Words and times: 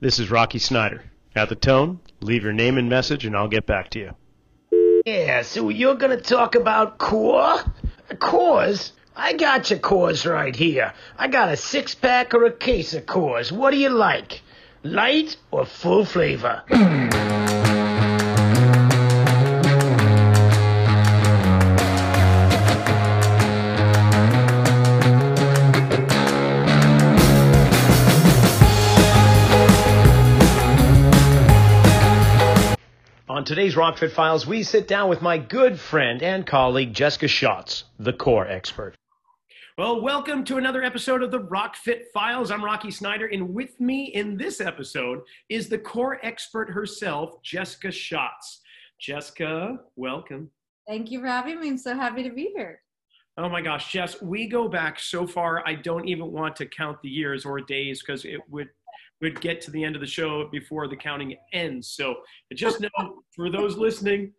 This 0.00 0.20
is 0.20 0.30
Rocky 0.30 0.60
Snyder. 0.60 1.02
At 1.34 1.48
the 1.48 1.56
tone, 1.56 1.98
leave 2.20 2.44
your 2.44 2.52
name 2.52 2.78
and 2.78 2.88
message 2.88 3.26
and 3.26 3.36
I'll 3.36 3.48
get 3.48 3.66
back 3.66 3.90
to 3.90 3.98
you. 3.98 5.02
Yeah, 5.04 5.42
so 5.42 5.70
you're 5.70 5.96
gonna 5.96 6.20
talk 6.20 6.54
about 6.54 6.98
core? 6.98 7.58
Cores? 8.20 8.92
I 9.16 9.32
got 9.32 9.70
your 9.70 9.80
cores 9.80 10.24
right 10.24 10.54
here. 10.54 10.94
I 11.18 11.26
got 11.26 11.52
a 11.52 11.56
six 11.56 11.96
pack 11.96 12.32
or 12.32 12.44
a 12.44 12.52
case 12.52 12.94
of 12.94 13.06
cores. 13.06 13.50
What 13.50 13.72
do 13.72 13.76
you 13.76 13.88
like? 13.88 14.42
Light 14.84 15.36
or 15.50 15.66
full 15.66 16.04
flavor? 16.04 16.62
today's 33.48 33.76
Rock 33.76 33.96
Fit 33.96 34.12
Files, 34.12 34.46
we 34.46 34.62
sit 34.62 34.86
down 34.86 35.08
with 35.08 35.22
my 35.22 35.38
good 35.38 35.80
friend 35.80 36.22
and 36.22 36.46
colleague 36.46 36.92
Jessica 36.92 37.26
Schatz, 37.26 37.84
the 37.98 38.12
core 38.12 38.46
expert. 38.46 38.94
Well, 39.78 40.02
welcome 40.02 40.44
to 40.44 40.58
another 40.58 40.82
episode 40.82 41.22
of 41.22 41.30
the 41.30 41.40
Rock 41.40 41.74
Fit 41.74 42.08
Files. 42.12 42.50
I'm 42.50 42.62
Rocky 42.62 42.90
Snyder, 42.90 43.24
and 43.28 43.54
with 43.54 43.80
me 43.80 44.12
in 44.12 44.36
this 44.36 44.60
episode 44.60 45.20
is 45.48 45.70
the 45.70 45.78
core 45.78 46.20
expert 46.22 46.68
herself, 46.68 47.42
Jessica 47.42 47.90
Schatz. 47.90 48.60
Jessica, 49.00 49.78
welcome. 49.96 50.50
Thank 50.86 51.10
you 51.10 51.20
for 51.20 51.26
having 51.28 51.58
me. 51.58 51.68
I'm 51.68 51.78
so 51.78 51.94
happy 51.94 52.24
to 52.24 52.30
be 52.30 52.52
here. 52.54 52.82
Oh 53.38 53.48
my 53.48 53.62
gosh, 53.62 53.90
Jess, 53.90 54.20
we 54.20 54.46
go 54.46 54.68
back 54.68 55.00
so 55.00 55.26
far, 55.26 55.66
I 55.66 55.74
don't 55.74 56.06
even 56.06 56.32
want 56.32 56.54
to 56.56 56.66
count 56.66 57.00
the 57.00 57.08
years 57.08 57.46
or 57.46 57.62
days 57.62 58.02
because 58.02 58.26
it 58.26 58.40
would 58.50 58.68
would 59.20 59.40
get 59.40 59.60
to 59.62 59.70
the 59.70 59.82
end 59.82 59.94
of 59.94 60.00
the 60.00 60.06
show 60.06 60.48
before 60.50 60.88
the 60.88 60.96
counting 60.96 61.36
ends. 61.52 61.88
So 61.88 62.16
just 62.54 62.80
know 62.80 63.22
for 63.34 63.50
those 63.50 63.76
listening, 63.76 64.32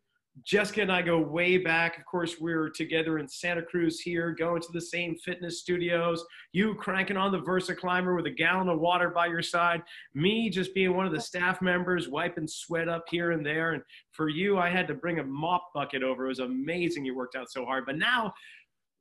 Jessica 0.46 0.82
and 0.82 0.92
I 0.92 1.02
go 1.02 1.20
way 1.20 1.58
back. 1.58 1.98
Of 1.98 2.06
course, 2.06 2.40
we 2.40 2.54
are 2.54 2.70
together 2.70 3.20
in 3.20 3.28
Santa 3.28 3.62
Cruz 3.62 4.00
here, 4.00 4.32
going 4.32 4.62
to 4.62 4.72
the 4.72 4.82
same 4.82 5.16
fitness 5.18 5.60
studios. 5.60 6.24
You 6.54 6.76
cranking 6.76 7.18
on 7.18 7.32
the 7.32 7.40
Versa 7.40 7.76
Climber 7.76 8.16
with 8.16 8.26
a 8.26 8.32
gallon 8.32 8.70
of 8.70 8.80
water 8.80 9.10
by 9.10 9.28
your 9.28 9.42
side. 9.42 9.82
Me 10.14 10.50
just 10.50 10.74
being 10.74 10.96
one 10.96 11.06
of 11.06 11.12
the 11.12 11.20
staff 11.20 11.62
members, 11.62 12.08
wiping 12.08 12.48
sweat 12.48 12.88
up 12.88 13.06
here 13.10 13.32
and 13.32 13.46
there. 13.46 13.74
And 13.74 13.84
for 14.12 14.30
you, 14.30 14.58
I 14.58 14.70
had 14.70 14.88
to 14.88 14.94
bring 14.94 15.20
a 15.20 15.24
mop 15.24 15.72
bucket 15.74 16.04
over. 16.04 16.26
It 16.26 16.30
was 16.30 16.40
amazing 16.40 17.06
you 17.06 17.16
worked 17.16 17.36
out 17.36 17.52
so 17.52 17.66
hard. 17.66 17.86
But 17.86 17.98
now 17.98 18.34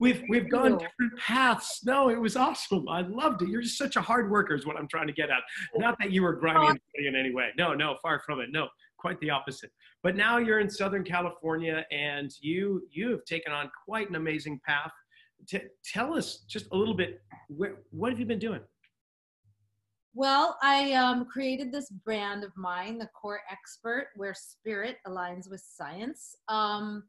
we've 0.01 0.23
we've 0.29 0.49
gone 0.49 0.73
different 0.73 1.17
paths. 1.19 1.81
No, 1.85 2.09
it 2.09 2.21
was 2.21 2.37
awesome. 2.37 2.89
I 2.89 3.03
loved 3.03 3.43
it. 3.43 3.49
You're 3.49 3.63
just 3.63 3.79
such 3.79 3.97
a 3.97 4.01
hard 4.01 4.31
worker, 4.31 4.55
is 4.55 4.67
what 4.67 4.77
I'm 4.77 4.89
trying 4.89 5.07
to 5.07 5.13
get 5.13 5.31
at. 5.31 5.43
Not 5.77 5.97
that 6.01 6.13
you 6.13 6.23
were 6.23 6.35
grimy 6.35 6.79
in 6.95 7.15
any 7.15 7.33
way. 7.33 7.49
No, 7.57 7.75
no, 7.75 7.97
far 8.03 8.21
from 8.21 8.41
it. 8.41 8.51
No, 8.53 8.69
quite 8.99 9.21
the 9.21 9.31
opposite. 9.31 9.71
But 10.03 10.17
now 10.17 10.39
you're 10.39 10.61
in 10.61 10.71
Southern 10.71 11.05
California, 11.05 11.85
and 11.91 12.31
you 12.41 12.83
you 12.91 13.11
have 13.11 13.25
taken 13.25 13.53
on 13.53 13.71
quite 13.85 14.09
an 14.09 14.17
amazing 14.17 14.61
path. 14.67 14.93
T- 15.47 15.61
tell 15.85 16.15
us 16.15 16.45
just 16.49 16.67
a 16.73 16.77
little 16.77 16.95
bit. 16.95 17.21
Where, 17.49 17.77
what 17.91 18.11
have 18.11 18.21
you 18.21 18.27
been 18.27 18.39
doing? 18.41 18.61
Well, 20.15 20.59
I 20.63 20.95
um, 20.95 21.27
created 21.27 21.71
this 21.71 21.91
brand 21.91 22.43
of 22.43 22.51
mine, 22.57 22.99
the 22.99 23.09
Core 23.09 23.41
Expert, 23.49 24.09
where 24.17 24.35
spirit 24.35 24.97
aligns 25.07 25.49
with 25.49 25.61
science. 25.61 26.35
Um, 26.49 27.05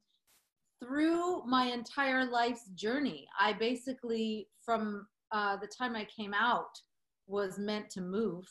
through 0.82 1.44
my 1.46 1.66
entire 1.66 2.26
life's 2.26 2.70
journey. 2.76 3.28
I 3.40 3.54
basically, 3.54 4.48
from 4.64 5.08
uh, 5.32 5.58
the 5.58 5.68
time 5.68 5.96
I 5.96 6.06
came 6.06 6.34
out, 6.34 6.80
was 7.28 7.60
meant 7.60 7.90
to 7.92 8.02
move. 8.02 8.46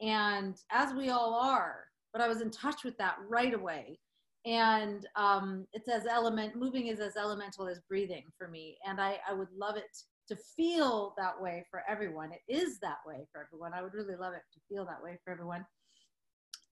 And 0.00 0.56
as 0.70 0.94
we 0.94 1.10
all 1.10 1.34
are, 1.34 1.84
but 2.12 2.22
I 2.22 2.28
was 2.28 2.40
in 2.40 2.50
touch 2.50 2.84
with 2.84 2.96
that 2.98 3.16
right 3.28 3.54
away. 3.54 3.98
And 4.44 5.06
um, 5.16 5.66
it's 5.72 5.88
as 5.88 6.06
element, 6.06 6.56
moving 6.56 6.88
is 6.88 7.00
as 7.00 7.16
elemental 7.16 7.68
as 7.68 7.80
breathing 7.88 8.24
for 8.36 8.48
me. 8.48 8.76
And 8.86 9.00
I, 9.00 9.18
I 9.28 9.32
would 9.32 9.52
love 9.56 9.76
it 9.76 9.96
to 10.28 10.36
feel 10.56 11.14
that 11.16 11.40
way 11.40 11.64
for 11.70 11.82
everyone. 11.88 12.30
It 12.32 12.42
is 12.52 12.78
that 12.80 12.98
way 13.06 13.26
for 13.32 13.46
everyone. 13.46 13.72
I 13.74 13.82
would 13.82 13.94
really 13.94 14.16
love 14.16 14.34
it 14.34 14.42
to 14.52 14.60
feel 14.68 14.84
that 14.86 15.02
way 15.02 15.18
for 15.24 15.32
everyone. 15.32 15.64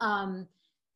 Um, 0.01 0.49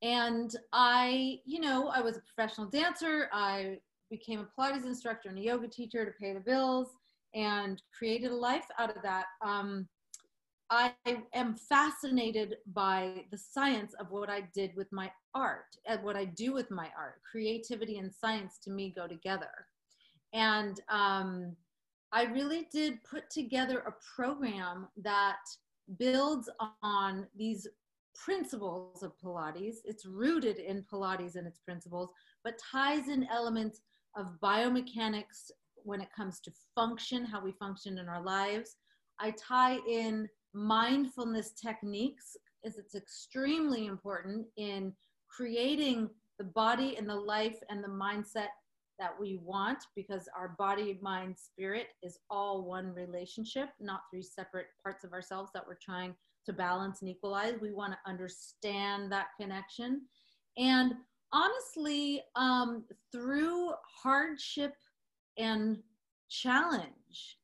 and 0.03 0.55
I, 0.73 1.39
you 1.45 1.61
know, 1.61 1.89
I 1.89 2.01
was 2.01 2.17
a 2.17 2.21
professional 2.21 2.67
dancer. 2.67 3.29
I 3.33 3.79
became 4.17 4.41
a 4.41 4.61
Pilates 4.61 4.87
instructor 4.87 5.29
and 5.29 5.39
a 5.39 5.43
yoga 5.43 5.69
teacher 5.69 6.05
to 6.05 6.13
pay 6.21 6.33
the 6.33 6.41
bills 6.41 6.89
and 7.35 7.83
created 7.97 8.31
a 8.31 8.37
life 8.37 8.67
out 8.79 8.95
of 8.95 9.03
that. 9.03 9.25
Um, 9.45 9.89
I 10.71 10.93
am 11.35 11.55
fascinated 11.55 12.57
by 12.73 13.25
the 13.31 13.39
science 13.39 13.93
of 14.01 14.11
what 14.11 14.31
I 14.31 14.49
did 14.55 14.71
with 14.77 14.91
my 14.93 15.11
art 15.35 15.77
and 15.87 16.03
what 16.03 16.17
I 16.17 16.27
do 16.27 16.53
with 16.53 16.71
my 16.71 16.89
art. 16.97 17.17
Creativity 17.31 17.99
and 17.99 18.13
science 18.13 18.59
to 18.65 18.71
me 18.71 18.93
go 18.97 19.07
together. 19.07 19.51
And 20.33 20.81
um, 20.89 21.57
I 22.13 22.25
really 22.25 22.69
did 22.73 23.03
put 23.05 23.29
together 23.31 23.81
a 23.81 23.95
program 24.17 24.89
that 25.03 25.43
builds 25.99 26.49
on 26.83 27.27
these 27.37 27.67
principles 28.15 29.03
of 29.03 29.13
Pilates. 29.23 29.77
It's 29.85 30.07
rooted 30.07 30.59
in 30.59 30.85
Pilates 30.91 31.35
and 31.35 31.47
its 31.47 31.59
principles, 31.59 32.11
but 32.45 32.59
ties 32.73 33.09
in 33.09 33.27
elements 33.31 33.81
of 34.17 34.27
biomechanics 34.43 35.51
when 35.77 36.01
it 36.01 36.09
comes 36.17 36.41
to 36.41 36.53
function, 36.75 37.25
how 37.25 37.43
we 37.43 37.53
function 37.53 37.99
in 37.99 38.09
our 38.09 38.23
lives. 38.23 38.77
I 39.21 39.33
tie 39.33 39.79
in 39.89 40.29
mindfulness 40.53 41.53
techniques 41.53 42.37
as 42.65 42.79
it's 42.79 42.95
extremely 42.95 43.87
important 43.87 44.47
in 44.57 44.93
creating 45.29 46.09
the 46.39 46.45
body 46.45 46.97
and 46.97 47.09
the 47.09 47.15
life 47.15 47.59
and 47.69 47.83
the 47.83 47.89
mindset 47.89 48.49
that 48.99 49.13
we 49.19 49.41
want 49.43 49.79
because 49.97 50.29
our 50.37 50.55
body, 50.59 50.99
mind, 51.03 51.37
spirit 51.37 51.89
is 52.03 52.19
all 52.31 52.65
one 52.65 52.95
relationship, 52.95 53.71
not 53.81 54.03
three 54.11 54.23
separate 54.23 54.67
parts 54.83 55.05
of 55.05 55.13
ourselves 55.13 55.51
that 55.53 55.67
we're 55.67 55.79
trying 55.83 56.15
to 56.47 56.53
balance 56.53 57.01
and 57.01 57.11
equalize. 57.11 57.55
We 57.61 57.73
want 57.73 57.93
to 57.93 58.11
understand 58.11 59.11
that 59.11 59.29
connection. 59.41 60.03
And 60.57 60.95
honestly, 61.35 62.23
um, 62.37 62.85
through 63.13 63.73
hardship 64.03 64.75
and 65.37 65.79
challenge 66.31 67.39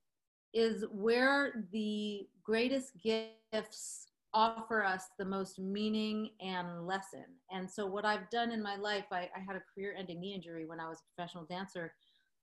is 0.55 0.85
where 0.93 1.67
the 1.73 2.29
greatest 2.43 2.93
gifts 3.03 4.07
offer 4.33 4.85
us 4.85 5.09
the 5.19 5.25
most 5.25 5.59
meaning 5.59 6.31
and 6.41 6.87
lesson. 6.87 7.25
And 7.51 7.69
so, 7.69 7.85
what 7.85 8.05
I've 8.05 8.31
done 8.31 8.53
in 8.53 8.63
my 8.63 8.77
life, 8.77 9.07
I, 9.11 9.29
I 9.37 9.41
had 9.47 9.57
a 9.57 9.63
career 9.75 9.95
ending 9.99 10.21
knee 10.21 10.35
injury 10.35 10.67
when 10.67 10.81
I 10.81 10.89
was 10.89 10.99
a 11.01 11.15
professional 11.15 11.45
dancer. 11.45 11.93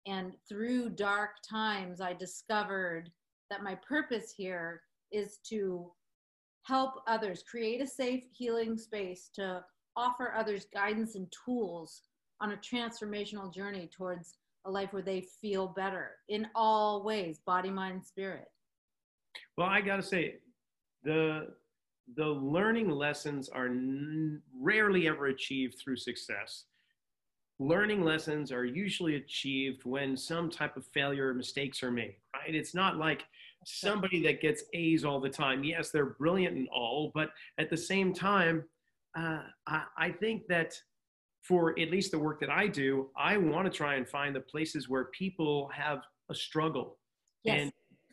And 0.05 0.33
through 0.47 0.91
dark 0.91 1.31
times, 1.49 2.01
I 2.01 2.13
discovered 2.13 3.09
that 3.49 3.63
my 3.63 3.75
purpose 3.75 4.33
here 4.35 4.81
is 5.11 5.39
to 5.49 5.91
help 6.63 6.95
others 7.07 7.43
create 7.49 7.81
a 7.81 7.87
safe 7.87 8.23
healing 8.33 8.77
space 8.77 9.29
to 9.35 9.63
offer 9.97 10.31
others 10.37 10.67
guidance 10.71 11.15
and 11.15 11.27
tools 11.45 12.03
on 12.39 12.51
a 12.51 12.57
transformational 12.57 13.51
journey 13.53 13.89
towards 13.91 14.35
a 14.65 14.71
life 14.71 14.93
where 14.93 15.01
they 15.01 15.25
feel 15.41 15.67
better 15.67 16.11
in 16.29 16.47
all 16.53 17.03
ways 17.03 17.39
body 17.45 17.69
mind 17.69 18.05
spirit. 18.05 18.47
Well 19.57 19.67
i 19.67 19.81
gotta 19.81 20.03
say 20.03 20.35
the 21.03 21.49
the 22.15 22.25
learning 22.25 22.89
lessons 22.89 23.49
are 23.49 23.65
n- 23.65 24.41
rarely 24.57 25.07
ever 25.09 25.25
achieved 25.25 25.77
through 25.77 25.97
success. 25.97 26.63
Learning 27.59 28.01
lessons 28.01 28.49
are 28.51 28.63
usually 28.63 29.15
achieved 29.15 29.83
when 29.83 30.15
some 30.15 30.49
type 30.49 30.77
of 30.77 30.85
failure 30.85 31.29
or 31.29 31.33
mistakes 31.33 31.81
are 31.83 31.91
made 31.91 32.15
right? 32.35 32.53
It's 32.53 32.75
not 32.75 32.97
like 32.97 33.25
somebody 33.65 34.21
that 34.23 34.41
gets 34.41 34.63
a's 34.73 35.03
all 35.03 35.19
the 35.19 35.29
time. 35.29 35.63
Yes 35.63 35.89
they're 35.89 36.05
brilliant 36.05 36.55
and 36.55 36.69
all 36.69 37.11
but 37.15 37.31
at 37.57 37.69
the 37.69 37.77
same 37.77 38.13
time 38.13 38.63
uh, 39.17 39.41
I, 39.65 39.83
I 39.97 40.11
think 40.11 40.47
that 40.47 40.73
for 41.41 41.77
at 41.79 41.89
least 41.89 42.11
the 42.11 42.19
work 42.19 42.39
that 42.41 42.49
I 42.49 42.67
do, 42.67 43.09
I 43.17 43.37
want 43.37 43.71
to 43.71 43.75
try 43.75 43.95
and 43.95 44.07
find 44.07 44.35
the 44.35 44.41
places 44.41 44.89
where 44.89 45.05
people 45.05 45.69
have 45.73 45.99
a 46.29 46.35
struggle. 46.35 46.97
Yes. 47.43 47.61
And 47.61 47.71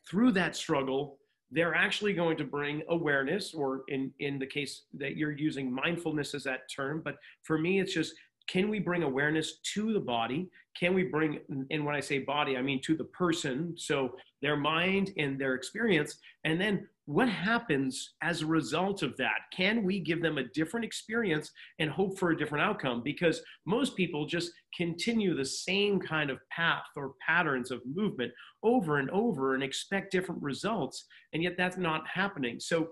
through 0.08 0.32
that 0.32 0.56
struggle, 0.56 1.18
they're 1.50 1.74
actually 1.74 2.12
going 2.12 2.36
to 2.38 2.44
bring 2.44 2.82
awareness, 2.88 3.54
or 3.54 3.82
in, 3.88 4.12
in 4.20 4.38
the 4.38 4.46
case 4.46 4.82
that 4.94 5.16
you're 5.16 5.32
using 5.32 5.72
mindfulness 5.72 6.34
as 6.34 6.44
that 6.44 6.62
term. 6.74 7.02
But 7.04 7.16
for 7.42 7.58
me, 7.58 7.80
it's 7.80 7.92
just 7.92 8.14
can 8.46 8.68
we 8.68 8.78
bring 8.78 9.02
awareness 9.02 9.58
to 9.74 9.92
the 9.92 10.00
body? 10.00 10.50
Can 10.78 10.94
we 10.94 11.04
bring, 11.04 11.40
and 11.70 11.84
when 11.84 11.94
I 11.94 12.00
say 12.00 12.18
body, 12.18 12.56
I 12.56 12.62
mean 12.62 12.80
to 12.82 12.96
the 12.96 13.04
person, 13.04 13.74
so 13.76 14.16
their 14.42 14.56
mind 14.56 15.12
and 15.16 15.40
their 15.40 15.54
experience, 15.54 16.18
and 16.44 16.60
then 16.60 16.86
what 17.06 17.28
happens 17.28 18.14
as 18.22 18.40
a 18.40 18.46
result 18.46 19.02
of 19.02 19.16
that? 19.18 19.40
Can 19.54 19.84
we 19.84 20.00
give 20.00 20.22
them 20.22 20.38
a 20.38 20.48
different 20.54 20.86
experience 20.86 21.50
and 21.78 21.90
hope 21.90 22.18
for 22.18 22.30
a 22.30 22.36
different 22.36 22.64
outcome? 22.64 23.02
Because 23.04 23.42
most 23.66 23.94
people 23.94 24.26
just 24.26 24.50
continue 24.76 25.34
the 25.34 25.44
same 25.44 26.00
kind 26.00 26.30
of 26.30 26.38
path 26.50 26.84
or 26.96 27.12
patterns 27.26 27.70
of 27.70 27.82
movement 27.84 28.32
over 28.62 28.98
and 28.98 29.10
over 29.10 29.54
and 29.54 29.62
expect 29.62 30.12
different 30.12 30.42
results, 30.42 31.04
and 31.34 31.42
yet 31.42 31.56
that's 31.58 31.76
not 31.76 32.06
happening. 32.06 32.58
So 32.58 32.90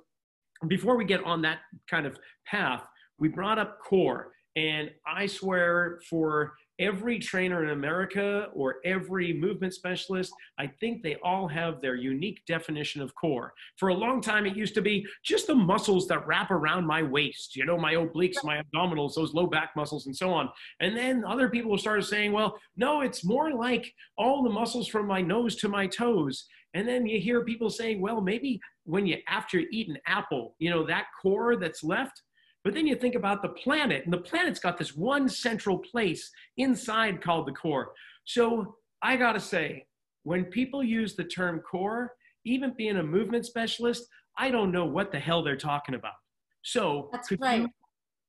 before 0.69 0.97
we 0.97 1.05
get 1.05 1.25
on 1.25 1.41
that 1.43 1.59
kind 1.91 2.07
of 2.07 2.19
path, 2.47 2.85
we 3.19 3.29
brought 3.29 3.59
up 3.59 3.79
core. 3.81 4.33
And 4.55 4.91
I 5.07 5.27
swear 5.27 6.01
for 6.11 6.53
every 6.79 7.19
trainer 7.19 7.63
in 7.65 7.71
America 7.71 8.49
or 8.55 8.77
every 8.85 9.33
movement 9.33 9.75
specialist, 9.75 10.33
I 10.59 10.67
think 10.67 11.03
they 11.03 11.17
all 11.23 11.49
have 11.49 11.81
their 11.81 11.95
unique 11.95 12.43
definition 12.47 13.03
of 13.03 13.15
core. 13.15 13.53
For 13.77 13.89
a 13.89 13.95
long 13.95 14.21
time, 14.21 14.47
it 14.47 14.57
used 14.57 14.75
to 14.75 14.83
be 14.83 15.07
just 15.25 15.47
the 15.47 15.55
muscles 15.55 16.09
that 16.09 16.27
wrap 16.27 16.51
around 16.51 16.87
my 16.87 17.03
waist, 17.03 17.57
you 17.57 17.65
know, 17.65 17.79
my 17.79 17.95
obliques, 17.95 18.43
my 18.45 18.63
abdominals, 18.63 19.15
those 19.15 19.35
low 19.35 19.47
back 19.47 19.71
muscles, 19.77 20.07
and 20.07 20.17
so 20.17 20.31
on. 20.31 20.49
And 20.81 20.97
then 20.97 21.25
other 21.25 21.49
people 21.49 21.77
started 21.79 22.05
saying, 22.05 22.33
well, 22.33 22.59
no, 22.77 23.03
it's 23.03 23.25
more 23.25 23.53
like 23.53 23.93
all 24.17 24.43
the 24.43 24.51
muscles 24.51 24.89
from 24.89 25.07
my 25.07 25.21
nose 25.21 25.57
to 25.57 25.69
my 25.69 25.87
toes. 25.87 26.47
And 26.75 26.89
then 26.89 27.07
you 27.07 27.21
hear 27.21 27.45
people 27.45 27.71
saying, 27.71 28.01
well, 28.01 28.21
maybe 28.21 28.61
when 28.85 29.07
you, 29.07 29.19
after 29.29 29.61
you 29.61 29.69
eat 29.71 29.89
an 29.89 29.99
apple, 30.07 30.55
you 30.59 30.71
know, 30.71 30.87
that 30.87 31.07
core 31.21 31.57
that's 31.57 31.85
left, 31.85 32.23
but 32.65 32.75
then 32.75 32.87
you 32.87 32.95
think 32.95 33.15
about 33.15 33.43
the 33.43 33.49
planet, 33.49 34.05
and 34.05 34.13
the 34.13 34.19
planet's 34.19 34.61
got 34.61 34.79
this 34.79 34.95
one 34.97 35.29
central 35.29 35.79
place 35.79 36.31
inside 36.57 37.21
called 37.21 37.47
the 37.47 37.53
core. 37.53 37.93
So 38.25 38.77
I 39.03 39.17
gotta 39.17 39.41
say, 39.41 39.87
when 40.23 40.45
people 40.45 40.83
use 40.83 41.17
the 41.17 41.25
term 41.25 41.61
core, 41.61 42.13
even 42.45 42.75
being 42.77 42.99
a 42.99 43.03
movement 43.03 43.47
specialist, 43.47 44.07
I 44.39 44.51
don't 44.51 44.71
know 44.71 44.85
what 44.85 45.11
the 45.11 45.19
hell 45.19 45.43
they're 45.43 45.57
talking 45.57 45.97
about. 45.97 46.15
So 46.63 47.09
That's 47.11 47.33
right. 47.41 47.67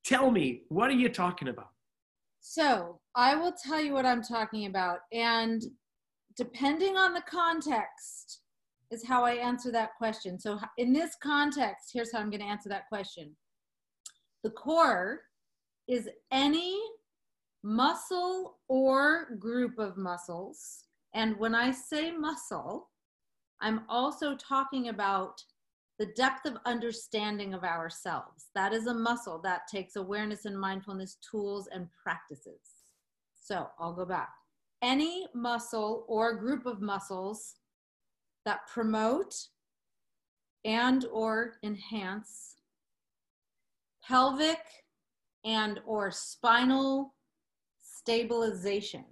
tell 0.04 0.32
me, 0.32 0.64
what 0.70 0.90
are 0.90 0.96
you 0.96 1.10
talking 1.10 1.50
about? 1.50 1.70
So 2.42 3.00
I 3.16 3.36
will 3.36 3.54
tell 3.54 3.80
you 3.80 3.94
what 3.94 4.06
I'm 4.06 4.24
talking 4.24 4.66
about. 4.66 5.00
And 5.14 5.64
depending 6.36 6.98
on 6.98 7.14
the 7.14 7.22
context, 7.22 8.42
is 8.94 9.06
how 9.06 9.26
I 9.26 9.34
answer 9.34 9.72
that 9.72 9.90
question. 9.98 10.40
So, 10.40 10.60
in 10.78 10.94
this 10.94 11.16
context, 11.22 11.90
here's 11.92 12.14
how 12.14 12.20
I'm 12.20 12.30
going 12.30 12.42
to 12.42 12.46
answer 12.46 12.70
that 12.70 12.88
question 12.90 13.36
the 14.44 14.50
core 14.50 15.22
is 15.88 16.10
any 16.32 16.80
muscle 17.64 18.58
or 18.68 19.36
group 19.40 19.80
of 19.80 19.98
muscles. 19.98 20.86
And 21.14 21.38
when 21.38 21.56
I 21.56 21.72
say 21.72 22.12
muscle, 22.12 22.90
I'm 23.62 23.82
also 23.88 24.36
talking 24.36 24.90
about 24.90 25.42
the 26.00 26.08
depth 26.08 26.46
of 26.46 26.58
understanding 26.66 27.54
of 27.54 27.64
ourselves. 27.64 28.48
That 28.56 28.74
is 28.74 28.88
a 28.88 28.94
muscle 28.94 29.40
that 29.44 29.68
takes 29.68 29.96
awareness 29.96 30.46
and 30.46 30.60
mindfulness 30.60 31.18
tools 31.30 31.70
and 31.74 31.88
practices. 32.02 32.60
So 33.36 33.70
I'll 33.80 33.94
go 33.94 34.06
back. 34.06 34.30
Any 34.82 35.28
muscle 35.34 36.06
or 36.10 36.36
group 36.36 36.66
of 36.66 36.82
muscles 36.82 37.56
that 38.46 38.68
promote 38.68 39.34
and 40.66 41.06
or 41.12 41.54
enhance 41.64 42.53
pelvic 44.08 44.60
and 45.46 45.80
or 45.86 46.12
spinal 46.12 47.14
stabilization. 47.82 49.06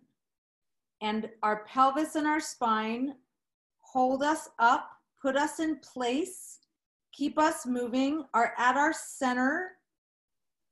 And 1.01 1.29
our 1.41 1.65
pelvis 1.65 2.15
and 2.15 2.27
our 2.27 2.39
spine 2.39 3.15
hold 3.79 4.23
us 4.23 4.49
up, 4.59 4.89
put 5.21 5.35
us 5.35 5.59
in 5.59 5.77
place, 5.79 6.59
keep 7.11 7.39
us 7.39 7.65
moving, 7.65 8.23
are 8.33 8.53
at 8.57 8.77
our 8.77 8.93
center. 8.93 9.71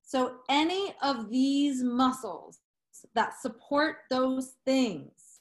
So 0.04 0.38
any 0.50 0.94
of 1.02 1.30
these 1.30 1.84
muscles 1.84 2.60
that 3.16 3.40
support 3.42 3.98
those 4.10 4.56
things 4.66 5.40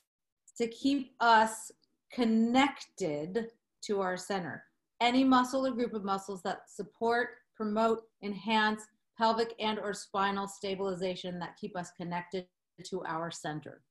to 0.57 0.69
keep 0.69 1.13
us 1.21 1.71
connected 2.13 3.47
to 3.83 4.01
our 4.01 4.17
center. 4.17 4.65
Any 5.01 5.23
muscle 5.23 5.67
or 5.67 5.71
group 5.71 5.95
of 5.95 6.05
muscles 6.05 6.43
that 6.43 6.63
support 6.69 7.31
promote, 7.59 8.05
enhance 8.23 8.83
pelvic 9.19 9.53
and 9.59 9.79
or 9.81 9.93
spinal 9.93 10.47
stabilization 10.47 11.39
that 11.41 11.57
keep 11.61 11.77
us 11.77 11.91
connected 11.97 12.47
to 12.85 13.05
our 13.05 13.31
center. 13.31 13.83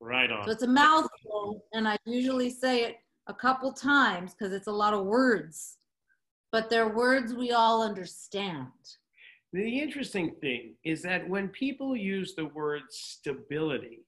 Right 0.00 0.30
on. 0.30 0.44
So 0.44 0.52
it's 0.52 0.62
a 0.62 0.68
mouthful, 0.68 1.64
and 1.72 1.88
I 1.88 1.98
usually 2.06 2.50
say 2.50 2.84
it 2.84 2.96
a 3.26 3.34
couple 3.34 3.72
times 3.72 4.32
because 4.32 4.52
it's 4.54 4.68
a 4.68 4.72
lot 4.72 4.94
of 4.94 5.06
words, 5.06 5.78
but 6.52 6.70
they're 6.70 6.88
words 6.88 7.34
we 7.34 7.50
all 7.50 7.82
understand. 7.82 8.68
The 9.52 9.80
interesting 9.80 10.34
thing 10.40 10.74
is 10.84 11.02
that 11.02 11.28
when 11.28 11.48
people 11.48 11.96
use 11.96 12.34
the 12.34 12.46
word 12.46 12.82
stability, 12.90 14.04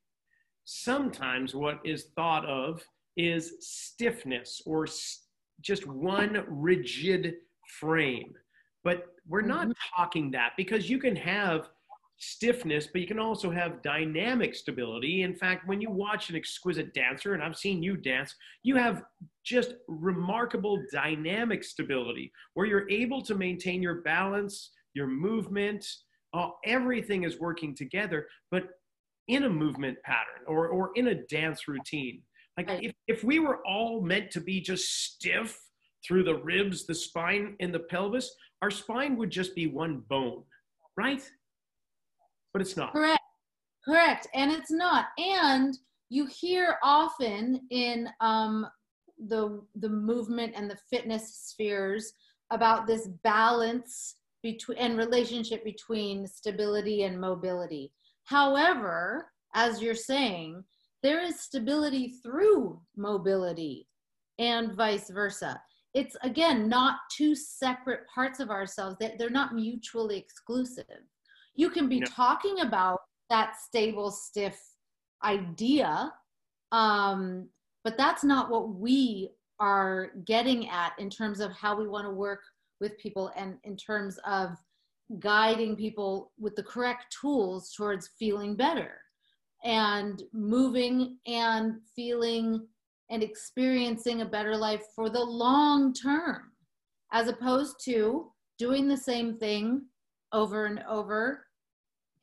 sometimes 0.64 1.54
what 1.54 1.80
is 1.84 2.06
thought 2.14 2.44
of 2.46 2.82
is 3.16 3.54
stiffness 3.60 4.62
or 4.66 4.86
just 5.60 5.86
one 5.86 6.44
rigid 6.48 7.34
frame. 7.80 8.34
But 8.86 9.08
we're 9.26 9.42
not 9.42 9.66
mm-hmm. 9.66 9.96
talking 9.96 10.30
that 10.30 10.52
because 10.56 10.88
you 10.88 11.00
can 11.00 11.16
have 11.16 11.70
stiffness, 12.18 12.86
but 12.86 13.00
you 13.00 13.08
can 13.08 13.18
also 13.18 13.50
have 13.50 13.82
dynamic 13.82 14.54
stability. 14.54 15.22
In 15.22 15.34
fact, 15.34 15.66
when 15.66 15.80
you 15.80 15.90
watch 15.90 16.30
an 16.30 16.36
exquisite 16.36 16.94
dancer, 16.94 17.34
and 17.34 17.42
I've 17.42 17.56
seen 17.56 17.82
you 17.82 17.96
dance, 17.96 18.32
you 18.62 18.76
have 18.76 19.02
just 19.44 19.74
remarkable 19.88 20.80
dynamic 20.92 21.64
stability 21.64 22.30
where 22.54 22.64
you're 22.64 22.88
able 22.88 23.22
to 23.22 23.34
maintain 23.34 23.82
your 23.82 24.02
balance, 24.02 24.70
your 24.94 25.08
movement, 25.08 25.84
uh, 26.32 26.50
everything 26.64 27.24
is 27.24 27.40
working 27.40 27.74
together, 27.74 28.28
but 28.52 28.68
in 29.26 29.42
a 29.42 29.50
movement 29.50 29.98
pattern 30.04 30.44
or, 30.46 30.68
or 30.68 30.92
in 30.94 31.08
a 31.08 31.26
dance 31.26 31.66
routine. 31.66 32.22
Like 32.56 32.68
if, 32.70 32.92
if 33.08 33.24
we 33.24 33.40
were 33.40 33.66
all 33.66 34.00
meant 34.00 34.30
to 34.30 34.40
be 34.40 34.60
just 34.60 35.12
stiff 35.12 35.58
through 36.06 36.24
the 36.24 36.36
ribs, 36.36 36.86
the 36.86 36.94
spine, 36.94 37.56
and 37.60 37.74
the 37.74 37.80
pelvis, 37.80 38.34
our 38.62 38.70
spine 38.70 39.16
would 39.16 39.30
just 39.30 39.54
be 39.54 39.66
one 39.66 40.02
bone, 40.08 40.42
right? 40.96 41.22
But 42.52 42.62
it's 42.62 42.76
not. 42.76 42.92
Correct. 42.92 43.22
Correct. 43.84 44.26
And 44.34 44.50
it's 44.50 44.70
not. 44.70 45.06
And 45.18 45.76
you 46.08 46.26
hear 46.26 46.76
often 46.82 47.60
in 47.70 48.08
um, 48.20 48.66
the 49.28 49.62
the 49.76 49.88
movement 49.88 50.54
and 50.56 50.70
the 50.70 50.78
fitness 50.90 51.34
spheres 51.34 52.12
about 52.50 52.86
this 52.86 53.08
balance 53.24 54.16
between 54.42 54.78
and 54.78 54.98
relationship 54.98 55.64
between 55.64 56.26
stability 56.26 57.02
and 57.04 57.20
mobility. 57.20 57.92
However, 58.24 59.30
as 59.54 59.80
you're 59.80 59.94
saying, 59.94 60.64
there 61.02 61.22
is 61.22 61.40
stability 61.40 62.14
through 62.22 62.80
mobility 62.96 63.86
and 64.38 64.72
vice 64.74 65.10
versa 65.10 65.60
it's 65.96 66.14
again 66.22 66.68
not 66.68 66.96
two 67.10 67.34
separate 67.34 68.06
parts 68.14 68.38
of 68.38 68.50
ourselves 68.50 68.96
that 69.00 69.18
they're 69.18 69.30
not 69.30 69.54
mutually 69.54 70.18
exclusive 70.18 70.84
you 71.54 71.70
can 71.70 71.88
be 71.88 72.00
no. 72.00 72.06
talking 72.06 72.60
about 72.60 73.00
that 73.30 73.54
stable 73.58 74.10
stiff 74.10 74.60
idea 75.24 76.12
um, 76.72 77.48
but 77.82 77.96
that's 77.96 78.22
not 78.22 78.50
what 78.50 78.74
we 78.74 79.30
are 79.58 80.10
getting 80.26 80.68
at 80.68 80.92
in 80.98 81.08
terms 81.08 81.40
of 81.40 81.50
how 81.52 81.74
we 81.74 81.88
want 81.88 82.04
to 82.04 82.10
work 82.10 82.42
with 82.78 82.98
people 82.98 83.32
and 83.34 83.56
in 83.64 83.74
terms 83.74 84.18
of 84.26 84.50
guiding 85.18 85.74
people 85.76 86.32
with 86.38 86.54
the 86.56 86.62
correct 86.62 87.16
tools 87.20 87.72
towards 87.72 88.10
feeling 88.18 88.54
better 88.54 88.98
and 89.64 90.24
moving 90.34 91.16
and 91.26 91.76
feeling 91.94 92.66
and 93.10 93.22
experiencing 93.22 94.20
a 94.20 94.26
better 94.26 94.56
life 94.56 94.82
for 94.94 95.08
the 95.08 95.22
long 95.22 95.92
term, 95.92 96.52
as 97.12 97.28
opposed 97.28 97.76
to 97.84 98.32
doing 98.58 98.88
the 98.88 98.96
same 98.96 99.36
thing 99.36 99.82
over 100.32 100.66
and 100.66 100.82
over, 100.88 101.46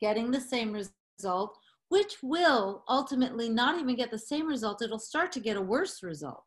getting 0.01 0.31
the 0.31 0.41
same 0.41 0.73
result, 0.73 1.57
which 1.89 2.17
will 2.21 2.83
ultimately 2.89 3.49
not 3.49 3.79
even 3.79 3.95
get 3.95 4.11
the 4.11 4.19
same 4.19 4.47
result, 4.47 4.81
it'll 4.81 4.99
start 4.99 5.31
to 5.31 5.39
get 5.39 5.57
a 5.57 5.61
worse 5.61 6.03
result. 6.03 6.45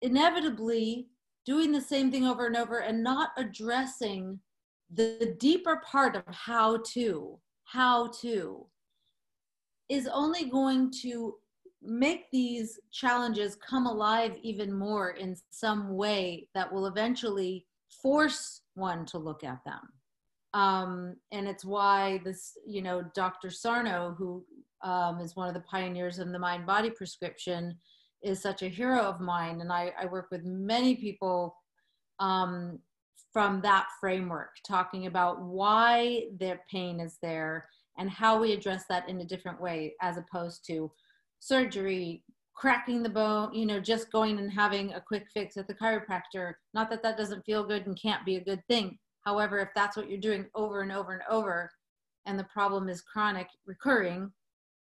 Inevitably, 0.00 1.08
doing 1.44 1.72
the 1.72 1.80
same 1.80 2.10
thing 2.10 2.26
over 2.26 2.46
and 2.46 2.56
over 2.56 2.78
and 2.78 3.02
not 3.02 3.30
addressing 3.36 4.38
the 4.94 5.36
deeper 5.38 5.80
part 5.84 6.16
of 6.16 6.22
how 6.28 6.78
to, 6.92 7.38
how 7.64 8.10
to, 8.20 8.66
is 9.88 10.08
only 10.12 10.48
going 10.48 10.90
to 11.02 11.34
make 11.84 12.30
these 12.30 12.78
challenges 12.92 13.56
come 13.56 13.86
alive 13.86 14.36
even 14.42 14.72
more 14.72 15.10
in 15.10 15.36
some 15.50 15.94
way 15.96 16.48
that 16.54 16.72
will 16.72 16.86
eventually 16.86 17.66
force 18.02 18.62
one 18.74 19.04
to 19.06 19.18
look 19.18 19.44
at 19.44 19.64
them. 19.64 19.80
Um, 20.54 21.16
and 21.32 21.48
it's 21.48 21.64
why 21.64 22.20
this, 22.24 22.52
you 22.66 22.82
know, 22.82 23.02
Dr. 23.14 23.50
Sarno, 23.50 24.14
who 24.16 24.44
um, 24.82 25.20
is 25.20 25.34
one 25.34 25.48
of 25.48 25.54
the 25.54 25.60
pioneers 25.60 26.18
in 26.18 26.32
the 26.32 26.38
mind 26.38 26.66
body 26.66 26.90
prescription, 26.90 27.78
is 28.22 28.40
such 28.40 28.62
a 28.62 28.68
hero 28.68 29.00
of 29.00 29.20
mine. 29.20 29.60
And 29.60 29.72
I, 29.72 29.92
I 30.00 30.06
work 30.06 30.28
with 30.30 30.44
many 30.44 30.96
people 30.96 31.56
um, 32.20 32.78
from 33.32 33.60
that 33.62 33.86
framework, 34.00 34.50
talking 34.66 35.06
about 35.06 35.42
why 35.42 36.24
their 36.38 36.60
pain 36.70 37.00
is 37.00 37.18
there 37.22 37.68
and 37.98 38.10
how 38.10 38.38
we 38.38 38.52
address 38.52 38.84
that 38.88 39.08
in 39.08 39.20
a 39.20 39.24
different 39.24 39.60
way, 39.60 39.94
as 40.00 40.16
opposed 40.16 40.66
to 40.66 40.90
surgery, 41.42 42.22
cracking 42.54 43.02
the 43.02 43.08
bone, 43.08 43.52
you 43.52 43.66
know, 43.66 43.80
just 43.80 44.12
going 44.12 44.38
and 44.38 44.50
having 44.52 44.92
a 44.92 45.00
quick 45.00 45.26
fix 45.34 45.56
at 45.56 45.66
the 45.66 45.74
chiropractor. 45.74 46.52
Not 46.72 46.88
that 46.90 47.02
that 47.02 47.18
doesn't 47.18 47.44
feel 47.44 47.66
good 47.66 47.84
and 47.86 48.00
can't 48.00 48.24
be 48.24 48.36
a 48.36 48.44
good 48.44 48.62
thing. 48.68 48.96
However, 49.24 49.58
if 49.58 49.70
that's 49.74 49.96
what 49.96 50.08
you're 50.08 50.20
doing 50.20 50.46
over 50.54 50.82
and 50.82 50.92
over 50.92 51.12
and 51.12 51.22
over, 51.28 51.68
and 52.26 52.38
the 52.38 52.44
problem 52.44 52.88
is 52.88 53.02
chronic, 53.02 53.48
recurring, 53.66 54.30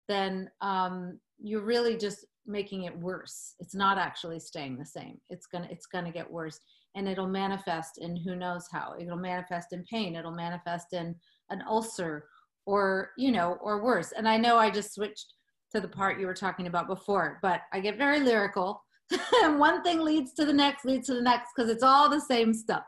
then 0.08 0.50
um, 0.62 1.20
you're 1.40 1.62
really 1.62 1.96
just 1.96 2.26
making 2.48 2.86
it 2.86 2.98
worse. 2.98 3.54
It's 3.60 3.76
not 3.76 4.00
actually 4.00 4.40
staying 4.40 4.80
the 4.80 4.86
same. 4.86 5.20
It's 5.30 5.46
gonna 5.46 5.68
it's 5.70 5.86
gonna 5.86 6.12
get 6.12 6.32
worse, 6.32 6.60
and 6.96 7.08
it'll 7.08 7.28
manifest 7.28 8.00
in 8.00 8.16
who 8.16 8.36
knows 8.36 8.68
how. 8.72 8.96
It'll 9.00 9.16
manifest 9.16 9.74
in 9.74 9.84
pain. 9.84 10.16
It'll 10.16 10.32
manifest 10.32 10.94
in 10.94 11.14
an 11.52 11.62
ulcer, 11.68 12.26
or 12.66 13.12
you 13.16 13.32
know, 13.32 13.60
or 13.62 13.84
worse. 13.84 14.14
And 14.18 14.28
I 14.28 14.38
know 14.38 14.58
I 14.58 14.72
just 14.72 14.96
switched 14.96 15.34
to 15.72 15.82
the 15.82 15.88
part 15.88 16.20
you 16.20 16.26
were 16.26 16.34
talking 16.34 16.68
about 16.68 16.88
before, 16.88 17.40
but 17.42 17.62
I 17.74 17.80
get 17.80 17.98
very 17.98 18.20
lyrical. 18.20 18.84
and 19.44 19.60
one 19.60 19.84
thing 19.84 20.02
leads 20.02 20.34
to 20.34 20.46
the 20.46 20.54
next, 20.54 20.86
leads 20.86 21.08
to 21.08 21.14
the 21.14 21.22
next, 21.22 21.52
because 21.56 21.70
it's 21.70 21.84
all 21.84 22.10
the 22.10 22.20
same 22.20 22.54
stuff. 22.54 22.84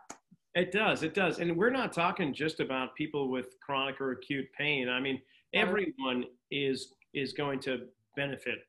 It 0.55 0.71
does, 0.71 1.03
it 1.03 1.13
does. 1.13 1.39
And 1.39 1.55
we're 1.55 1.69
not 1.69 1.93
talking 1.93 2.33
just 2.33 2.59
about 2.59 2.95
people 2.95 3.29
with 3.29 3.55
chronic 3.62 4.01
or 4.01 4.12
acute 4.12 4.45
pain. 4.57 4.89
I 4.89 5.00
mean, 5.00 5.21
everyone 5.53 6.25
is 6.51 6.93
is 7.13 7.33
going 7.33 7.59
to 7.59 7.88
benefit 8.15 8.59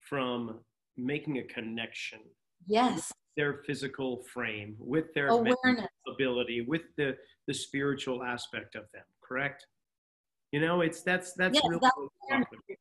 from 0.00 0.60
making 0.96 1.38
a 1.38 1.42
connection. 1.44 2.20
Yes. 2.66 3.12
Their 3.36 3.62
physical 3.66 4.22
frame, 4.32 4.76
with 4.78 5.12
their 5.14 5.28
awareness 5.28 5.86
ability, 6.06 6.62
with 6.62 6.82
the 6.96 7.16
the 7.46 7.54
spiritual 7.54 8.22
aspect 8.22 8.74
of 8.74 8.84
them. 8.92 9.04
Correct. 9.22 9.66
You 10.52 10.60
know, 10.60 10.82
it's 10.82 11.02
that's 11.02 11.32
that's 11.34 11.54
yes, 11.54 11.64
really 11.66 11.80
that's 11.80 12.79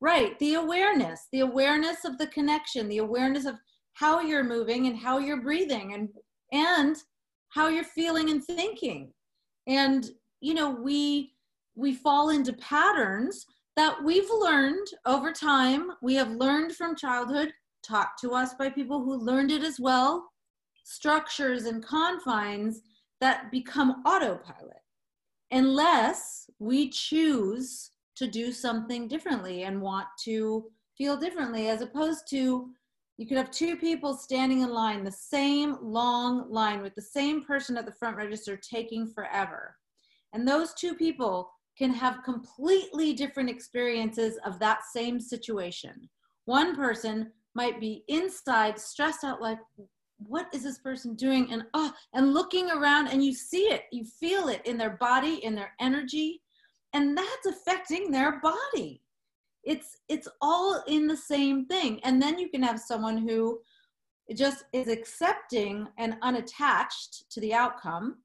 right. 0.00 0.38
The 0.38 0.54
awareness, 0.54 1.26
the 1.32 1.40
awareness 1.40 2.04
of 2.04 2.18
the 2.18 2.26
connection, 2.28 2.88
the 2.88 2.98
awareness 2.98 3.44
of 3.44 3.56
how 3.94 4.20
you're 4.20 4.44
moving 4.44 4.86
and 4.86 4.96
how 4.96 5.18
you're 5.18 5.42
breathing 5.42 5.94
and 5.94 6.08
and 6.52 6.96
how 7.50 7.68
you're 7.68 7.84
feeling 7.84 8.30
and 8.30 8.44
thinking. 8.44 9.12
And 9.66 10.10
you 10.40 10.54
know, 10.54 10.70
we 10.70 11.34
we 11.74 11.94
fall 11.94 12.30
into 12.30 12.52
patterns 12.54 13.46
that 13.76 14.02
we've 14.02 14.30
learned 14.30 14.86
over 15.06 15.32
time. 15.32 15.92
We 16.02 16.14
have 16.14 16.30
learned 16.30 16.74
from 16.76 16.96
childhood, 16.96 17.52
taught 17.82 18.10
to 18.20 18.32
us 18.32 18.54
by 18.54 18.70
people 18.70 19.02
who 19.02 19.16
learned 19.16 19.50
it 19.50 19.62
as 19.62 19.78
well, 19.78 20.28
structures 20.84 21.64
and 21.64 21.84
confines 21.84 22.82
that 23.20 23.50
become 23.50 24.02
autopilot 24.06 24.80
unless 25.50 26.48
we 26.58 26.88
choose 26.88 27.90
to 28.20 28.26
do 28.26 28.52
something 28.52 29.08
differently 29.08 29.64
and 29.64 29.80
want 29.80 30.06
to 30.24 30.66
feel 30.96 31.16
differently, 31.16 31.68
as 31.68 31.80
opposed 31.80 32.28
to 32.28 32.68
you 33.16 33.26
could 33.26 33.38
have 33.38 33.50
two 33.50 33.76
people 33.76 34.14
standing 34.14 34.60
in 34.60 34.70
line, 34.70 35.04
the 35.04 35.10
same 35.10 35.76
long 35.80 36.50
line 36.50 36.82
with 36.82 36.94
the 36.94 37.02
same 37.02 37.42
person 37.42 37.76
at 37.78 37.86
the 37.86 37.92
front 37.92 38.16
register 38.16 38.56
taking 38.56 39.06
forever. 39.06 39.74
And 40.34 40.46
those 40.46 40.74
two 40.74 40.94
people 40.94 41.50
can 41.78 41.92
have 41.94 42.22
completely 42.24 43.14
different 43.14 43.48
experiences 43.48 44.38
of 44.44 44.58
that 44.58 44.80
same 44.92 45.18
situation. 45.18 46.10
One 46.44 46.76
person 46.76 47.32
might 47.54 47.80
be 47.80 48.04
inside 48.08 48.78
stressed 48.78 49.24
out 49.24 49.40
like 49.40 49.58
what 50.18 50.46
is 50.52 50.62
this 50.62 50.78
person 50.78 51.14
doing 51.14 51.50
and 51.50 51.64
oh 51.72 51.90
and 52.12 52.34
looking 52.34 52.70
around 52.70 53.08
and 53.08 53.24
you 53.24 53.32
see 53.32 53.64
it 53.64 53.84
you 53.90 54.04
feel 54.04 54.48
it 54.48 54.60
in 54.66 54.76
their 54.76 54.96
body 55.00 55.42
in 55.42 55.54
their 55.54 55.72
energy 55.80 56.42
and 56.92 57.16
that's 57.16 57.46
affecting 57.46 58.10
their 58.10 58.40
body 58.40 59.02
it's 59.64 59.98
it's 60.08 60.28
all 60.40 60.82
in 60.86 61.06
the 61.06 61.16
same 61.16 61.66
thing 61.66 62.00
and 62.04 62.20
then 62.20 62.38
you 62.38 62.48
can 62.48 62.62
have 62.62 62.80
someone 62.80 63.18
who 63.18 63.60
just 64.34 64.64
is 64.72 64.88
accepting 64.88 65.88
and 65.98 66.16
unattached 66.22 67.30
to 67.30 67.40
the 67.40 67.52
outcome 67.52 68.16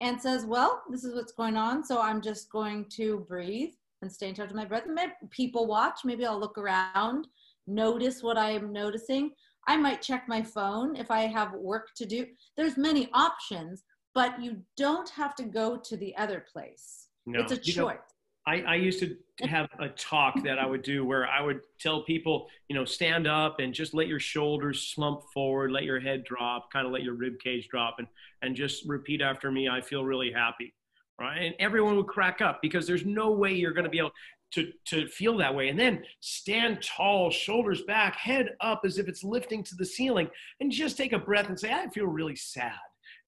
and 0.00 0.20
says, 0.20 0.44
Well, 0.44 0.82
this 0.90 1.04
is 1.04 1.14
what's 1.14 1.32
going 1.32 1.56
on. 1.56 1.84
So 1.84 2.00
I'm 2.00 2.20
just 2.20 2.50
going 2.50 2.86
to 2.90 3.24
breathe 3.28 3.72
and 4.02 4.12
stay 4.12 4.28
in 4.28 4.34
touch 4.34 4.48
with 4.48 4.56
my 4.56 4.64
breath. 4.64 4.86
And 4.86 4.94
maybe 4.94 5.12
people 5.30 5.66
watch. 5.66 6.00
Maybe 6.04 6.26
I'll 6.26 6.38
look 6.38 6.58
around, 6.58 7.28
notice 7.66 8.22
what 8.22 8.36
I 8.36 8.50
am 8.50 8.72
noticing. 8.72 9.30
I 9.66 9.76
might 9.78 10.02
check 10.02 10.28
my 10.28 10.42
phone 10.42 10.94
if 10.94 11.10
I 11.10 11.20
have 11.20 11.54
work 11.54 11.94
to 11.96 12.04
do. 12.04 12.26
There's 12.56 12.76
many 12.76 13.08
options, 13.14 13.84
but 14.14 14.42
you 14.42 14.58
don't 14.76 15.08
have 15.08 15.34
to 15.36 15.44
go 15.44 15.78
to 15.78 15.96
the 15.96 16.14
other 16.18 16.44
place. 16.52 17.08
No, 17.24 17.40
it's 17.40 17.52
a 17.52 17.56
choice. 17.56 17.76
Know, 17.76 17.98
I, 18.46 18.60
I 18.60 18.74
used 18.76 19.00
to 19.00 19.16
have 19.46 19.68
a 19.78 19.88
talk 19.88 20.42
that 20.44 20.58
I 20.58 20.66
would 20.66 20.82
do 20.82 21.04
where 21.04 21.26
I 21.26 21.40
would 21.40 21.60
tell 21.80 22.02
people, 22.02 22.48
you 22.68 22.76
know, 22.76 22.84
stand 22.84 23.26
up 23.26 23.58
and 23.58 23.72
just 23.72 23.94
let 23.94 24.06
your 24.06 24.20
shoulders 24.20 24.92
slump 24.94 25.22
forward, 25.32 25.72
let 25.72 25.84
your 25.84 25.98
head 25.98 26.24
drop, 26.24 26.70
kind 26.70 26.86
of 26.86 26.92
let 26.92 27.02
your 27.02 27.14
rib 27.14 27.38
cage 27.42 27.68
drop, 27.68 27.96
and 27.98 28.08
and 28.42 28.54
just 28.54 28.84
repeat 28.86 29.22
after 29.22 29.50
me. 29.50 29.68
I 29.68 29.80
feel 29.80 30.04
really 30.04 30.30
happy, 30.30 30.74
right? 31.18 31.38
And 31.38 31.54
everyone 31.58 31.96
would 31.96 32.06
crack 32.06 32.42
up 32.42 32.60
because 32.60 32.86
there's 32.86 33.06
no 33.06 33.30
way 33.32 33.52
you're 33.52 33.72
going 33.72 33.84
to 33.84 33.90
be 33.90 33.98
able 33.98 34.12
to 34.52 34.70
to 34.88 35.08
feel 35.08 35.38
that 35.38 35.54
way. 35.54 35.68
And 35.68 35.78
then 35.78 36.02
stand 36.20 36.82
tall, 36.82 37.30
shoulders 37.30 37.82
back, 37.82 38.14
head 38.16 38.50
up 38.60 38.82
as 38.84 38.98
if 38.98 39.08
it's 39.08 39.24
lifting 39.24 39.62
to 39.64 39.74
the 39.74 39.86
ceiling, 39.86 40.28
and 40.60 40.70
just 40.70 40.98
take 40.98 41.14
a 41.14 41.18
breath 41.18 41.48
and 41.48 41.58
say, 41.58 41.72
I 41.72 41.88
feel 41.88 42.06
really 42.06 42.36
sad. 42.36 42.72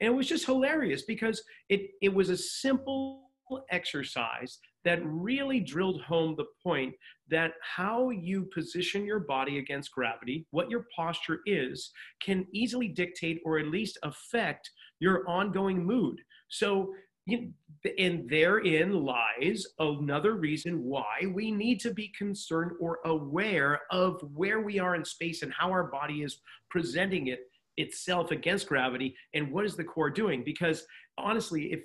And 0.01 0.13
it 0.13 0.15
was 0.15 0.29
just 0.29 0.45
hilarious 0.45 1.03
because 1.03 1.43
it 1.71 1.93
it 2.03 2.13
was 2.13 2.29
a 2.29 2.37
simple 2.37 3.23
exercise 3.71 4.59
that 4.87 5.05
really 5.05 5.59
drilled 5.59 6.01
home 6.01 6.37
the 6.37 6.47
point 6.63 6.95
that 7.29 7.55
how 7.61 8.11
you 8.11 8.49
position 8.55 9.05
your 9.05 9.19
body 9.19 9.59
against 9.59 9.91
gravity, 9.91 10.47
what 10.53 10.71
your 10.71 10.87
posture 10.95 11.41
is, 11.45 11.91
can 12.23 12.47
easily 12.53 12.87
dictate 12.87 13.41
or 13.45 13.59
at 13.59 13.67
least 13.67 13.99
affect 14.05 14.71
your 15.01 15.29
ongoing 15.29 15.85
mood. 15.85 16.21
So, 16.49 16.95
and 17.99 18.31
therein 18.31 18.93
lies 19.05 19.67
another 19.81 20.37
reason 20.37 20.85
why 20.85 21.27
we 21.35 21.51
need 21.51 21.81
to 21.81 21.93
be 21.93 22.13
concerned 22.17 22.71
or 22.81 23.01
aware 23.05 23.81
of 23.91 24.23
where 24.37 24.61
we 24.61 24.79
are 24.79 24.95
in 24.95 25.05
space 25.05 25.43
and 25.43 25.53
how 25.53 25.69
our 25.73 25.91
body 25.91 26.23
is 26.23 26.41
presenting 26.71 27.27
it 27.27 27.41
itself 27.79 28.31
against 28.31 28.69
gravity 28.69 29.17
and 29.35 29.51
what 29.51 29.65
is 29.65 29.75
the 29.75 29.85
core 29.85 30.09
doing 30.09 30.43
because 30.45 30.87
honestly 31.19 31.73
if 31.73 31.81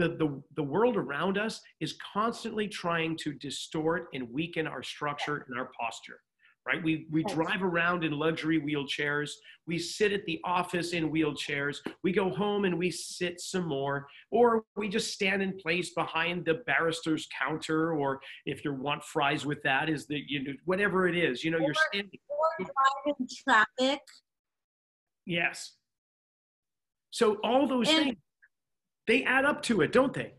the, 0.00 0.16
the, 0.16 0.42
the 0.56 0.62
world 0.62 0.96
around 0.96 1.36
us 1.38 1.60
is 1.80 1.96
constantly 2.12 2.66
trying 2.66 3.16
to 3.18 3.32
distort 3.34 4.08
and 4.14 4.30
weaken 4.30 4.66
our 4.66 4.82
structure 4.82 5.44
and 5.48 5.58
our 5.58 5.70
posture 5.78 6.20
right? 6.66 6.82
We, 6.82 7.06
we 7.10 7.24
drive 7.24 7.62
around 7.62 8.04
in 8.04 8.12
luxury 8.12 8.60
wheelchairs. 8.60 9.30
We 9.66 9.78
sit 9.78 10.12
at 10.12 10.24
the 10.26 10.40
office 10.44 10.92
in 10.92 11.10
wheelchairs. 11.10 11.78
We 12.04 12.12
go 12.12 12.30
home 12.30 12.66
and 12.66 12.78
we 12.78 12.90
sit 12.90 13.40
some 13.40 13.66
more 13.66 14.06
or 14.30 14.64
we 14.76 14.88
just 14.88 15.12
stand 15.12 15.42
in 15.42 15.56
place 15.56 15.94
behind 15.94 16.44
the 16.44 16.54
barrister's 16.66 17.26
counter 17.36 17.94
or 17.94 18.20
if 18.46 18.64
you 18.64 18.74
want 18.74 19.02
fries 19.02 19.46
with 19.46 19.62
that 19.62 19.88
is 19.88 20.06
the 20.06 20.22
you 20.28 20.44
know 20.44 20.52
whatever 20.66 21.08
it 21.08 21.16
is 21.16 21.42
you 21.42 21.50
know 21.50 21.58
or, 21.58 21.62
you're 21.62 21.74
standing. 21.92 22.20
or 22.28 22.66
driving 23.06 23.28
traffic. 23.42 24.00
Yes. 25.24 25.76
So 27.10 27.38
all 27.42 27.66
those 27.66 27.88
and, 27.88 27.98
things 27.98 28.16
they 29.06 29.24
add 29.24 29.44
up 29.44 29.62
to 29.64 29.80
it, 29.80 29.92
don't 29.92 30.12
they? 30.12 30.34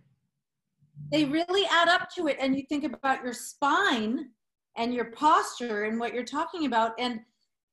They 1.12 1.26
really 1.26 1.68
add 1.72 1.88
up 1.88 2.10
to 2.16 2.28
it. 2.28 2.38
And 2.40 2.56
you 2.56 2.64
think 2.70 2.84
about 2.84 3.24
your 3.24 3.34
spine 3.34 4.30
and 4.78 4.94
your 4.94 5.12
posture 5.12 5.84
and 5.84 6.00
what 6.00 6.14
you're 6.14 6.24
talking 6.24 6.66
about. 6.66 6.94
And 7.00 7.22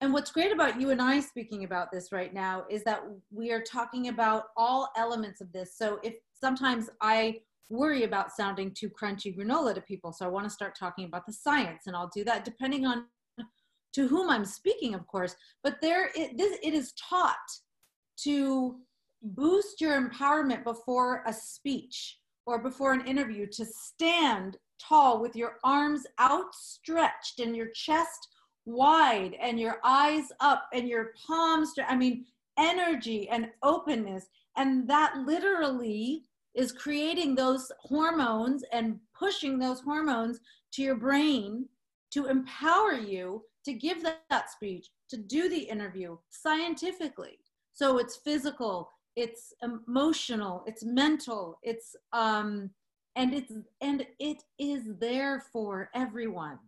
and 0.00 0.12
what's 0.12 0.30
great 0.30 0.52
about 0.52 0.80
you 0.80 0.90
and 0.90 1.02
I 1.02 1.18
speaking 1.18 1.64
about 1.64 1.90
this 1.90 2.12
right 2.12 2.33
now 2.33 2.64
is 2.71 2.85
that 2.85 3.02
we 3.33 3.50
are 3.50 3.61
talking 3.61 4.09
about 4.09 4.45
all 4.57 4.88
elements 4.97 5.40
of 5.40 5.52
this. 5.52 5.76
So 5.76 5.99
if 6.04 6.14
sometimes 6.33 6.88
I 7.00 7.40
worry 7.68 8.04
about 8.04 8.30
sounding 8.30 8.73
too 8.73 8.90
crunchy 8.90 9.37
granola 9.37 9.75
to 9.75 9.80
people, 9.80 10.12
so 10.12 10.25
I 10.25 10.28
want 10.28 10.47
to 10.47 10.50
start 10.50 10.78
talking 10.78 11.04
about 11.04 11.26
the 11.26 11.33
science, 11.33 11.88
and 11.88 11.97
I'll 11.97 12.11
do 12.14 12.23
that 12.25 12.45
depending 12.45 12.87
on 12.87 13.07
to 13.95 14.07
whom 14.07 14.30
I'm 14.30 14.45
speaking, 14.45 14.95
of 14.95 15.04
course. 15.09 15.35
But 15.64 15.78
there, 15.80 16.11
it, 16.14 16.38
this, 16.38 16.59
it 16.62 16.75
is 16.75 16.92
taught 16.92 17.37
to 18.18 18.76
boost 19.22 19.80
your 19.80 20.00
empowerment 20.00 20.64
before 20.64 21.22
a 21.26 21.32
speech 21.32 22.18
or 22.46 22.62
before 22.62 22.92
an 22.92 23.06
interview 23.06 23.46
to 23.46 23.64
stand 23.64 24.56
tall 24.80 25.20
with 25.20 25.34
your 25.34 25.56
arms 25.64 26.04
outstretched 26.20 27.40
and 27.40 27.56
your 27.56 27.68
chest 27.75 28.28
wide 28.64 29.34
and 29.40 29.58
your 29.58 29.78
eyes 29.82 30.30
up 30.40 30.68
and 30.72 30.88
your 30.88 31.12
palms 31.26 31.72
i 31.88 31.96
mean 31.96 32.25
energy 32.58 33.28
and 33.30 33.48
openness. 33.62 34.26
And 34.56 34.88
that 34.88 35.16
literally 35.25 36.25
is 36.54 36.72
creating 36.72 37.34
those 37.34 37.70
hormones 37.80 38.64
and 38.72 38.98
pushing 39.16 39.58
those 39.58 39.80
hormones 39.80 40.40
to 40.72 40.82
your 40.82 40.96
brain 40.96 41.66
to 42.10 42.26
empower 42.26 42.94
you 42.94 43.44
to 43.64 43.72
give 43.72 44.02
that, 44.02 44.22
that 44.30 44.50
speech 44.50 44.88
to 45.10 45.16
do 45.16 45.48
the 45.48 45.60
interview 45.60 46.16
scientifically. 46.30 47.38
So 47.72 47.98
it's 47.98 48.16
physical 48.16 48.90
it's 49.17 49.53
emotional 49.62 50.62
it's 50.67 50.85
mental 50.85 51.59
it's 51.62 51.97
um 52.12 52.71
and 53.19 53.35
it's 53.35 53.53
and 53.81 54.07
it 54.21 54.43
is 54.59 54.85
there 55.00 55.45
for 55.53 55.91
everyone. 55.95 56.59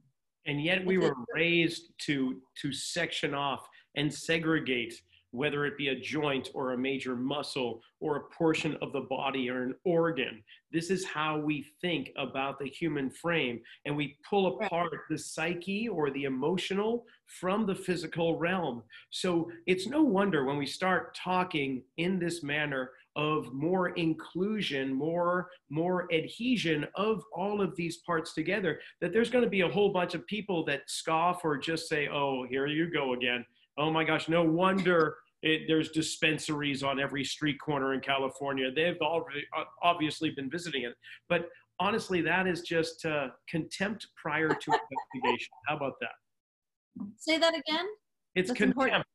And 0.47 0.63
yet 0.63 0.85
we 0.85 0.99
were 0.99 1.15
raised 1.33 1.93
to 2.07 2.41
to 2.61 2.73
section 2.73 3.35
off 3.35 3.69
and 3.95 4.13
segregate 4.13 5.01
whether 5.33 5.65
it 5.65 5.79
be 5.79 5.89
a 5.89 6.01
joint 6.01 6.49
or 6.55 6.73
a 6.73 6.79
major 6.79 7.15
muscle 7.15 7.83
or 8.01 8.17
a 8.17 8.35
portion 8.35 8.77
of 8.83 8.93
the 8.93 9.03
body 9.03 9.49
or 9.49 9.63
an 9.63 9.75
organ. 9.85 10.43
This 10.73 10.91
is 10.91 11.05
how 11.05 11.39
we 11.39 11.67
think 11.81 12.11
about 12.17 12.59
the 12.59 12.69
human 12.69 13.11
frame. 13.11 13.61
And 13.85 13.97
we 13.97 14.17
pull 14.29 14.59
apart 14.59 14.93
the 15.09 15.19
psyche 15.19 15.89
or 15.89 16.11
the 16.11 16.25
emotional 16.25 17.05
from 17.27 17.67
the 17.67 17.75
physical 17.75 18.39
realm. 18.39 18.83
So 19.11 19.51
it's 19.67 19.87
no 19.87 20.03
wonder 20.03 20.45
when 20.45 20.57
we 20.57 20.67
start 20.67 21.17
talking 21.17 21.83
in 21.97 22.19
this 22.19 22.43
manner 22.43 22.91
of 23.17 23.53
more 23.53 23.91
inclusion, 23.91 24.95
more, 24.95 25.51
more 25.69 26.13
adhesion 26.13 26.87
of 26.95 27.23
all 27.35 27.61
of 27.61 27.75
these 27.77 27.99
parts 27.99 28.33
together, 28.33 28.81
that 29.01 29.13
there's 29.13 29.31
going 29.31 29.45
to 29.45 29.51
be 29.51 29.63
a 29.63 29.69
whole 29.69 29.93
bunch 29.93 30.15
of 30.15 30.27
people 30.27 30.65
that 30.65 30.89
scoff 30.89 31.41
or 31.45 31.59
just 31.59 31.89
say, 31.89 32.09
oh, 32.09 32.47
here 32.49 32.67
you 32.67 32.91
go 32.91 33.15
again 33.15 33.45
oh 33.81 33.91
my 33.91 34.05
gosh, 34.05 34.29
no 34.29 34.45
wonder 34.45 35.17
it, 35.43 35.63
there's 35.67 35.89
dispensaries 35.91 36.83
on 36.83 37.01
every 37.01 37.25
street 37.25 37.57
corner 37.59 37.95
in 37.95 38.01
California. 38.01 38.71
They've 38.71 39.01
already 39.01 39.45
uh, 39.59 39.65
obviously 39.83 40.31
been 40.31 40.51
visiting 40.51 40.83
it. 40.83 40.93
But 41.29 41.49
honestly, 41.81 42.21
that 42.21 42.47
is 42.47 42.61
just 42.61 43.05
uh, 43.07 43.29
contempt 43.49 44.07
prior 44.23 44.49
to 44.49 44.55
investigation. 44.55 45.49
How 45.67 45.77
about 45.77 45.95
that? 46.03 47.05
Say 47.17 47.39
that 47.39 47.55
again. 47.55 47.87
It's 48.35 48.49
That's 48.49 48.59
contempt. 48.59 48.83
important. 48.83 49.07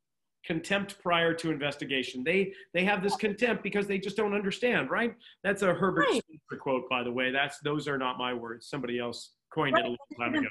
Contempt 0.48 1.00
prior 1.02 1.34
to 1.34 1.52
investigation. 1.52 2.24
They 2.24 2.54
they 2.74 2.84
have 2.86 3.02
this 3.02 3.16
contempt 3.16 3.64
because 3.64 3.88
they 3.88 3.98
just 3.98 4.16
don't 4.16 4.34
understand, 4.34 4.92
right? 4.92 5.16
That's 5.44 5.64
a 5.64 5.74
Herbert 5.74 6.06
Right. 6.10 6.22
Quote, 6.60 6.88
by 6.90 7.04
the 7.04 7.12
way. 7.12 7.32
That's 7.32 7.60
those 7.64 7.88
are 7.88 7.98
not 7.98 8.18
my 8.20 8.34
words. 8.34 8.68
Somebody 8.68 9.00
else 9.00 9.32
coined 9.52 9.78
it 9.78 9.86
a 9.86 9.88
long 9.88 9.98
time 10.20 10.36
ago. 10.36 10.48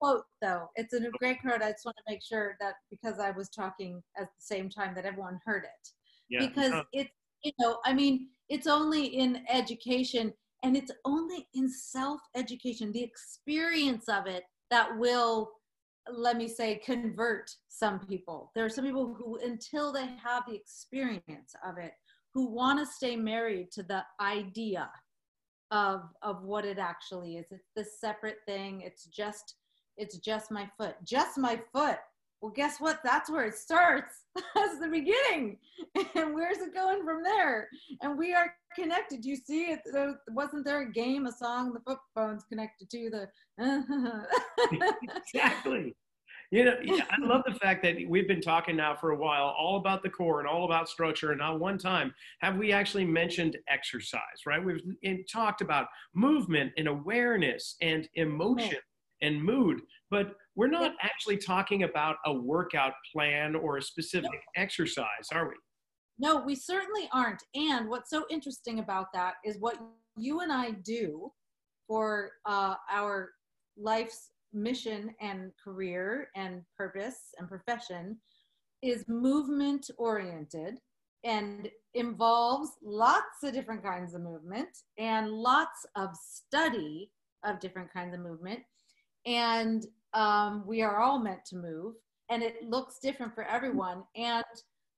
Quote, 0.00 0.24
though. 0.42 0.68
It's 0.76 0.92
a 0.92 1.00
great 1.18 1.40
quote. 1.40 1.62
I 1.62 1.72
just 1.72 1.84
want 1.84 1.96
to 1.96 2.12
make 2.12 2.22
sure 2.22 2.56
that 2.60 2.74
because 2.90 3.18
I 3.18 3.30
was 3.30 3.48
talking 3.48 4.02
at 4.18 4.24
the 4.24 4.42
same 4.42 4.68
time 4.68 4.94
that 4.94 5.06
everyone 5.06 5.40
heard 5.44 5.64
it. 5.64 5.88
Yeah. 6.28 6.46
because 6.46 6.82
it's 6.92 7.10
you 7.42 7.52
know 7.60 7.78
i 7.84 7.92
mean 7.92 8.28
it's 8.48 8.66
only 8.66 9.06
in 9.06 9.44
education 9.48 10.32
and 10.62 10.76
it's 10.76 10.90
only 11.04 11.46
in 11.54 11.68
self 11.70 12.20
education 12.34 12.92
the 12.92 13.02
experience 13.02 14.08
of 14.08 14.26
it 14.26 14.44
that 14.70 14.96
will 14.98 15.50
let 16.12 16.36
me 16.36 16.48
say 16.48 16.80
convert 16.84 17.50
some 17.68 18.00
people 18.00 18.50
there 18.54 18.64
are 18.64 18.70
some 18.70 18.84
people 18.84 19.14
who 19.14 19.38
until 19.44 19.92
they 19.92 20.06
have 20.22 20.44
the 20.48 20.54
experience 20.54 21.54
of 21.64 21.78
it 21.78 21.92
who 22.34 22.46
want 22.50 22.78
to 22.78 22.86
stay 22.86 23.16
married 23.16 23.70
to 23.72 23.82
the 23.82 24.02
idea 24.20 24.90
of 25.70 26.02
of 26.22 26.42
what 26.42 26.64
it 26.64 26.78
actually 26.78 27.36
is 27.36 27.46
it's 27.50 27.70
this 27.74 28.00
separate 28.00 28.38
thing 28.46 28.82
it's 28.82 29.04
just 29.06 29.56
it's 29.96 30.18
just 30.18 30.50
my 30.50 30.68
foot. 30.78 30.96
Just 31.04 31.38
my 31.38 31.60
foot. 31.72 31.98
Well 32.42 32.52
guess 32.54 32.80
what? 32.80 33.00
That's 33.02 33.30
where 33.30 33.46
it 33.46 33.54
starts. 33.54 34.22
That's 34.54 34.78
the 34.78 34.88
beginning. 34.88 35.58
And 36.14 36.34
where's 36.34 36.58
it 36.58 36.74
going 36.74 37.04
from 37.04 37.22
there? 37.22 37.68
And 38.02 38.18
we 38.18 38.34
are 38.34 38.54
connected. 38.74 39.24
You 39.24 39.36
see 39.36 39.72
it? 39.72 39.80
Wasn't 40.28 40.64
there 40.64 40.82
a 40.82 40.92
game 40.92 41.26
a 41.26 41.32
song? 41.32 41.72
The 41.72 41.80
foot 41.80 41.98
bones 42.14 42.44
connected 42.48 42.90
to 42.90 43.10
the 43.10 43.28
exactly. 45.02 45.96
You 46.52 46.64
know, 46.64 46.76
I 47.10 47.26
love 47.26 47.42
the 47.44 47.54
fact 47.54 47.82
that 47.82 47.96
we've 48.08 48.28
been 48.28 48.40
talking 48.40 48.76
now 48.76 48.94
for 48.94 49.10
a 49.10 49.16
while 49.16 49.52
all 49.58 49.78
about 49.78 50.02
the 50.02 50.10
core 50.10 50.38
and 50.38 50.48
all 50.48 50.64
about 50.64 50.88
structure, 50.88 51.30
and 51.30 51.40
not 51.40 51.58
one 51.58 51.76
time 51.76 52.14
have 52.40 52.56
we 52.56 52.70
actually 52.72 53.04
mentioned 53.04 53.56
exercise, 53.68 54.46
right? 54.46 54.64
We've 54.64 54.80
talked 55.30 55.60
about 55.60 55.88
movement 56.14 56.72
and 56.76 56.86
awareness 56.86 57.76
and 57.80 58.08
emotion 58.14 58.78
and 59.22 59.42
mood, 59.42 59.80
but 60.10 60.34
we're 60.54 60.68
not 60.68 60.92
actually 61.02 61.36
talking 61.36 61.82
about 61.82 62.16
a 62.26 62.32
workout 62.32 62.92
plan 63.12 63.54
or 63.54 63.78
a 63.78 63.82
specific 63.82 64.40
exercise, 64.56 65.28
are 65.32 65.48
we? 65.48 65.54
No, 66.18 66.40
we 66.40 66.54
certainly 66.54 67.08
aren't. 67.12 67.42
And 67.54 67.88
what's 67.88 68.10
so 68.10 68.24
interesting 68.30 68.78
about 68.78 69.08
that 69.12 69.34
is 69.44 69.58
what 69.58 69.78
you 70.16 70.40
and 70.40 70.52
I 70.52 70.70
do 70.70 71.30
for 71.86 72.32
uh, 72.46 72.74
our 72.90 73.30
life's 73.76 74.30
mission 74.52 75.14
and 75.20 75.52
career 75.62 76.28
and 76.34 76.62
purpose 76.76 77.34
and 77.38 77.48
profession 77.48 78.18
is 78.82 79.04
movement 79.08 79.90
oriented 79.98 80.78
and 81.24 81.68
involves 81.94 82.70
lots 82.82 83.42
of 83.42 83.52
different 83.52 83.82
kinds 83.82 84.14
of 84.14 84.22
movement 84.22 84.68
and 84.98 85.30
lots 85.30 85.84
of 85.96 86.10
study 86.14 87.10
of 87.44 87.60
different 87.60 87.92
kinds 87.92 88.14
of 88.14 88.20
movement. 88.20 88.60
And 89.26 89.84
um, 90.14 90.64
we 90.66 90.82
are 90.82 91.00
all 91.00 91.18
meant 91.18 91.44
to 91.46 91.56
move, 91.56 91.94
and 92.30 92.42
it 92.42 92.62
looks 92.62 92.98
different 93.02 93.34
for 93.34 93.44
everyone. 93.44 94.04
And 94.16 94.44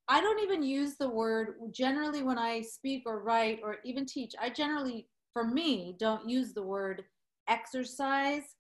I 0.08 0.20
don't 0.20 0.42
even 0.42 0.62
use 0.62 0.96
the 0.96 1.08
word 1.08 1.54
generally 1.70 2.22
when 2.22 2.38
I 2.38 2.60
speak 2.62 3.02
or 3.06 3.22
write 3.22 3.60
or 3.62 3.76
even 3.84 4.06
teach. 4.06 4.34
I 4.40 4.50
generally, 4.50 5.08
for 5.32 5.44
me, 5.44 5.96
don't 5.98 6.28
use 6.28 6.54
the 6.54 6.62
word 6.62 7.04
exercise 7.48 8.54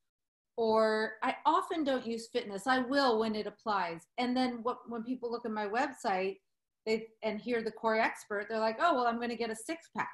or 0.58 1.12
I 1.22 1.36
often 1.46 1.84
don't 1.84 2.04
use 2.04 2.28
fitness. 2.32 2.66
I 2.66 2.80
will 2.80 3.20
when 3.20 3.36
it 3.36 3.46
applies. 3.46 4.00
And 4.18 4.36
then 4.36 4.58
what, 4.64 4.78
when 4.88 5.04
people 5.04 5.30
look 5.30 5.46
at 5.46 5.52
my 5.52 5.66
website 5.66 6.38
they, 6.84 7.06
and 7.22 7.40
hear 7.40 7.62
the 7.62 7.70
core 7.70 8.00
expert, 8.00 8.46
they're 8.48 8.58
like, 8.58 8.78
oh, 8.80 8.92
well, 8.92 9.06
I'm 9.06 9.18
going 9.18 9.30
to 9.30 9.36
get 9.36 9.50
a 9.50 9.56
six 9.56 9.88
pack. 9.96 10.10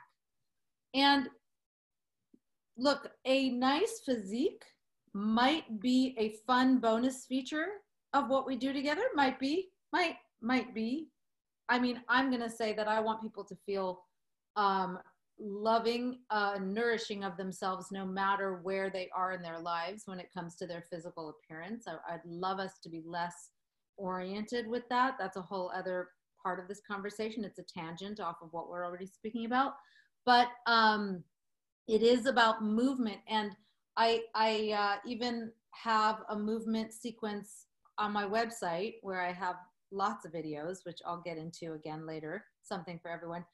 And 0.92 1.30
look, 2.76 3.08
a 3.24 3.48
nice 3.52 4.02
physique 4.04 4.62
might 5.14 5.80
be 5.80 6.14
a 6.18 6.34
fun 6.46 6.78
bonus 6.78 7.24
feature 7.24 7.66
of 8.12 8.28
what 8.28 8.46
we 8.46 8.56
do 8.56 8.72
together. 8.72 9.02
Might 9.14 9.38
be, 9.38 9.68
might, 9.92 10.16
might 10.42 10.74
be. 10.74 11.08
I 11.68 11.78
mean, 11.78 12.02
I'm 12.08 12.30
going 12.30 12.42
to 12.42 12.50
say 12.50 12.74
that 12.74 12.88
I 12.88 13.00
want 13.00 13.22
people 13.22 13.44
to 13.44 13.56
feel 13.64 14.02
um, 14.56 14.98
loving, 15.38 16.18
uh, 16.30 16.58
nourishing 16.60 17.24
of 17.24 17.36
themselves 17.36 17.90
no 17.90 18.04
matter 18.04 18.60
where 18.62 18.90
they 18.90 19.08
are 19.14 19.32
in 19.32 19.40
their 19.40 19.58
lives 19.58 20.02
when 20.06 20.20
it 20.20 20.32
comes 20.34 20.56
to 20.56 20.66
their 20.66 20.84
physical 20.90 21.30
appearance. 21.30 21.84
I, 21.86 22.14
I'd 22.14 22.24
love 22.26 22.58
us 22.58 22.78
to 22.82 22.88
be 22.88 23.02
less 23.06 23.50
oriented 23.96 24.66
with 24.66 24.82
that. 24.90 25.14
That's 25.18 25.36
a 25.36 25.42
whole 25.42 25.72
other 25.74 26.08
part 26.42 26.60
of 26.60 26.68
this 26.68 26.82
conversation. 26.88 27.44
It's 27.44 27.58
a 27.58 27.62
tangent 27.62 28.20
off 28.20 28.36
of 28.42 28.52
what 28.52 28.68
we're 28.68 28.84
already 28.84 29.06
speaking 29.06 29.46
about. 29.46 29.74
But 30.26 30.48
um, 30.66 31.22
it 31.88 32.02
is 32.02 32.26
about 32.26 32.64
movement. 32.64 33.18
And 33.28 33.52
I, 33.96 34.22
I 34.34 34.72
uh, 34.76 34.96
even 35.06 35.52
have 35.70 36.22
a 36.28 36.36
movement 36.36 36.92
sequence 36.92 37.66
on 37.98 38.12
my 38.12 38.24
website 38.24 38.94
where 39.02 39.20
I 39.20 39.32
have 39.32 39.56
lots 39.92 40.24
of 40.24 40.32
videos, 40.32 40.84
which 40.84 41.00
I'll 41.06 41.22
get 41.22 41.38
into 41.38 41.74
again 41.74 42.06
later, 42.06 42.44
something 42.62 42.98
for 43.00 43.10
everyone. 43.10 43.44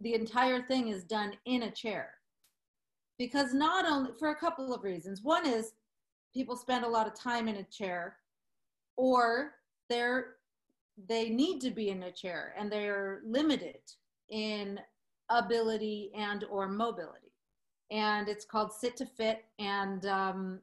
The 0.00 0.14
entire 0.14 0.62
thing 0.62 0.88
is 0.88 1.04
done 1.04 1.34
in 1.44 1.64
a 1.64 1.70
chair. 1.70 2.14
Because 3.18 3.52
not 3.52 3.84
only, 3.84 4.12
for 4.18 4.30
a 4.30 4.36
couple 4.36 4.72
of 4.72 4.82
reasons. 4.82 5.20
One 5.22 5.46
is 5.46 5.72
people 6.32 6.56
spend 6.56 6.84
a 6.84 6.88
lot 6.88 7.06
of 7.06 7.14
time 7.14 7.48
in 7.48 7.56
a 7.56 7.64
chair, 7.64 8.16
or 8.96 9.52
they're, 9.90 10.36
they 11.08 11.28
need 11.28 11.60
to 11.60 11.70
be 11.70 11.90
in 11.90 12.04
a 12.04 12.12
chair 12.12 12.54
and 12.58 12.72
they're 12.72 13.20
limited 13.26 13.80
in 14.30 14.80
ability 15.28 16.10
and 16.16 16.44
or 16.44 16.68
mobility. 16.68 17.29
And 17.90 18.28
it's 18.28 18.44
called 18.44 18.72
Sit 18.72 18.96
to 18.98 19.06
Fit. 19.06 19.44
And 19.58 20.06
um, 20.06 20.60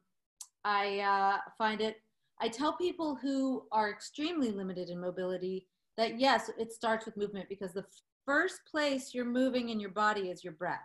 I 0.63 0.99
uh, 0.99 1.37
find 1.57 1.81
it 1.81 1.97
I 2.39 2.47
tell 2.49 2.73
people 2.73 3.15
who 3.15 3.65
are 3.71 3.89
extremely 3.89 4.51
limited 4.51 4.89
in 4.89 4.99
mobility 4.99 5.67
that 5.97 6.19
yes, 6.19 6.51
it 6.59 6.71
starts 6.71 7.05
with 7.05 7.17
movement 7.17 7.49
because 7.49 7.73
the 7.73 7.85
first 8.25 8.61
place 8.69 9.13
you're 9.13 9.25
moving 9.25 9.69
in 9.69 9.79
your 9.79 9.89
body 9.89 10.29
is 10.29 10.43
your 10.43 10.53
breath. 10.53 10.81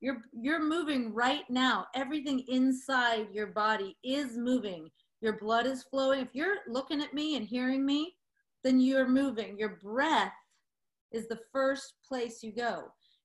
You're, 0.00 0.22
you're 0.32 0.62
moving 0.62 1.14
right 1.14 1.48
now. 1.48 1.86
Everything 1.94 2.44
inside 2.48 3.28
your 3.32 3.46
body 3.48 3.96
is 4.04 4.36
moving. 4.36 4.90
Your 5.22 5.38
blood 5.38 5.66
is 5.66 5.84
flowing. 5.84 6.20
If 6.20 6.34
you're 6.34 6.58
looking 6.68 7.00
at 7.00 7.14
me 7.14 7.36
and 7.36 7.46
hearing 7.46 7.84
me, 7.84 8.16
then 8.62 8.80
you're 8.80 9.08
moving. 9.08 9.58
Your 9.58 9.78
breath 9.82 10.32
is 11.12 11.28
the 11.28 11.40
first 11.52 11.94
place 12.06 12.42
you 12.42 12.52
go. 12.52 12.84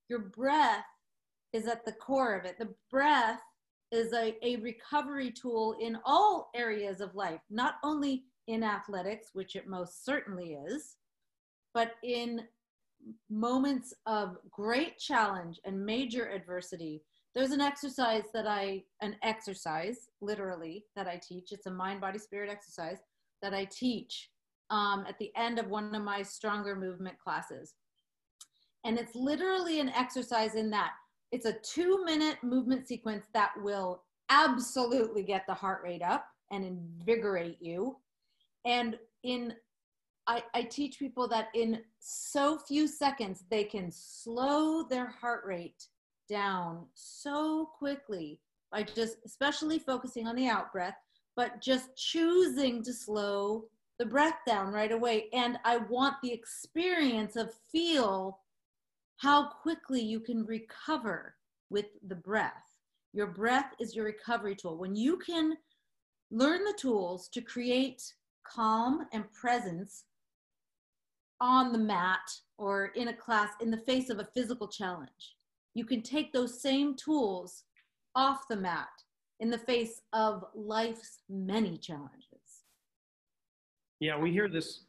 Your 0.10 0.19
breath 0.19 0.86
is 1.55 1.67
at 1.67 1.85
the 1.85 1.93
core 1.93 2.35
of 2.35 2.45
it. 2.45 2.59
The 2.59 2.73
breath 2.91 3.41
is 3.91 4.11
a, 4.11 4.35
a 4.45 4.57
recovery 4.57 5.31
tool 5.31 5.77
in 5.79 5.97
all 6.05 6.49
areas 6.53 6.99
of 6.99 7.15
life, 7.15 7.39
not 7.49 7.75
only 7.83 8.23
in 8.47 8.61
athletics, 8.61 9.29
which 9.33 9.55
it 9.55 9.67
most 9.67 10.03
certainly 10.03 10.57
is, 10.67 10.97
but 11.73 11.93
in 12.03 12.41
moments 13.29 13.93
of 14.05 14.37
great 14.51 14.97
challenge 14.99 15.59
and 15.63 15.85
major 15.85 16.29
adversity. 16.29 17.01
There's 17.33 17.51
an 17.51 17.61
exercise 17.61 18.23
that 18.33 18.47
I, 18.47 18.83
an 19.01 19.15
exercise 19.23 20.09
literally 20.21 20.85
that 20.95 21.07
I 21.07 21.17
teach. 21.25 21.51
It's 21.51 21.67
a 21.67 21.71
mind, 21.71 22.01
body, 22.01 22.19
spirit 22.19 22.49
exercise 22.49 22.97
that 23.41 23.53
I 23.53 23.65
teach 23.65 24.29
um, 24.71 25.05
at 25.07 25.17
the 25.19 25.31
end 25.37 25.59
of 25.59 25.69
one 25.69 25.95
of 25.95 26.03
my 26.03 26.21
stronger 26.21 26.75
movement 26.75 27.17
classes. 27.17 27.75
And 28.83 28.97
it's 28.99 29.15
literally 29.15 29.79
an 29.79 29.89
exercise 29.89 30.55
in 30.55 30.69
that 30.71 30.91
it's 31.35 31.45
a 31.45 31.51
two 31.51 32.01
minute 32.05 32.37
movement 32.41 32.87
sequence 32.87 33.25
that 33.33 33.51
will 33.61 34.03
absolutely 34.29 35.21
get 35.21 35.45
the 35.45 35.53
heart 35.53 35.81
rate 35.83 36.01
up 36.01 36.25
and 36.49 36.63
invigorate 36.63 37.57
you. 37.61 37.97
And 38.63 38.97
in 39.23 39.53
I, 40.27 40.43
I 40.53 40.61
teach 40.63 40.97
people 40.97 41.27
that 41.27 41.49
in 41.53 41.81
so 41.99 42.57
few 42.57 42.87
seconds 42.87 43.43
they 43.51 43.65
can 43.65 43.91
slow 43.91 44.83
their 44.83 45.07
heart 45.07 45.43
rate 45.45 45.87
down 46.29 46.85
so 46.93 47.69
quickly 47.77 48.39
by 48.71 48.83
just 48.83 49.17
especially 49.25 49.77
focusing 49.77 50.27
on 50.27 50.37
the 50.37 50.47
out 50.47 50.71
breath, 50.71 50.95
but 51.35 51.61
just 51.61 51.97
choosing 51.97 52.81
to 52.83 52.93
slow 52.93 53.65
the 53.99 54.05
breath 54.05 54.37
down 54.47 54.71
right 54.71 54.93
away. 54.93 55.25
And 55.33 55.59
I 55.65 55.77
want 55.77 56.15
the 56.23 56.31
experience 56.31 57.35
of 57.35 57.53
feel 57.73 58.39
how 59.17 59.49
quickly 59.49 60.01
you 60.01 60.19
can 60.19 60.45
recover 60.45 61.36
with 61.69 61.86
the 62.08 62.15
breath. 62.15 62.51
Your 63.13 63.28
breath 63.28 63.73
is 63.80 63.95
your 63.95 64.06
recovery 64.06 64.56
tool. 64.56 64.78
When 64.78 64.95
you 64.95 65.17
can 65.17 65.56
learn 66.32 66.63
the 66.63 66.78
tools 66.78 67.30
to 67.30 67.41
create 67.41 68.01
calm 68.43 69.08
and 69.13 69.32
presence 69.32 70.06
on 71.41 71.71
the 71.71 71.78
mat 71.78 72.21
or 72.58 72.88
in 72.95 73.10
a 73.10 73.13
class 73.13 73.49
in 73.62 73.71
the 73.71 73.78
face 73.78 74.10
of 74.10 74.19
a 74.19 74.28
physical 74.34 74.67
challenge. 74.67 75.36
You 75.73 75.86
can 75.86 76.01
take 76.01 76.32
those 76.32 76.62
same 76.62 76.95
tools 76.95 77.63
off 78.15 78.47
the 78.49 78.56
mat 78.56 78.88
in 79.39 79.49
the 79.49 79.58
face 79.58 80.01
of 80.13 80.45
life's 80.54 81.19
many 81.30 81.78
challenges. 81.78 82.63
Yeah, 83.99 84.17
we 84.17 84.32
hear 84.32 84.47
this 84.47 84.82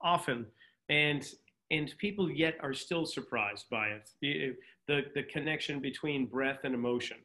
often, 0.00 0.46
and 0.88 1.24
and 1.72 1.92
people 1.98 2.30
yet 2.30 2.56
are 2.60 2.74
still 2.74 3.04
surprised 3.04 3.66
by 3.70 3.88
it. 3.88 4.08
The 4.20 4.54
the, 4.88 5.02
the 5.14 5.22
connection 5.24 5.80
between 5.80 6.26
breath 6.26 6.60
and 6.64 6.74
emotion, 6.74 7.18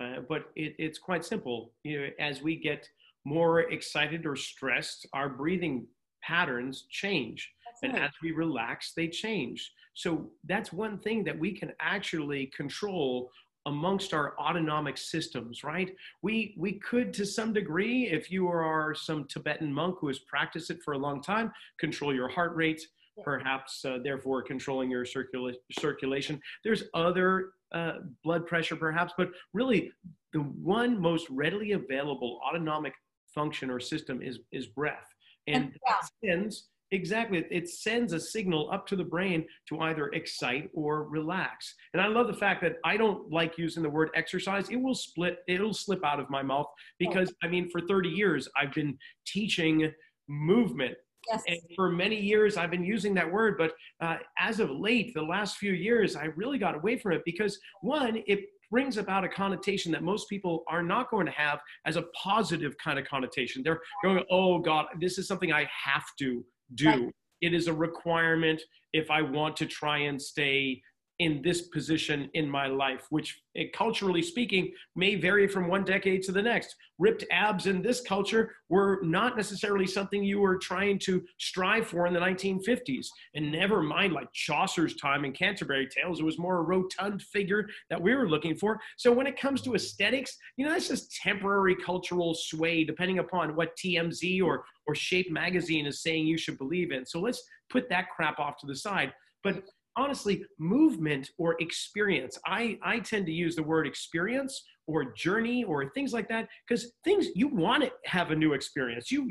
uh, 0.00 0.20
but 0.28 0.50
it, 0.56 0.74
it's 0.78 0.98
quite 0.98 1.24
simple. 1.24 1.72
You 1.82 2.00
know, 2.00 2.08
as 2.18 2.40
we 2.42 2.56
get 2.56 2.88
more 3.24 3.60
excited 3.60 4.24
or 4.24 4.36
stressed, 4.36 5.06
our 5.12 5.28
breathing 5.28 5.86
patterns 6.22 6.86
change. 6.90 7.50
and 7.82 7.96
as 7.96 8.10
we 8.22 8.32
relax, 8.32 8.92
they 8.94 9.08
change. 9.08 9.72
So 9.94 10.30
that's 10.44 10.72
one 10.72 10.98
thing 10.98 11.24
that 11.24 11.38
we 11.38 11.52
can 11.52 11.72
actually 11.80 12.46
control 12.46 13.30
amongst 13.66 14.14
our 14.14 14.38
autonomic 14.38 14.96
systems, 14.96 15.62
right? 15.64 15.94
We 16.22 16.54
we 16.56 16.72
could 16.74 17.12
to 17.14 17.26
some 17.26 17.52
degree, 17.52 18.08
if 18.08 18.30
you 18.30 18.48
are 18.48 18.94
some 18.94 19.24
Tibetan 19.24 19.72
monk 19.72 19.96
who 20.00 20.08
has 20.08 20.18
practiced 20.20 20.70
it 20.70 20.82
for 20.84 20.94
a 20.94 20.98
long 20.98 21.22
time, 21.22 21.52
control 21.78 22.14
your 22.14 22.28
heart 22.28 22.54
rate. 22.54 22.82
Perhaps 23.22 23.84
uh, 23.84 23.98
therefore 24.02 24.42
controlling 24.42 24.90
your 24.90 25.04
circula- 25.04 25.54
circulation. 25.78 26.40
There's 26.64 26.84
other 26.94 27.50
uh, 27.72 27.94
blood 28.24 28.46
pressure, 28.46 28.76
perhaps, 28.76 29.12
but 29.16 29.30
really 29.52 29.92
the 30.32 30.40
one 30.40 31.00
most 31.00 31.28
readily 31.30 31.72
available 31.72 32.40
autonomic 32.48 32.94
function 33.34 33.70
or 33.70 33.80
system 33.80 34.22
is 34.22 34.40
is 34.52 34.66
breath, 34.66 35.06
and, 35.46 35.72
yeah. 35.86 35.94
sends 36.24 36.68
exactly 36.90 37.44
it 37.50 37.68
sends 37.68 38.14
a 38.14 38.20
signal 38.20 38.70
up 38.72 38.86
to 38.86 38.96
the 38.96 39.04
brain 39.04 39.44
to 39.68 39.80
either 39.80 40.08
excite 40.08 40.70
or 40.72 41.04
relax. 41.04 41.74
And 41.92 42.00
i 42.00 42.06
love 42.06 42.26
the 42.26 42.34
fact 42.34 42.62
that 42.62 42.76
i 42.84 42.96
don't 42.96 43.30
like 43.30 43.58
using 43.58 43.82
the 43.82 43.90
word 43.90 44.08
exercise. 44.14 44.70
It 44.70 44.76
will 44.76 44.94
split 44.94 45.40
it'll 45.46 45.74
slip 45.74 46.04
out 46.04 46.18
of 46.18 46.30
my 46.30 46.42
mouth 46.42 46.66
because 46.98 47.32
i 47.42 47.46
mean 47.46 47.68
for 47.70 47.82
30 47.82 48.08
years 48.08 48.48
i've 48.56 48.72
been 48.72 48.96
teaching 49.26 49.92
movement 50.28 50.96
Yes. 51.30 51.42
And 51.46 51.58
for 51.76 51.90
many 51.90 52.18
years, 52.20 52.56
I've 52.56 52.70
been 52.70 52.84
using 52.84 53.14
that 53.14 53.30
word, 53.30 53.56
but 53.58 53.72
uh, 54.00 54.16
as 54.38 54.60
of 54.60 54.70
late, 54.70 55.12
the 55.14 55.22
last 55.22 55.56
few 55.56 55.72
years, 55.72 56.16
I 56.16 56.26
really 56.36 56.58
got 56.58 56.74
away 56.74 56.98
from 56.98 57.12
it 57.12 57.22
because 57.24 57.58
one, 57.80 58.22
it 58.26 58.40
brings 58.70 58.98
about 58.98 59.24
a 59.24 59.28
connotation 59.28 59.90
that 59.92 60.02
most 60.02 60.28
people 60.28 60.64
are 60.68 60.82
not 60.82 61.10
going 61.10 61.26
to 61.26 61.32
have 61.32 61.60
as 61.86 61.96
a 61.96 62.02
positive 62.14 62.76
kind 62.82 62.98
of 62.98 63.06
connotation. 63.06 63.62
They're 63.62 63.80
going, 64.02 64.22
oh 64.30 64.58
God, 64.58 64.86
this 65.00 65.18
is 65.18 65.26
something 65.26 65.52
I 65.52 65.68
have 65.84 66.04
to 66.18 66.44
do. 66.74 66.88
Right. 66.88 67.14
It 67.40 67.54
is 67.54 67.66
a 67.66 67.72
requirement 67.72 68.60
if 68.92 69.10
I 69.10 69.22
want 69.22 69.56
to 69.58 69.66
try 69.66 69.98
and 69.98 70.20
stay 70.20 70.82
in 71.18 71.42
this 71.42 71.62
position 71.62 72.30
in 72.34 72.48
my 72.48 72.66
life, 72.66 73.06
which 73.10 73.42
eh, 73.56 73.64
culturally 73.74 74.22
speaking 74.22 74.72
may 74.94 75.16
vary 75.16 75.48
from 75.48 75.68
one 75.68 75.84
decade 75.84 76.22
to 76.22 76.32
the 76.32 76.42
next. 76.42 76.76
Ripped 76.98 77.24
abs 77.32 77.66
in 77.66 77.82
this 77.82 78.00
culture 78.00 78.52
were 78.68 79.00
not 79.02 79.36
necessarily 79.36 79.86
something 79.86 80.22
you 80.22 80.38
were 80.38 80.58
trying 80.58 80.98
to 81.00 81.22
strive 81.38 81.86
for 81.86 82.06
in 82.06 82.14
the 82.14 82.20
1950s. 82.20 83.06
And 83.34 83.50
never 83.50 83.82
mind 83.82 84.12
like 84.12 84.32
Chaucer's 84.32 84.94
time 84.96 85.24
in 85.24 85.32
Canterbury 85.32 85.88
Tales, 85.88 86.20
it 86.20 86.24
was 86.24 86.38
more 86.38 86.58
a 86.58 86.62
rotund 86.62 87.22
figure 87.22 87.68
that 87.90 88.00
we 88.00 88.14
were 88.14 88.28
looking 88.28 88.54
for. 88.54 88.80
So 88.96 89.12
when 89.12 89.26
it 89.26 89.40
comes 89.40 89.60
to 89.62 89.74
aesthetics, 89.74 90.36
you 90.56 90.64
know, 90.64 90.72
that's 90.72 90.88
just 90.88 91.14
temporary 91.16 91.74
cultural 91.74 92.34
sway 92.34 92.84
depending 92.84 93.18
upon 93.18 93.56
what 93.56 93.76
TMZ 93.76 94.42
or, 94.42 94.64
or 94.86 94.94
Shape 94.94 95.32
magazine 95.32 95.86
is 95.86 96.02
saying 96.02 96.26
you 96.26 96.38
should 96.38 96.58
believe 96.58 96.92
in. 96.92 97.04
So 97.04 97.20
let's 97.20 97.42
put 97.70 97.88
that 97.88 98.10
crap 98.10 98.38
off 98.38 98.56
to 98.58 98.66
the 98.66 98.76
side. 98.76 99.12
But 99.42 99.62
honestly 99.96 100.44
movement 100.58 101.30
or 101.38 101.56
experience. 101.60 102.38
I 102.46 102.78
i 102.82 102.98
tend 103.00 103.26
to 103.26 103.32
use 103.32 103.56
the 103.56 103.62
word 103.62 103.86
experience 103.86 104.62
or 104.86 105.12
journey 105.12 105.64
or 105.64 105.90
things 105.90 106.12
like 106.12 106.28
that 106.28 106.48
because 106.66 106.92
things 107.04 107.28
you 107.34 107.48
want 107.48 107.84
to 107.84 107.90
have 108.04 108.30
a 108.30 108.36
new 108.36 108.52
experience. 108.52 109.10
You 109.10 109.28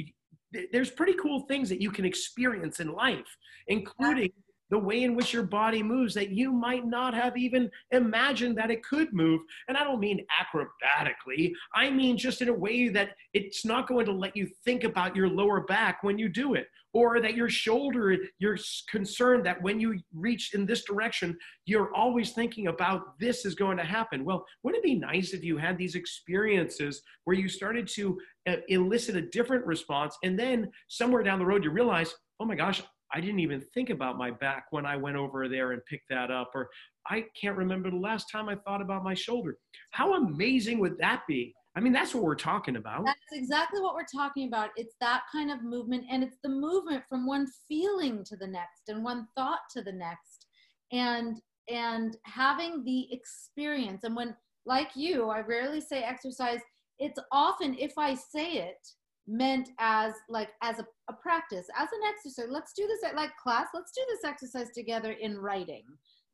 there's 0.72 0.92
pretty 0.92 1.14
cool 1.14 1.42
things 1.42 1.68
that 1.70 1.82
you 1.82 1.92
can 1.92 2.06
experience 2.06 2.80
in 2.80 2.94
life 2.94 3.28
including 3.68 4.32
the 4.70 4.78
way 4.78 5.04
in 5.04 5.16
which 5.16 5.34
your 5.34 5.44
body 5.44 5.82
moves 5.82 6.14
that 6.14 6.30
you 6.30 6.52
might 6.52 6.86
not 6.86 7.14
have 7.14 7.38
even 7.38 7.70
imagined 7.92 8.58
that 8.58 8.72
it 8.72 8.84
could 8.84 9.14
move. 9.14 9.42
And 9.68 9.78
I 9.78 9.84
don't 9.84 10.00
mean 10.00 10.26
acrobatically, 10.42 11.52
I 11.74 11.90
mean 11.90 12.18
just 12.18 12.42
in 12.42 12.50
a 12.50 12.54
way 12.54 12.90
that 12.90 13.12
it's 13.34 13.66
not 13.66 13.88
going 13.88 14.06
to 14.06 14.12
let 14.12 14.36
you 14.36 14.48
think 14.66 14.84
about 14.84 15.16
your 15.16 15.30
lower 15.30 15.62
back 15.62 16.04
when 16.04 16.18
you 16.18 16.30
do 16.30 16.54
it, 16.56 16.68
or 16.94 17.22
that 17.22 17.36
your 17.36 17.50
shoulder, 17.50 18.18
you're 18.40 18.58
concerned 18.90 19.46
that 19.46 19.62
when 19.62 19.80
you 19.80 20.00
reach 20.14 20.54
in 20.54 20.66
this 20.66 20.84
direction, 20.84 21.38
you're 21.66 21.94
always 21.94 22.32
thinking 22.32 22.68
about 22.68 23.20
this 23.20 23.46
is 23.46 23.56
going 23.56 23.78
to 23.78 23.84
happen. 23.84 24.26
Well, 24.26 24.46
wouldn't 24.64 24.84
it 24.84 24.88
be 24.88 24.96
nice 24.96 25.34
if 25.34 25.44
you 25.44 25.58
had 25.58 25.78
these 25.78 25.96
experiences 25.96 27.02
where 27.26 27.36
you 27.36 27.50
started 27.50 27.88
to 27.90 28.18
uh, 28.50 28.56
elicit 28.70 29.16
a 29.16 29.22
different 29.22 29.66
response, 29.66 30.18
and 30.24 30.40
then 30.40 30.72
somewhere 30.88 31.24
down 31.24 31.40
the 31.40 31.46
road 31.46 31.64
you 31.64 31.70
realize, 31.70 32.16
oh 32.40 32.46
my 32.46 32.56
gosh, 32.56 32.82
I 33.14 33.22
didn't 33.22 33.40
even 33.40 33.62
think 33.74 33.90
about 33.90 34.18
my 34.18 34.32
back 34.32 34.66
when 34.72 34.86
I 34.86 34.98
went 34.98 35.16
over 35.16 35.48
there 35.48 35.72
and 35.72 35.82
picked 35.86 36.10
that 36.10 36.30
up, 36.30 36.52
or 36.54 36.70
I 37.10 37.26
can't 37.40 37.58
remember 37.58 37.90
the 37.90 37.98
last 37.98 38.30
time 38.32 38.50
I 38.50 38.56
thought 38.56 38.82
about 38.82 39.04
my 39.04 39.14
shoulder. 39.14 39.58
How 39.92 40.16
amazing 40.16 40.80
would 40.80 40.98
that 41.00 41.24
be? 41.28 41.54
I 41.76 41.80
mean, 41.80 41.94
that's 41.94 42.16
what 42.16 42.24
we're 42.24 42.36
talking 42.36 42.76
about. 42.76 43.06
That's 43.06 43.20
exactly 43.34 43.82
what 43.82 43.94
we're 43.94 44.06
talking 44.12 44.48
about. 44.48 44.72
It's 44.76 44.96
that 45.00 45.22
kind 45.32 45.52
of 45.52 45.64
movement, 45.64 46.06
and 46.10 46.24
it's 46.24 46.38
the 46.44 46.50
movement 46.50 47.04
from 47.08 47.28
one 47.28 47.48
feeling 47.68 48.24
to 48.26 48.36
the 48.36 48.48
next 48.48 48.90
and 48.90 49.04
one 49.04 49.28
thought 49.36 49.60
to 49.74 49.84
the 49.84 49.92
next, 49.94 50.48
and 50.92 51.38
and 51.70 52.18
having 52.24 52.84
the 52.84 53.08
experience. 53.14 54.04
And 54.06 54.16
when, 54.16 54.36
like 54.66 54.90
you, 54.96 55.30
I 55.30 55.42
rarely 55.42 55.82
say 55.82 56.02
exercise. 56.02 56.60
It's 57.00 57.20
often 57.32 57.76
if 57.78 57.94
I 57.96 58.16
say 58.16 58.54
it, 58.54 58.88
meant 59.28 59.70
as 59.80 60.14
like 60.30 60.50
as 60.64 60.80
a, 60.80 60.86
a 61.10 61.14
practice 61.14 61.68
as 61.78 61.90
an 61.92 62.08
exercise. 62.08 62.48
Let's 62.50 62.74
do 62.74 62.88
this 62.88 63.04
at 63.06 63.16
like 63.16 63.36
class. 63.42 63.68
Let's 63.74 63.92
do 63.92 64.02
this 64.10 64.24
exercise 64.24 64.70
together 64.74 65.12
in 65.12 65.38
writing. 65.38 65.84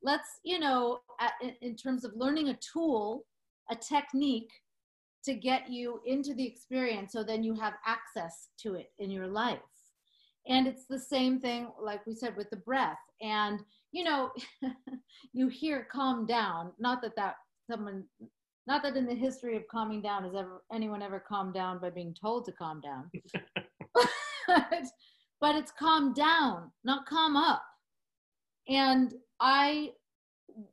Let's 0.02 0.28
you 0.44 0.60
know 0.60 1.00
at, 1.20 1.34
in 1.62 1.76
terms 1.76 2.06
of 2.06 2.14
learning 2.16 2.50
a 2.50 2.58
tool 2.74 3.26
a 3.72 3.76
technique 3.76 4.52
to 5.24 5.34
get 5.34 5.70
you 5.70 6.02
into 6.06 6.34
the 6.34 6.46
experience 6.46 7.14
so 7.14 7.24
then 7.24 7.44
you 7.44 7.56
have 7.56 7.74
access 7.86 8.50
to 8.60 8.76
it 8.76 8.92
in 9.00 9.10
your 9.10 9.28
life. 9.28 9.60
And 10.48 10.68
it's 10.68 10.86
the 10.90 11.00
same 11.00 11.40
thing 11.40 11.70
like 11.82 12.06
we 12.06 12.14
said 12.14 12.36
with 12.36 12.50
the 12.50 12.58
breath. 12.58 13.00
And 13.22 13.62
you 13.92 14.04
know 14.04 14.32
you 15.34 15.48
hear 15.48 15.88
calm 15.92 16.26
down. 16.26 16.72
Not 16.80 17.02
that 17.02 17.16
that 17.16 17.36
someone 17.70 18.04
not 18.68 18.84
that 18.84 18.96
in 18.96 19.06
the 19.06 19.16
history 19.16 19.56
of 19.58 19.68
calming 19.70 20.02
down 20.02 20.24
has 20.24 20.36
ever 20.36 20.64
anyone 20.72 21.02
ever 21.02 21.20
calmed 21.20 21.54
down 21.54 21.80
by 21.80 21.90
being 21.90 22.16
told 22.20 22.46
to 22.46 22.52
calm 22.54 22.82
down. 22.82 23.10
but, 24.48 24.84
but 25.42 25.56
it's 25.56 25.72
calm 25.78 26.14
down, 26.14 26.72
not 26.84 27.06
calm 27.06 27.36
up. 27.36 27.64
And 28.68 29.14
I 29.40 29.92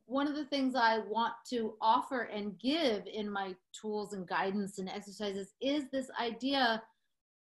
one 0.05 0.27
of 0.27 0.35
the 0.35 0.45
things 0.45 0.75
I 0.75 0.99
want 0.99 1.33
to 1.49 1.73
offer 1.81 2.23
and 2.23 2.59
give 2.59 3.03
in 3.11 3.29
my 3.29 3.55
tools 3.79 4.13
and 4.13 4.27
guidance 4.27 4.77
and 4.77 4.87
exercises 4.87 5.53
is 5.59 5.85
this 5.91 6.07
idea 6.21 6.81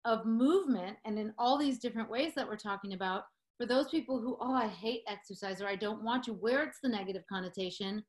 of 0.04 0.24
movement 0.24 0.96
and 1.04 1.18
in 1.18 1.34
all 1.36 1.58
these 1.58 1.80
different 1.80 2.08
ways 2.08 2.34
that 2.36 2.46
we're 2.46 2.56
talking 2.56 2.92
about 2.92 3.24
for 3.58 3.66
those 3.66 3.88
people 3.88 4.20
who 4.20 4.36
oh 4.40 4.54
I 4.54 4.68
hate 4.68 5.02
exercise 5.08 5.60
or 5.60 5.66
I 5.66 5.74
don't 5.74 6.04
want 6.04 6.22
to 6.24 6.32
where 6.32 6.62
it's 6.62 6.78
the 6.80 6.88
negative 6.88 7.24
connotation 7.28 8.04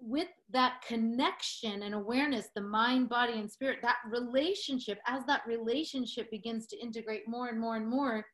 with 0.00 0.28
that 0.50 0.82
connection 0.86 1.82
and 1.82 1.94
awareness, 1.94 2.48
the 2.54 2.60
mind, 2.60 3.08
body, 3.08 3.34
and 3.34 3.50
spirit, 3.50 3.78
that 3.82 3.98
relationship, 4.08 4.98
as 5.06 5.24
that 5.26 5.46
relationship 5.46 6.30
begins 6.30 6.66
to 6.66 6.78
integrate 6.78 7.28
more 7.28 7.48
and 7.48 7.60
more 7.60 7.76
and 7.76 7.86
more, 7.86 8.26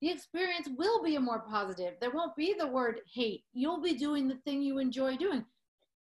the 0.00 0.10
experience 0.10 0.68
will 0.76 1.02
be 1.02 1.16
a 1.16 1.20
more 1.20 1.44
positive. 1.48 1.94
There 2.00 2.10
won't 2.10 2.36
be 2.36 2.54
the 2.58 2.66
word 2.66 3.00
hate. 3.12 3.44
You'll 3.54 3.80
be 3.80 3.94
doing 3.94 4.28
the 4.28 4.38
thing 4.44 4.60
you 4.60 4.78
enjoy 4.78 5.16
doing. 5.16 5.44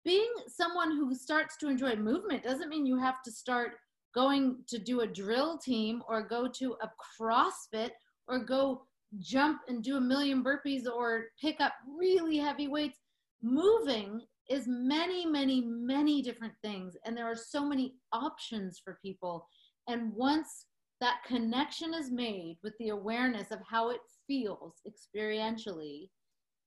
Being 0.05 0.31
someone 0.47 0.91
who 0.91 1.13
starts 1.13 1.57
to 1.57 1.67
enjoy 1.67 1.95
movement 1.95 2.43
doesn't 2.43 2.69
mean 2.69 2.85
you 2.85 2.97
have 2.97 3.21
to 3.23 3.31
start 3.31 3.73
going 4.15 4.63
to 4.67 4.79
do 4.79 5.01
a 5.01 5.07
drill 5.07 5.57
team 5.57 6.01
or 6.07 6.21
go 6.21 6.47
to 6.47 6.75
a 6.81 6.89
CrossFit 7.21 7.91
or 8.27 8.39
go 8.39 8.83
jump 9.19 9.61
and 9.67 9.83
do 9.83 9.97
a 9.97 10.01
million 10.01 10.43
burpees 10.43 10.85
or 10.87 11.25
pick 11.39 11.59
up 11.59 11.73
really 11.97 12.37
heavy 12.37 12.67
weights. 12.67 12.99
Moving 13.43 14.21
is 14.49 14.67
many, 14.67 15.25
many, 15.25 15.61
many 15.61 16.21
different 16.21 16.53
things. 16.61 16.95
And 17.05 17.15
there 17.15 17.25
are 17.25 17.35
so 17.35 17.65
many 17.65 17.95
options 18.11 18.79
for 18.83 18.99
people. 19.01 19.47
And 19.87 20.13
once 20.13 20.65
that 20.99 21.23
connection 21.25 21.93
is 21.93 22.11
made 22.11 22.57
with 22.63 22.73
the 22.77 22.89
awareness 22.89 23.51
of 23.51 23.59
how 23.67 23.89
it 23.89 24.01
feels 24.27 24.81
experientially, 24.87 26.09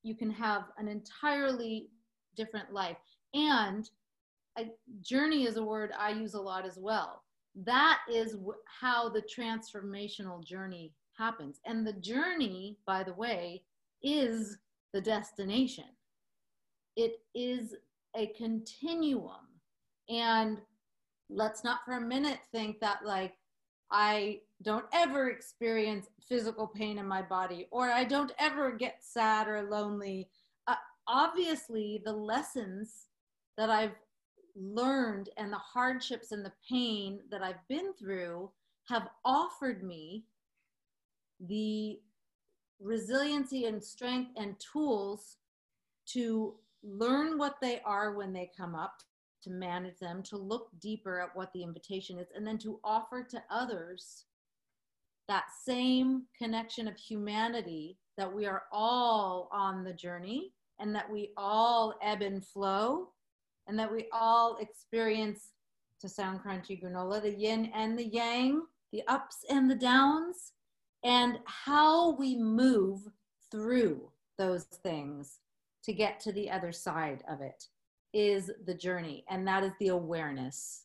you 0.02 0.16
can 0.16 0.30
have 0.30 0.64
an 0.78 0.88
entirely 0.88 1.88
different 2.36 2.72
life. 2.72 2.96
And 3.32 3.88
a 4.58 4.66
journey 5.02 5.44
is 5.44 5.56
a 5.56 5.62
word 5.62 5.92
I 5.98 6.10
use 6.10 6.34
a 6.34 6.40
lot 6.40 6.66
as 6.66 6.78
well. 6.78 7.22
That 7.64 8.00
is 8.12 8.36
how 8.80 9.08
the 9.08 9.22
transformational 9.22 10.44
journey 10.44 10.92
happens. 11.16 11.60
And 11.64 11.86
the 11.86 11.92
journey, 11.94 12.76
by 12.86 13.04
the 13.04 13.14
way, 13.14 13.62
is 14.02 14.58
the 14.92 15.00
destination. 15.00 15.84
It 16.96 17.20
is 17.34 17.74
a 18.16 18.28
continuum. 18.28 19.48
And 20.08 20.58
let's 21.28 21.64
not 21.64 21.84
for 21.84 21.94
a 21.94 22.00
minute 22.00 22.38
think 22.52 22.80
that, 22.80 23.04
like, 23.04 23.34
I 23.90 24.40
don't 24.62 24.86
ever 24.92 25.30
experience 25.30 26.08
physical 26.28 26.66
pain 26.66 26.98
in 26.98 27.06
my 27.06 27.22
body 27.22 27.68
or 27.70 27.90
I 27.90 28.04
don't 28.04 28.32
ever 28.38 28.72
get 28.72 28.96
sad 29.00 29.46
or 29.46 29.62
lonely. 29.62 30.28
Uh, 30.66 30.74
obviously, 31.06 32.02
the 32.04 32.12
lessons 32.12 33.08
that 33.56 33.70
I've 33.70 33.94
learned 34.56 35.28
and 35.36 35.52
the 35.52 35.58
hardships 35.58 36.32
and 36.32 36.44
the 36.44 36.52
pain 36.68 37.20
that 37.30 37.42
I've 37.42 37.66
been 37.68 37.92
through 37.94 38.50
have 38.88 39.08
offered 39.24 39.82
me 39.82 40.24
the 41.40 42.00
resiliency 42.80 43.66
and 43.66 43.82
strength 43.82 44.30
and 44.36 44.56
tools 44.60 45.36
to 46.06 46.54
learn 46.84 47.38
what 47.38 47.56
they 47.60 47.80
are 47.84 48.12
when 48.12 48.32
they 48.32 48.50
come 48.56 48.74
up, 48.74 48.94
to 49.42 49.50
manage 49.50 49.98
them, 49.98 50.22
to 50.22 50.36
look 50.36 50.68
deeper 50.80 51.20
at 51.20 51.34
what 51.34 51.52
the 51.52 51.62
invitation 51.62 52.18
is, 52.18 52.28
and 52.34 52.46
then 52.46 52.58
to 52.58 52.80
offer 52.84 53.22
to 53.22 53.42
others 53.50 54.24
that 55.28 55.44
same 55.64 56.24
connection 56.36 56.86
of 56.88 56.96
humanity 56.96 57.98
that 58.16 58.32
we 58.32 58.46
are 58.46 58.64
all 58.72 59.48
on 59.52 59.84
the 59.84 59.92
journey 59.92 60.52
and 60.78 60.94
that 60.94 61.10
we 61.10 61.30
all 61.36 61.94
ebb 62.02 62.22
and 62.22 62.44
flow 62.44 63.08
and 63.66 63.78
that 63.78 63.90
we 63.90 64.06
all 64.12 64.58
experience 64.58 65.50
to 66.00 66.08
sound 66.08 66.40
crunchy 66.40 66.80
granola 66.80 67.22
the 67.22 67.30
yin 67.30 67.70
and 67.74 67.98
the 67.98 68.06
yang 68.06 68.62
the 68.92 69.02
ups 69.08 69.44
and 69.48 69.70
the 69.70 69.74
downs 69.74 70.52
and 71.02 71.38
how 71.46 72.10
we 72.16 72.36
move 72.36 73.00
through 73.50 74.10
those 74.36 74.64
things 74.64 75.38
to 75.84 75.92
get 75.92 76.20
to 76.20 76.32
the 76.32 76.50
other 76.50 76.72
side 76.72 77.22
of 77.28 77.40
it 77.40 77.64
is 78.12 78.50
the 78.66 78.74
journey 78.74 79.24
and 79.28 79.46
that 79.46 79.62
is 79.62 79.72
the 79.80 79.88
awareness. 79.88 80.84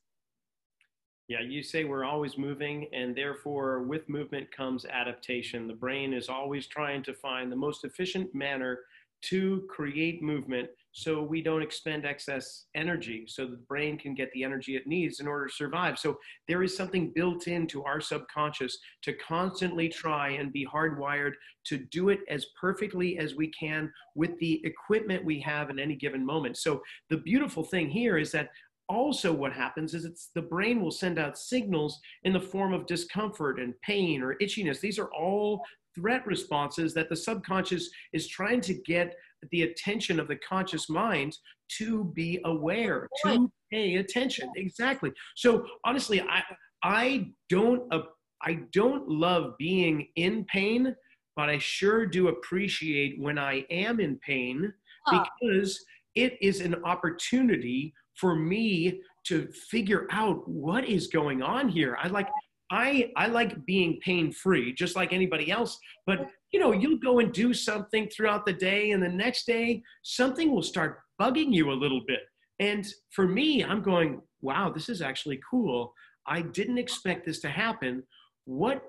Yeah 1.27 1.41
you 1.41 1.63
say 1.63 1.83
we're 1.83 2.05
always 2.05 2.37
moving 2.37 2.87
and 2.91 3.15
therefore 3.15 3.83
with 3.83 4.09
movement 4.09 4.51
comes 4.51 4.85
adaptation. 4.85 5.67
The 5.67 5.73
brain 5.73 6.13
is 6.13 6.27
always 6.27 6.67
trying 6.67 7.03
to 7.03 7.13
find 7.13 7.51
the 7.51 7.55
most 7.55 7.85
efficient 7.85 8.33
manner 8.33 8.79
to 9.21 9.67
create 9.69 10.23
movement 10.23 10.69
so 10.91 11.21
we 11.21 11.41
don't 11.41 11.61
expend 11.61 12.05
excess 12.05 12.65
energy 12.75 13.25
so 13.27 13.45
the 13.45 13.57
brain 13.67 13.97
can 13.97 14.15
get 14.15 14.31
the 14.33 14.43
energy 14.43 14.75
it 14.75 14.87
needs 14.87 15.19
in 15.19 15.27
order 15.27 15.47
to 15.47 15.53
survive. 15.53 15.99
So 15.99 16.17
there 16.47 16.63
is 16.63 16.75
something 16.75 17.11
built 17.13 17.47
into 17.47 17.83
our 17.83 18.01
subconscious 18.01 18.77
to 19.03 19.13
constantly 19.13 19.87
try 19.87 20.29
and 20.29 20.51
be 20.51 20.65
hardwired 20.65 21.33
to 21.65 21.77
do 21.91 22.09
it 22.09 22.19
as 22.29 22.47
perfectly 22.59 23.17
as 23.19 23.35
we 23.35 23.51
can 23.51 23.91
with 24.15 24.37
the 24.39 24.61
equipment 24.65 25.23
we 25.23 25.39
have 25.41 25.69
in 25.69 25.79
any 25.79 25.95
given 25.95 26.25
moment. 26.25 26.57
So 26.57 26.81
the 27.09 27.17
beautiful 27.17 27.63
thing 27.63 27.89
here 27.89 28.17
is 28.17 28.31
that 28.31 28.49
also 28.89 29.31
what 29.31 29.53
happens 29.53 29.93
is 29.93 30.03
it's 30.03 30.31
the 30.33 30.41
brain 30.41 30.81
will 30.81 30.91
send 30.91 31.19
out 31.19 31.37
signals 31.37 31.99
in 32.23 32.33
the 32.33 32.39
form 32.39 32.73
of 32.73 32.87
discomfort 32.87 33.59
and 33.59 33.79
pain 33.81 34.23
or 34.23 34.35
itchiness. 34.41 34.79
These 34.79 34.97
are 34.97 35.11
all 35.13 35.63
threat 35.95 36.25
responses 36.25 36.93
that 36.93 37.09
the 37.09 37.15
subconscious 37.15 37.89
is 38.13 38.27
trying 38.27 38.61
to 38.61 38.73
get 38.73 39.15
the 39.51 39.63
attention 39.63 40.19
of 40.19 40.27
the 40.27 40.37
conscious 40.37 40.89
mind 40.89 41.35
to 41.77 42.05
be 42.15 42.39
aware, 42.45 43.07
to 43.23 43.51
pay 43.71 43.95
attention. 43.95 44.49
Exactly. 44.55 45.11
So 45.35 45.65
honestly, 45.85 46.21
I 46.21 46.43
I 46.83 47.29
don't 47.49 47.91
uh, 47.93 48.01
I 48.41 48.61
don't 48.73 49.07
love 49.07 49.53
being 49.57 50.07
in 50.15 50.45
pain, 50.45 50.95
but 51.35 51.49
I 51.49 51.57
sure 51.57 52.05
do 52.05 52.29
appreciate 52.29 53.19
when 53.19 53.37
I 53.37 53.65
am 53.69 53.99
in 53.99 54.17
pain 54.25 54.73
because 55.09 55.79
it 56.15 56.37
is 56.41 56.61
an 56.61 56.75
opportunity 56.83 57.93
for 58.15 58.35
me 58.35 59.01
to 59.25 59.47
figure 59.69 60.07
out 60.11 60.47
what 60.47 60.85
is 60.85 61.07
going 61.07 61.41
on 61.41 61.69
here. 61.69 61.97
I 62.01 62.07
like 62.07 62.27
I 62.71 63.11
I 63.15 63.27
like 63.27 63.65
being 63.65 63.99
pain 64.01 64.31
free, 64.31 64.73
just 64.73 64.95
like 64.95 65.13
anybody 65.13 65.51
else. 65.51 65.77
But 66.05 66.29
you 66.51 66.59
know, 66.59 66.71
you'll 66.71 66.99
go 66.99 67.19
and 67.19 67.31
do 67.31 67.53
something 67.53 68.07
throughout 68.09 68.45
the 68.45 68.53
day, 68.53 68.91
and 68.91 69.01
the 69.01 69.09
next 69.09 69.45
day 69.45 69.83
something 70.03 70.51
will 70.51 70.63
start 70.63 70.99
bugging 71.19 71.53
you 71.53 71.71
a 71.71 71.73
little 71.73 72.01
bit. 72.07 72.21
And 72.59 72.85
for 73.11 73.27
me, 73.27 73.63
I'm 73.63 73.81
going, 73.81 74.21
wow, 74.41 74.69
this 74.69 74.89
is 74.89 75.01
actually 75.01 75.39
cool. 75.49 75.93
I 76.27 76.41
didn't 76.41 76.77
expect 76.77 77.25
this 77.25 77.39
to 77.41 77.49
happen. 77.49 78.03
What? 78.45 78.83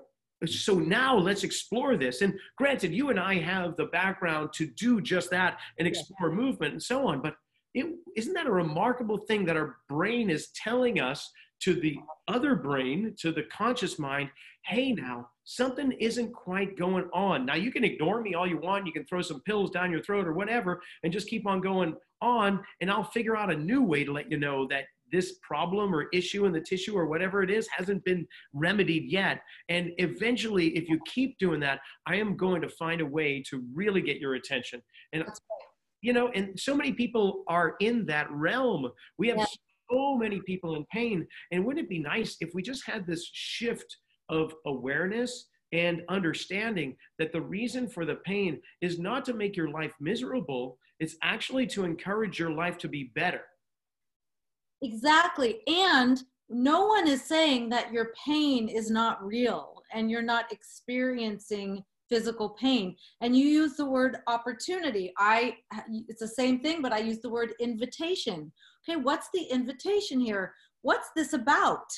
So 0.45 0.79
now 0.79 1.17
let's 1.17 1.43
explore 1.43 1.97
this. 1.97 2.21
And 2.21 2.33
granted, 2.57 2.91
you 2.91 3.09
and 3.09 3.19
I 3.19 3.35
have 3.35 3.75
the 3.77 3.85
background 3.85 4.53
to 4.53 4.65
do 4.65 4.99
just 4.99 5.29
that 5.29 5.59
and 5.77 5.87
explore 5.87 6.31
movement 6.31 6.73
and 6.73 6.81
so 6.81 7.07
on. 7.07 7.21
But 7.21 7.35
is 7.73 7.85
isn't 8.17 8.33
that 8.33 8.47
a 8.47 8.51
remarkable 8.51 9.17
thing 9.17 9.45
that 9.45 9.55
our 9.55 9.77
brain 9.87 10.29
is 10.29 10.49
telling 10.49 10.99
us 10.99 11.31
to 11.61 11.75
the 11.75 11.97
other 12.27 12.55
brain, 12.55 13.15
to 13.19 13.31
the 13.31 13.43
conscious 13.43 13.99
mind, 13.99 14.29
hey, 14.65 14.91
now 14.91 15.29
something 15.43 15.91
isn't 15.93 16.33
quite 16.33 16.77
going 16.77 17.07
on. 17.13 17.45
Now 17.45 17.55
you 17.55 17.71
can 17.71 17.83
ignore 17.83 18.21
me 18.21 18.33
all 18.33 18.47
you 18.47 18.57
want. 18.57 18.85
You 18.85 18.91
can 18.91 19.05
throw 19.05 19.21
some 19.21 19.41
pills 19.41 19.71
down 19.71 19.91
your 19.91 20.03
throat 20.03 20.27
or 20.27 20.33
whatever 20.33 20.81
and 21.03 21.13
just 21.13 21.27
keep 21.27 21.47
on 21.47 21.61
going 21.61 21.95
on. 22.21 22.61
And 22.79 22.91
I'll 22.91 23.03
figure 23.03 23.37
out 23.37 23.51
a 23.51 23.57
new 23.57 23.83
way 23.83 24.03
to 24.03 24.11
let 24.11 24.31
you 24.31 24.37
know 24.37 24.67
that 24.67 24.85
this 25.11 25.35
problem 25.41 25.93
or 25.93 26.07
issue 26.13 26.45
in 26.45 26.53
the 26.53 26.61
tissue 26.61 26.97
or 26.97 27.05
whatever 27.05 27.43
it 27.43 27.51
is 27.51 27.67
hasn't 27.67 28.03
been 28.05 28.25
remedied 28.53 29.11
yet. 29.11 29.41
And 29.67 29.91
eventually, 29.97 30.67
if 30.69 30.87
you 30.87 30.99
keep 31.05 31.37
doing 31.37 31.59
that, 31.59 31.79
I 32.05 32.15
am 32.15 32.37
going 32.37 32.61
to 32.61 32.69
find 32.69 33.01
a 33.01 33.05
way 33.05 33.43
to 33.49 33.63
really 33.73 34.01
get 34.01 34.19
your 34.19 34.35
attention. 34.35 34.81
And 35.11 35.25
you 36.01 36.13
know, 36.13 36.29
and 36.29 36.59
so 36.59 36.75
many 36.75 36.93
people 36.93 37.43
are 37.47 37.75
in 37.79 38.05
that 38.07 38.31
realm. 38.31 38.89
We 39.17 39.27
have 39.27 39.37
yeah 39.37 39.45
so 39.91 40.15
many 40.17 40.41
people 40.41 40.75
in 40.75 40.85
pain. 40.91 41.27
And 41.51 41.65
wouldn't 41.65 41.85
it 41.85 41.89
be 41.89 41.99
nice 41.99 42.37
if 42.41 42.53
we 42.53 42.61
just 42.61 42.85
had 42.85 43.05
this 43.05 43.29
shift 43.33 43.97
of 44.29 44.53
awareness 44.65 45.47
and 45.73 46.01
understanding 46.09 46.95
that 47.17 47.31
the 47.31 47.41
reason 47.41 47.87
for 47.87 48.05
the 48.05 48.15
pain 48.15 48.59
is 48.81 48.99
not 48.99 49.23
to 49.25 49.33
make 49.33 49.55
your 49.55 49.69
life 49.69 49.93
miserable, 49.99 50.77
it's 50.99 51.15
actually 51.23 51.65
to 51.67 51.85
encourage 51.85 52.39
your 52.39 52.51
life 52.51 52.77
to 52.79 52.87
be 52.87 53.11
better. 53.15 53.41
Exactly. 54.81 55.59
And 55.67 56.21
no 56.49 56.85
one 56.85 57.07
is 57.07 57.23
saying 57.23 57.69
that 57.69 57.93
your 57.93 58.11
pain 58.25 58.67
is 58.67 58.91
not 58.91 59.25
real 59.25 59.81
and 59.93 60.11
you're 60.11 60.21
not 60.21 60.51
experiencing 60.51 61.83
physical 62.11 62.49
pain 62.49 62.95
and 63.21 63.35
you 63.37 63.45
use 63.47 63.77
the 63.77 63.85
word 63.85 64.17
opportunity 64.27 65.13
i 65.17 65.55
it's 66.09 66.19
the 66.19 66.27
same 66.27 66.59
thing 66.59 66.81
but 66.81 66.91
i 66.91 66.99
use 66.99 67.19
the 67.19 67.29
word 67.29 67.53
invitation 67.61 68.51
okay, 68.87 68.99
what's 68.99 69.29
the 69.33 69.43
invitation 69.43 70.19
here? 70.19 70.53
What's 70.81 71.09
this 71.15 71.33
about? 71.33 71.91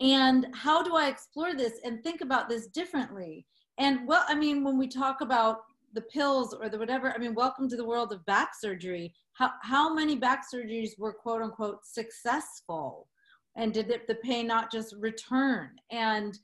And 0.00 0.46
how 0.54 0.82
do 0.82 0.96
I 0.96 1.08
explore 1.08 1.54
this 1.54 1.80
and 1.84 2.02
think 2.02 2.20
about 2.20 2.48
this 2.48 2.66
differently? 2.68 3.46
And 3.78 4.06
well, 4.06 4.24
I 4.28 4.34
mean, 4.34 4.64
when 4.64 4.78
we 4.78 4.88
talk 4.88 5.20
about 5.20 5.60
the 5.92 6.02
pills 6.02 6.54
or 6.54 6.68
the 6.68 6.78
whatever, 6.78 7.12
I 7.12 7.18
mean, 7.18 7.34
welcome 7.34 7.68
to 7.68 7.76
the 7.76 7.84
world 7.84 8.12
of 8.12 8.24
back 8.26 8.52
surgery. 8.58 9.14
How, 9.34 9.52
how 9.62 9.92
many 9.92 10.16
back 10.16 10.44
surgeries 10.52 10.98
were 10.98 11.12
quote 11.12 11.42
unquote 11.42 11.84
successful? 11.84 13.08
And 13.56 13.72
did 13.72 13.88
the 14.06 14.16
pain 14.16 14.46
not 14.46 14.70
just 14.70 14.94
return? 14.98 15.70
And, 15.90 16.38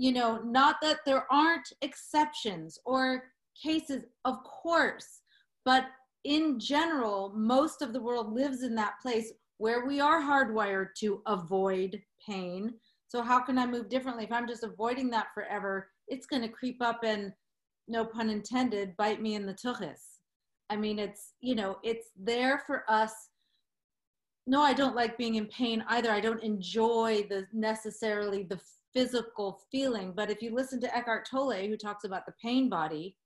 you 0.00 0.12
know, 0.12 0.40
not 0.46 0.76
that 0.80 1.00
there 1.04 1.30
aren't 1.30 1.74
exceptions 1.82 2.78
or 2.86 3.24
cases, 3.62 4.04
of 4.24 4.42
course, 4.44 5.20
but 5.66 5.88
in 6.24 6.58
general, 6.58 7.34
most 7.36 7.82
of 7.82 7.92
the 7.92 8.00
world 8.00 8.32
lives 8.32 8.62
in 8.62 8.74
that 8.76 8.94
place 9.02 9.30
where 9.58 9.84
we 9.84 10.00
are 10.00 10.22
hardwired 10.22 10.94
to 11.00 11.20
avoid 11.26 12.00
pain. 12.26 12.72
So 13.08 13.20
how 13.20 13.40
can 13.40 13.58
I 13.58 13.66
move 13.66 13.90
differently? 13.90 14.24
If 14.24 14.32
I'm 14.32 14.48
just 14.48 14.64
avoiding 14.64 15.10
that 15.10 15.34
forever, 15.34 15.90
it's 16.08 16.24
going 16.24 16.40
to 16.40 16.48
creep 16.48 16.80
up 16.80 17.00
and, 17.04 17.34
no 17.86 18.06
pun 18.06 18.30
intended, 18.30 18.96
bite 18.96 19.20
me 19.20 19.34
in 19.34 19.44
the 19.44 19.52
tuchus. 19.52 20.00
I 20.70 20.76
mean, 20.76 20.98
it's, 20.98 21.34
you 21.42 21.54
know, 21.54 21.76
it's 21.82 22.08
there 22.18 22.62
for 22.66 22.84
us. 22.88 23.12
no, 24.46 24.62
I 24.62 24.72
don't 24.72 24.96
like 24.96 25.18
being 25.18 25.34
in 25.34 25.46
pain 25.46 25.84
either. 25.88 26.10
I 26.10 26.20
don't 26.20 26.42
enjoy 26.42 27.26
the 27.28 27.46
necessarily 27.52 28.44
the 28.44 28.58
physical 28.92 29.60
feeling. 29.70 30.12
But 30.14 30.30
if 30.30 30.42
you 30.42 30.54
listen 30.54 30.80
to 30.80 30.96
Eckhart 30.96 31.26
Tolle, 31.30 31.66
who 31.66 31.76
talks 31.76 32.04
about 32.04 32.26
the 32.26 32.34
pain 32.42 32.68
body, 32.68 33.16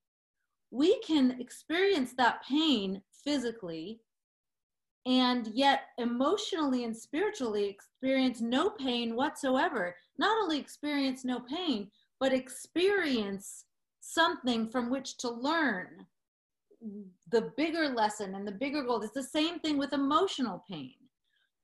we 0.71 1.01
can 1.01 1.41
experience 1.41 2.13
that 2.17 2.45
pain 2.49 3.03
physically 3.25 4.01
and 5.07 5.49
yet 5.49 5.89
emotionally 5.99 6.85
and 6.85 6.97
spiritually 6.97 7.67
experience 7.67 8.41
no 8.41 8.71
pain 8.71 9.15
whatsoever. 9.15 9.95
Not 10.19 10.37
only 10.43 10.59
experience 10.59 11.25
no 11.25 11.41
pain, 11.41 11.91
but 12.19 12.33
experience 12.33 13.67
something 14.01 14.69
from 14.69 14.91
which 14.91 15.19
to 15.19 15.31
learn 15.31 16.07
the 17.31 17.53
bigger 17.57 17.89
lesson 17.89 18.35
and 18.35 18.47
the 18.47 18.53
bigger 18.53 18.83
goal. 18.83 19.03
It's 19.03 19.13
the 19.13 19.23
same 19.23 19.59
thing 19.59 19.79
with 19.79 19.93
emotional 19.93 20.65
pain. 20.69 20.95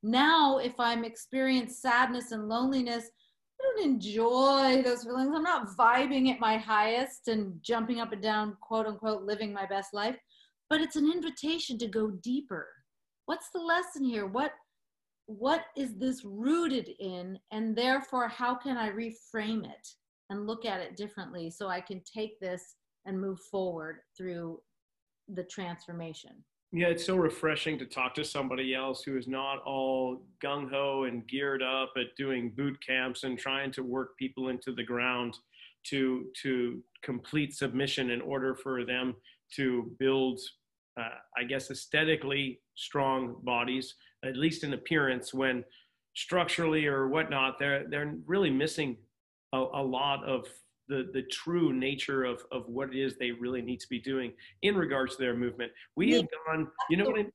Now, 0.03 0.57
if 0.57 0.79
I'm 0.79 1.03
experiencing 1.03 1.75
sadness 1.75 2.31
and 2.31 2.49
loneliness, 2.49 3.09
I 3.61 3.67
don't 3.67 3.91
enjoy 3.91 4.81
those 4.83 5.03
feelings. 5.03 5.31
I'm 5.35 5.43
not 5.43 5.75
vibing 5.77 6.31
at 6.31 6.39
my 6.39 6.57
highest 6.57 7.27
and 7.27 7.61
jumping 7.61 7.99
up 7.99 8.11
and 8.11 8.21
down, 8.21 8.57
quote 8.61 8.87
unquote, 8.87 9.23
living 9.23 9.53
my 9.53 9.65
best 9.65 9.93
life. 9.93 10.17
But 10.69 10.81
it's 10.81 10.95
an 10.95 11.11
invitation 11.11 11.77
to 11.79 11.87
go 11.87 12.11
deeper. 12.11 12.67
What's 13.25 13.49
the 13.53 13.59
lesson 13.59 14.03
here? 14.03 14.25
What 14.25 14.53
what 15.27 15.65
is 15.77 15.95
this 15.95 16.25
rooted 16.25 16.89
in? 16.99 17.39
And 17.51 17.75
therefore, 17.75 18.27
how 18.27 18.55
can 18.55 18.77
I 18.77 18.89
reframe 18.89 19.63
it 19.63 19.87
and 20.29 20.47
look 20.47 20.65
at 20.65 20.81
it 20.81 20.97
differently 20.97 21.49
so 21.49 21.67
I 21.67 21.79
can 21.79 22.01
take 22.01 22.39
this 22.39 22.75
and 23.05 23.19
move 23.19 23.39
forward 23.51 23.99
through 24.17 24.59
the 25.33 25.43
transformation? 25.43 26.43
Yeah, 26.73 26.87
it's 26.87 27.05
so 27.05 27.17
refreshing 27.17 27.77
to 27.79 27.85
talk 27.85 28.15
to 28.15 28.23
somebody 28.23 28.73
else 28.73 29.03
who 29.03 29.17
is 29.17 29.27
not 29.27 29.61
all 29.63 30.23
gung 30.41 30.69
ho 30.69 31.03
and 31.03 31.27
geared 31.27 31.61
up 31.61 31.91
at 31.97 32.15
doing 32.15 32.53
boot 32.55 32.77
camps 32.85 33.23
and 33.23 33.37
trying 33.37 33.73
to 33.73 33.83
work 33.83 34.17
people 34.17 34.47
into 34.47 34.71
the 34.73 34.83
ground 34.83 35.37
to 35.87 36.27
to 36.43 36.81
complete 37.03 37.53
submission 37.53 38.11
in 38.11 38.21
order 38.21 38.55
for 38.55 38.85
them 38.85 39.15
to 39.55 39.91
build, 39.99 40.39
uh, 40.97 41.09
I 41.37 41.43
guess, 41.43 41.71
aesthetically 41.71 42.61
strong 42.75 43.35
bodies, 43.43 43.95
at 44.23 44.37
least 44.37 44.63
in 44.63 44.73
appearance. 44.73 45.33
When 45.33 45.65
structurally 46.15 46.85
or 46.85 47.09
whatnot, 47.09 47.59
they're 47.59 47.85
they're 47.89 48.15
really 48.25 48.49
missing 48.49 48.95
a, 49.51 49.57
a 49.57 49.83
lot 49.83 50.23
of 50.23 50.45
the, 50.91 51.09
the 51.13 51.21
true 51.23 51.71
nature 51.71 52.25
of, 52.25 52.43
of 52.51 52.67
what 52.67 52.93
it 52.93 52.99
is 52.99 53.15
they 53.15 53.31
really 53.31 53.61
need 53.61 53.79
to 53.79 53.87
be 53.87 53.97
doing 53.99 54.33
in 54.61 54.75
regards 54.75 55.15
to 55.15 55.21
their 55.21 55.35
movement. 55.35 55.71
We 55.95 56.11
have 56.11 56.27
gone, 56.45 56.67
you 56.89 56.97
know 56.97 57.05
what 57.05 57.21
I, 57.21 57.25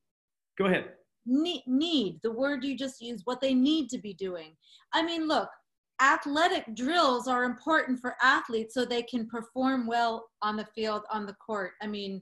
go 0.59 0.67
ahead. 0.67 0.91
Need, 1.25 1.63
need, 1.67 2.21
the 2.23 2.31
word 2.31 2.63
you 2.63 2.77
just 2.77 3.01
used, 3.01 3.23
what 3.25 3.41
they 3.41 3.55
need 3.55 3.89
to 3.89 3.99
be 3.99 4.13
doing. 4.13 4.55
I 4.93 5.03
mean, 5.03 5.27
look, 5.27 5.49
athletic 6.03 6.77
drills 6.77 7.27
are 7.29 7.45
important 7.45 7.99
for 7.99 8.15
athletes 8.23 8.75
so 8.75 8.85
they 8.85 9.03
can 9.03 9.27
perform 9.27 9.87
well 9.87 10.29
on 10.43 10.57
the 10.57 10.69
field, 10.75 11.05
on 11.11 11.25
the 11.25 11.35
court. 11.35 11.73
I 11.81 11.87
mean, 11.87 12.21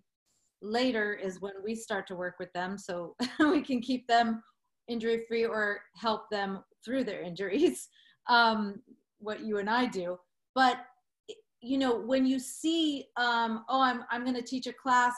later 0.63 1.15
is 1.15 1.41
when 1.41 1.55
we 1.65 1.75
start 1.75 2.07
to 2.07 2.15
work 2.15 2.37
with 2.39 2.53
them 2.53 2.79
so 2.79 3.17
we 3.41 3.61
can 3.61 3.81
keep 3.81 4.07
them 4.07 4.41
injury 4.87 5.25
free 5.27 5.45
or 5.45 5.81
help 5.97 6.31
them 6.31 6.63
through 6.85 7.03
their 7.03 7.23
injuries, 7.23 7.89
um, 8.29 8.81
what 9.19 9.41
you 9.41 9.59
and 9.59 9.69
I 9.69 9.87
do. 9.87 10.17
But 10.55 10.79
you 11.65 11.79
know, 11.79 11.97
when 11.97 12.27
you 12.27 12.39
see, 12.39 13.07
um, 13.17 13.65
oh, 13.69 13.81
I'm, 13.81 14.05
I'm 14.11 14.23
going 14.23 14.37
to 14.37 14.43
teach 14.43 14.67
a 14.67 14.73
class 14.73 15.15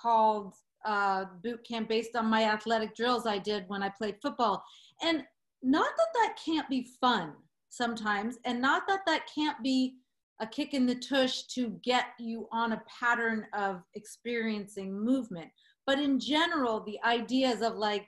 called 0.00 0.54
uh, 0.84 1.24
boot 1.42 1.66
camp 1.66 1.88
based 1.88 2.14
on 2.14 2.26
my 2.26 2.44
athletic 2.44 2.94
drills 2.94 3.26
I 3.26 3.38
did 3.38 3.64
when 3.66 3.82
I 3.82 3.90
played 3.90 4.16
football. 4.22 4.62
And 5.02 5.24
not 5.62 5.90
that 5.96 6.08
that 6.14 6.36
can't 6.44 6.68
be 6.68 6.88
fun 7.00 7.32
sometimes, 7.68 8.38
and 8.44 8.62
not 8.62 8.82
that 8.86 9.00
that 9.06 9.28
can't 9.34 9.60
be 9.62 9.96
a 10.40 10.46
kick 10.46 10.72
in 10.72 10.86
the 10.86 10.94
tush 10.94 11.42
to 11.54 11.76
get 11.82 12.06
you 12.20 12.48
on 12.52 12.72
a 12.72 12.82
pattern 13.00 13.44
of 13.52 13.82
experiencing 13.94 14.92
movement. 14.92 15.48
But 15.84 15.98
in 15.98 16.20
general, 16.20 16.84
the 16.84 16.98
ideas 17.04 17.60
of 17.60 17.74
like 17.74 18.06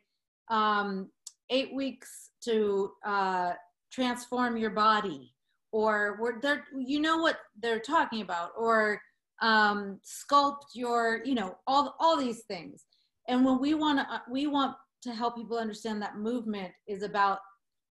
um, 0.49 1.11
eight 1.51 1.75
weeks 1.75 2.31
to 2.45 2.93
uh, 3.05 3.55
transform 3.93 4.57
your 4.57 4.71
body 4.71 5.35
or 5.73 6.39
they're 6.43 6.65
you 6.77 7.01
know 7.01 7.19
what 7.19 7.39
they're 7.61 7.81
talking 7.81 8.23
about 8.23 8.51
or 8.57 9.01
um, 9.43 9.99
sculpt 10.05 10.75
your 10.75 11.23
you 11.25 11.35
know 11.35 11.57
all 11.67 11.97
all 11.99 12.17
these 12.17 12.43
things. 12.43 12.85
And 13.29 13.45
when 13.45 13.61
we 13.61 13.75
want 13.75 13.99
to 13.99 14.15
uh, 14.15 14.21
we 14.31 14.47
want 14.47 14.77
to 15.03 15.13
help 15.13 15.37
people 15.37 15.59
understand 15.59 16.03
that 16.03 16.19
movement 16.19 16.73
is 16.87 17.03
about 17.03 17.39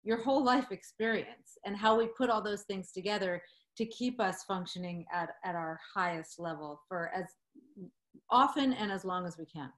your 0.03 0.21
whole 0.21 0.43
life 0.43 0.71
experience 0.71 1.57
and 1.65 1.75
how 1.75 1.97
we 1.97 2.07
put 2.17 2.29
all 2.29 2.41
those 2.41 2.63
things 2.63 2.91
together 2.91 3.41
to 3.77 3.85
keep 3.85 4.19
us 4.19 4.43
functioning 4.43 5.05
at, 5.13 5.29
at 5.45 5.55
our 5.55 5.79
highest 5.93 6.39
level 6.39 6.81
for 6.87 7.11
as 7.13 7.25
often 8.29 8.73
and 8.73 8.91
as 8.91 9.05
long 9.05 9.25
as 9.25 9.37
we 9.37 9.45
can 9.45 9.69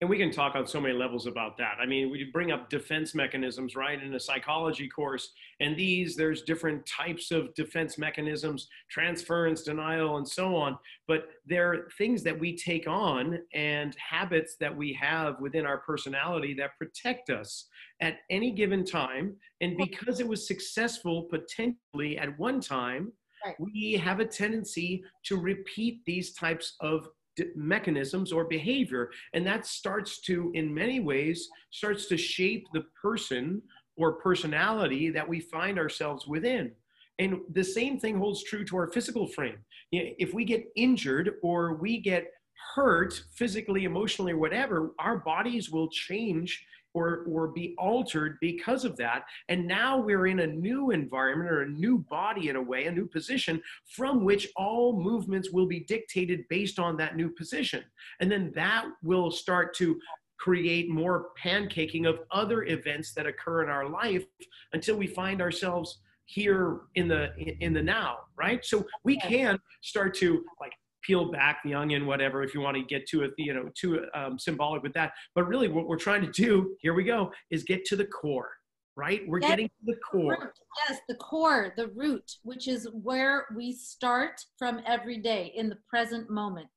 and 0.00 0.08
we 0.08 0.16
can 0.16 0.30
talk 0.30 0.54
on 0.54 0.64
so 0.64 0.80
many 0.80 0.94
levels 0.94 1.26
about 1.26 1.56
that. 1.58 1.76
I 1.80 1.86
mean, 1.86 2.08
we 2.10 2.22
bring 2.32 2.52
up 2.52 2.70
defense 2.70 3.16
mechanisms, 3.16 3.74
right, 3.74 4.00
in 4.00 4.14
a 4.14 4.20
psychology 4.20 4.88
course. 4.88 5.32
And 5.58 5.76
these, 5.76 6.14
there's 6.14 6.42
different 6.42 6.86
types 6.86 7.32
of 7.32 7.52
defense 7.54 7.98
mechanisms, 7.98 8.68
transference, 8.88 9.62
denial, 9.62 10.18
and 10.18 10.28
so 10.28 10.54
on. 10.54 10.78
But 11.08 11.30
they're 11.46 11.88
things 11.98 12.22
that 12.22 12.38
we 12.38 12.56
take 12.56 12.86
on 12.86 13.40
and 13.54 13.96
habits 13.98 14.54
that 14.60 14.76
we 14.76 14.92
have 14.92 15.40
within 15.40 15.66
our 15.66 15.78
personality 15.78 16.54
that 16.54 16.78
protect 16.78 17.28
us 17.28 17.66
at 18.00 18.18
any 18.30 18.52
given 18.52 18.84
time. 18.84 19.34
And 19.60 19.76
because 19.76 20.20
it 20.20 20.28
was 20.28 20.46
successful 20.46 21.24
potentially 21.24 22.18
at 22.18 22.38
one 22.38 22.60
time, 22.60 23.12
Right. 23.44 23.54
we 23.60 23.92
have 23.92 24.18
a 24.18 24.24
tendency 24.24 25.04
to 25.26 25.36
repeat 25.36 26.00
these 26.04 26.34
types 26.34 26.74
of 26.80 27.08
mechanisms 27.54 28.32
or 28.32 28.44
behavior. 28.44 29.10
And 29.32 29.46
that 29.46 29.66
starts 29.66 30.20
to 30.22 30.50
in 30.54 30.72
many 30.72 31.00
ways 31.00 31.48
starts 31.70 32.06
to 32.06 32.16
shape 32.16 32.66
the 32.72 32.84
person 33.00 33.62
or 33.96 34.12
personality 34.12 35.10
that 35.10 35.28
we 35.28 35.40
find 35.40 35.78
ourselves 35.78 36.26
within. 36.26 36.72
And 37.18 37.40
the 37.52 37.64
same 37.64 37.98
thing 37.98 38.16
holds 38.16 38.44
true 38.44 38.64
to 38.66 38.76
our 38.76 38.86
physical 38.88 39.26
frame. 39.26 39.58
If 39.90 40.32
we 40.34 40.44
get 40.44 40.66
injured 40.76 41.34
or 41.42 41.74
we 41.74 41.98
get 41.98 42.28
hurt 42.74 43.22
physically 43.34 43.84
emotionally 43.84 44.32
or 44.32 44.38
whatever 44.38 44.92
our 44.98 45.18
bodies 45.18 45.70
will 45.70 45.88
change 45.88 46.64
or, 46.98 47.24
or 47.28 47.48
be 47.48 47.74
altered 47.78 48.38
because 48.40 48.84
of 48.84 48.96
that. 48.96 49.24
And 49.48 49.66
now 49.66 49.98
we're 49.98 50.26
in 50.26 50.40
a 50.40 50.46
new 50.46 50.90
environment 50.90 51.50
or 51.50 51.62
a 51.62 51.68
new 51.68 51.98
body 51.98 52.48
in 52.48 52.56
a 52.56 52.62
way, 52.62 52.86
a 52.86 52.92
new 52.92 53.06
position 53.06 53.62
from 53.96 54.24
which 54.24 54.48
all 54.56 55.00
movements 55.00 55.50
will 55.50 55.66
be 55.66 55.80
dictated 55.80 56.44
based 56.48 56.78
on 56.78 56.96
that 56.96 57.16
new 57.16 57.30
position. 57.30 57.84
And 58.20 58.30
then 58.30 58.52
that 58.54 58.86
will 59.02 59.30
start 59.30 59.74
to 59.76 59.98
create 60.38 60.88
more 60.88 61.28
pancaking 61.42 62.08
of 62.08 62.20
other 62.30 62.64
events 62.64 63.12
that 63.12 63.26
occur 63.26 63.62
in 63.64 63.70
our 63.70 63.88
life 63.88 64.24
until 64.72 64.96
we 64.96 65.06
find 65.06 65.40
ourselves 65.40 65.98
here 66.26 66.80
in 66.94 67.08
the 67.08 67.34
in 67.64 67.72
the 67.72 67.82
now 67.82 68.18
right 68.36 68.62
so 68.62 68.86
we 69.02 69.16
can 69.18 69.58
start 69.80 70.14
to 70.14 70.44
like 70.60 70.74
peel 71.08 71.32
back 71.32 71.60
the 71.64 71.72
onion, 71.74 72.06
whatever, 72.06 72.42
if 72.42 72.54
you 72.54 72.60
want 72.60 72.76
to 72.76 72.82
get 72.82 73.08
to 73.08 73.22
it, 73.22 73.32
you 73.38 73.54
know, 73.54 73.70
too 73.74 74.04
um, 74.14 74.38
symbolic 74.38 74.82
with 74.82 74.92
that. 74.92 75.12
But 75.34 75.48
really, 75.48 75.68
what 75.68 75.88
we're 75.88 75.96
trying 75.96 76.20
to 76.20 76.30
do, 76.30 76.76
here 76.82 76.92
we 76.92 77.02
go, 77.02 77.32
is 77.50 77.64
get 77.64 77.84
to 77.86 77.96
the 77.96 78.04
core, 78.04 78.50
right? 78.94 79.22
We're 79.26 79.40
yes, 79.40 79.50
getting 79.50 79.68
to 79.68 79.86
the 79.86 79.96
core. 80.10 80.52
Yes, 80.86 80.98
the 81.08 81.14
core, 81.14 81.72
the 81.76 81.88
root, 81.88 82.30
which 82.42 82.68
is 82.68 82.86
where 82.92 83.46
we 83.56 83.72
start 83.72 84.44
from 84.58 84.80
every 84.86 85.16
day 85.16 85.52
in 85.56 85.70
the 85.70 85.78
present 85.88 86.28
moment. 86.28 86.68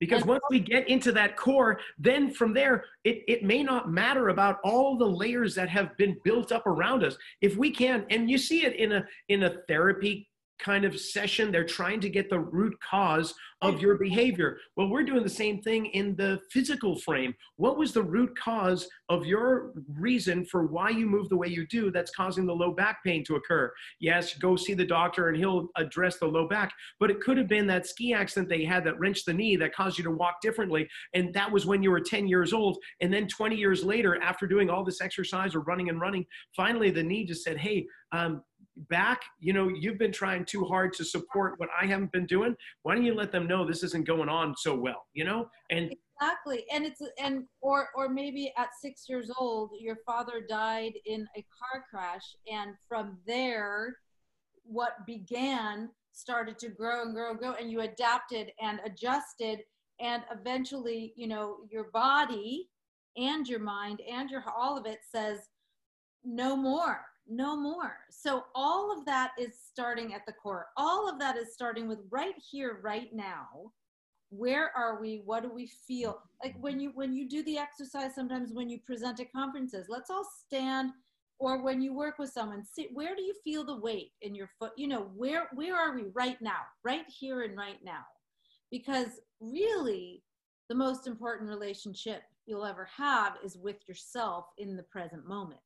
Because 0.00 0.24
once 0.24 0.40
we 0.50 0.60
get 0.60 0.88
into 0.88 1.12
that 1.12 1.36
core, 1.36 1.78
then 1.98 2.30
from 2.32 2.54
there, 2.54 2.84
it, 3.04 3.22
it 3.28 3.44
may 3.44 3.62
not 3.62 3.90
matter 3.90 4.30
about 4.30 4.56
all 4.64 4.96
the 4.96 5.04
layers 5.06 5.54
that 5.54 5.68
have 5.68 5.94
been 5.98 6.16
built 6.24 6.52
up 6.52 6.66
around 6.66 7.04
us. 7.04 7.18
If 7.42 7.58
we 7.58 7.70
can, 7.70 8.06
and 8.08 8.30
you 8.30 8.38
see 8.38 8.64
it 8.64 8.76
in 8.76 8.92
a 8.92 9.04
in 9.28 9.42
a 9.42 9.56
therapy 9.68 10.29
kind 10.60 10.84
of 10.84 10.98
session. 10.98 11.50
They're 11.50 11.64
trying 11.64 12.00
to 12.00 12.08
get 12.08 12.30
the 12.30 12.38
root 12.38 12.76
cause 12.80 13.34
of 13.62 13.80
your 13.80 13.98
behavior. 13.98 14.58
Well, 14.76 14.88
we're 14.88 15.02
doing 15.02 15.22
the 15.22 15.28
same 15.28 15.60
thing 15.60 15.86
in 15.86 16.16
the 16.16 16.40
physical 16.50 16.98
frame. 16.98 17.34
What 17.56 17.76
was 17.76 17.92
the 17.92 18.02
root 18.02 18.36
cause 18.38 18.88
of 19.08 19.26
your 19.26 19.72
reason 19.98 20.46
for 20.46 20.66
why 20.66 20.90
you 20.90 21.06
move 21.06 21.28
the 21.28 21.36
way 21.36 21.48
you 21.48 21.66
do 21.66 21.90
that's 21.90 22.10
causing 22.12 22.46
the 22.46 22.54
low 22.54 22.72
back 22.72 23.04
pain 23.04 23.22
to 23.24 23.36
occur? 23.36 23.70
Yes, 23.98 24.34
go 24.34 24.56
see 24.56 24.72
the 24.72 24.86
doctor 24.86 25.28
and 25.28 25.36
he'll 25.36 25.68
address 25.76 26.18
the 26.18 26.26
low 26.26 26.48
back, 26.48 26.72
but 26.98 27.10
it 27.10 27.20
could 27.20 27.36
have 27.36 27.48
been 27.48 27.66
that 27.66 27.86
ski 27.86 28.14
accident 28.14 28.48
they 28.48 28.64
had 28.64 28.84
that 28.84 28.98
wrenched 28.98 29.26
the 29.26 29.34
knee 29.34 29.56
that 29.56 29.74
caused 29.74 29.98
you 29.98 30.04
to 30.04 30.10
walk 30.10 30.40
differently. 30.40 30.88
And 31.14 31.34
that 31.34 31.50
was 31.50 31.66
when 31.66 31.82
you 31.82 31.90
were 31.90 32.00
10 32.00 32.28
years 32.28 32.52
old. 32.52 32.78
And 33.00 33.12
then 33.12 33.28
20 33.28 33.56
years 33.56 33.84
later, 33.84 34.20
after 34.22 34.46
doing 34.46 34.70
all 34.70 34.84
this 34.84 35.00
exercise 35.02 35.54
or 35.54 35.60
running 35.60 35.90
and 35.90 36.00
running, 36.00 36.24
finally 36.56 36.90
the 36.90 37.02
knee 37.02 37.24
just 37.24 37.44
said, 37.44 37.58
Hey, 37.58 37.86
um, 38.12 38.42
back, 38.88 39.22
you 39.38 39.52
know, 39.52 39.68
you've 39.68 39.98
been 39.98 40.12
trying 40.12 40.44
too 40.44 40.64
hard 40.64 40.92
to 40.94 41.04
support 41.04 41.54
what 41.58 41.68
I 41.80 41.86
haven't 41.86 42.12
been 42.12 42.26
doing. 42.26 42.56
Why 42.82 42.94
don't 42.94 43.04
you 43.04 43.14
let 43.14 43.32
them 43.32 43.46
know 43.46 43.66
this 43.66 43.82
isn't 43.82 44.06
going 44.06 44.28
on 44.28 44.54
so 44.56 44.74
well, 44.74 45.06
you 45.12 45.24
know? 45.24 45.48
And 45.70 45.94
exactly 46.20 46.64
and 46.72 46.84
it's 46.84 47.00
and 47.18 47.44
or 47.60 47.88
or 47.94 48.08
maybe 48.08 48.52
at 48.56 48.68
six 48.80 49.08
years 49.08 49.30
old 49.38 49.70
your 49.78 49.96
father 50.06 50.44
died 50.48 50.92
in 51.06 51.26
a 51.36 51.44
car 51.58 51.84
crash 51.90 52.36
and 52.50 52.74
from 52.88 53.18
there 53.26 53.96
what 54.64 55.06
began 55.06 55.88
started 56.12 56.58
to 56.58 56.68
grow 56.68 57.02
and 57.02 57.14
grow 57.14 57.30
and 57.30 57.38
grow 57.38 57.52
and 57.52 57.70
you 57.70 57.80
adapted 57.80 58.50
and 58.60 58.80
adjusted 58.84 59.60
and 60.00 60.22
eventually 60.30 61.12
you 61.16 61.26
know 61.26 61.58
your 61.70 61.84
body 61.92 62.68
and 63.16 63.48
your 63.48 63.60
mind 63.60 64.00
and 64.10 64.30
your 64.30 64.44
all 64.56 64.76
of 64.76 64.86
it 64.86 64.98
says 65.10 65.38
no 66.24 66.54
more 66.54 67.00
no 67.30 67.56
more. 67.56 67.96
So 68.10 68.44
all 68.54 68.96
of 68.96 69.06
that 69.06 69.30
is 69.38 69.54
starting 69.70 70.12
at 70.12 70.26
the 70.26 70.32
core. 70.32 70.66
All 70.76 71.08
of 71.08 71.18
that 71.20 71.36
is 71.36 71.54
starting 71.54 71.88
with 71.88 72.00
right 72.10 72.34
here 72.50 72.80
right 72.82 73.08
now. 73.14 73.72
Where 74.30 74.76
are 74.76 75.00
we? 75.00 75.22
What 75.24 75.44
do 75.44 75.50
we 75.52 75.70
feel? 75.86 76.20
Like 76.42 76.56
when 76.60 76.80
you 76.80 76.90
when 76.94 77.14
you 77.14 77.28
do 77.28 77.42
the 77.44 77.58
exercise 77.58 78.14
sometimes 78.14 78.52
when 78.52 78.68
you 78.68 78.78
present 78.80 79.20
at 79.20 79.32
conferences 79.32 79.86
let's 79.88 80.10
all 80.10 80.26
stand 80.46 80.90
or 81.38 81.62
when 81.62 81.80
you 81.80 81.94
work 81.94 82.18
with 82.18 82.30
someone 82.30 82.64
see 82.64 82.88
where 82.92 83.16
do 83.16 83.22
you 83.22 83.34
feel 83.42 83.64
the 83.64 83.80
weight 83.80 84.12
in 84.22 84.34
your 84.34 84.50
foot? 84.58 84.72
You 84.76 84.88
know 84.88 85.10
where 85.16 85.48
where 85.54 85.76
are 85.76 85.94
we 85.94 86.04
right 86.14 86.40
now? 86.40 86.60
Right 86.84 87.06
here 87.08 87.42
and 87.42 87.56
right 87.56 87.78
now. 87.84 88.04
Because 88.70 89.20
really 89.40 90.22
the 90.68 90.74
most 90.74 91.06
important 91.06 91.48
relationship 91.48 92.22
you'll 92.46 92.64
ever 92.64 92.88
have 92.96 93.34
is 93.44 93.56
with 93.56 93.76
yourself 93.88 94.46
in 94.58 94.76
the 94.76 94.84
present 94.84 95.26
moment 95.26 95.60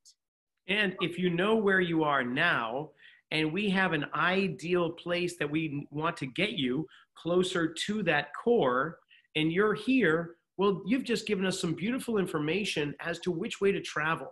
and 0.69 0.95
if 1.01 1.19
you 1.19 1.31
know 1.31 1.57
where 1.57 1.81
you 1.81 2.05
are 2.05 2.25
now 2.25 2.91
and 3.31 3.53
we 3.53 3.69
have 3.71 3.93
an 3.93 4.07
ideal 4.15 4.91
place 4.91 5.37
that 5.39 5.51
we 5.51 5.87
want 5.91 6.17
to 6.17 6.27
get 6.27 6.53
you 6.53 6.87
closer 7.17 7.73
to 7.73 8.03
that 8.03 8.29
core 8.35 8.99
and 9.37 9.53
you're 9.53 9.75
here 9.75 10.37
well 10.57 10.83
you've 10.87 11.05
just 11.05 11.27
given 11.27 11.45
us 11.45 11.61
some 11.61 11.75
beautiful 11.75 12.19
information 12.19 12.95
as 13.01 13.19
to 13.19 13.31
which 13.31 13.61
way 13.61 13.73
to 13.73 13.81
travel 13.81 14.29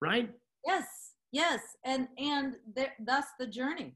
right? 0.00 0.30
Yes 0.64 0.86
yes 1.32 1.60
and 1.84 2.08
and 2.18 2.54
th- 2.76 2.90
that's 3.04 3.28
the 3.38 3.46
journey. 3.46 3.94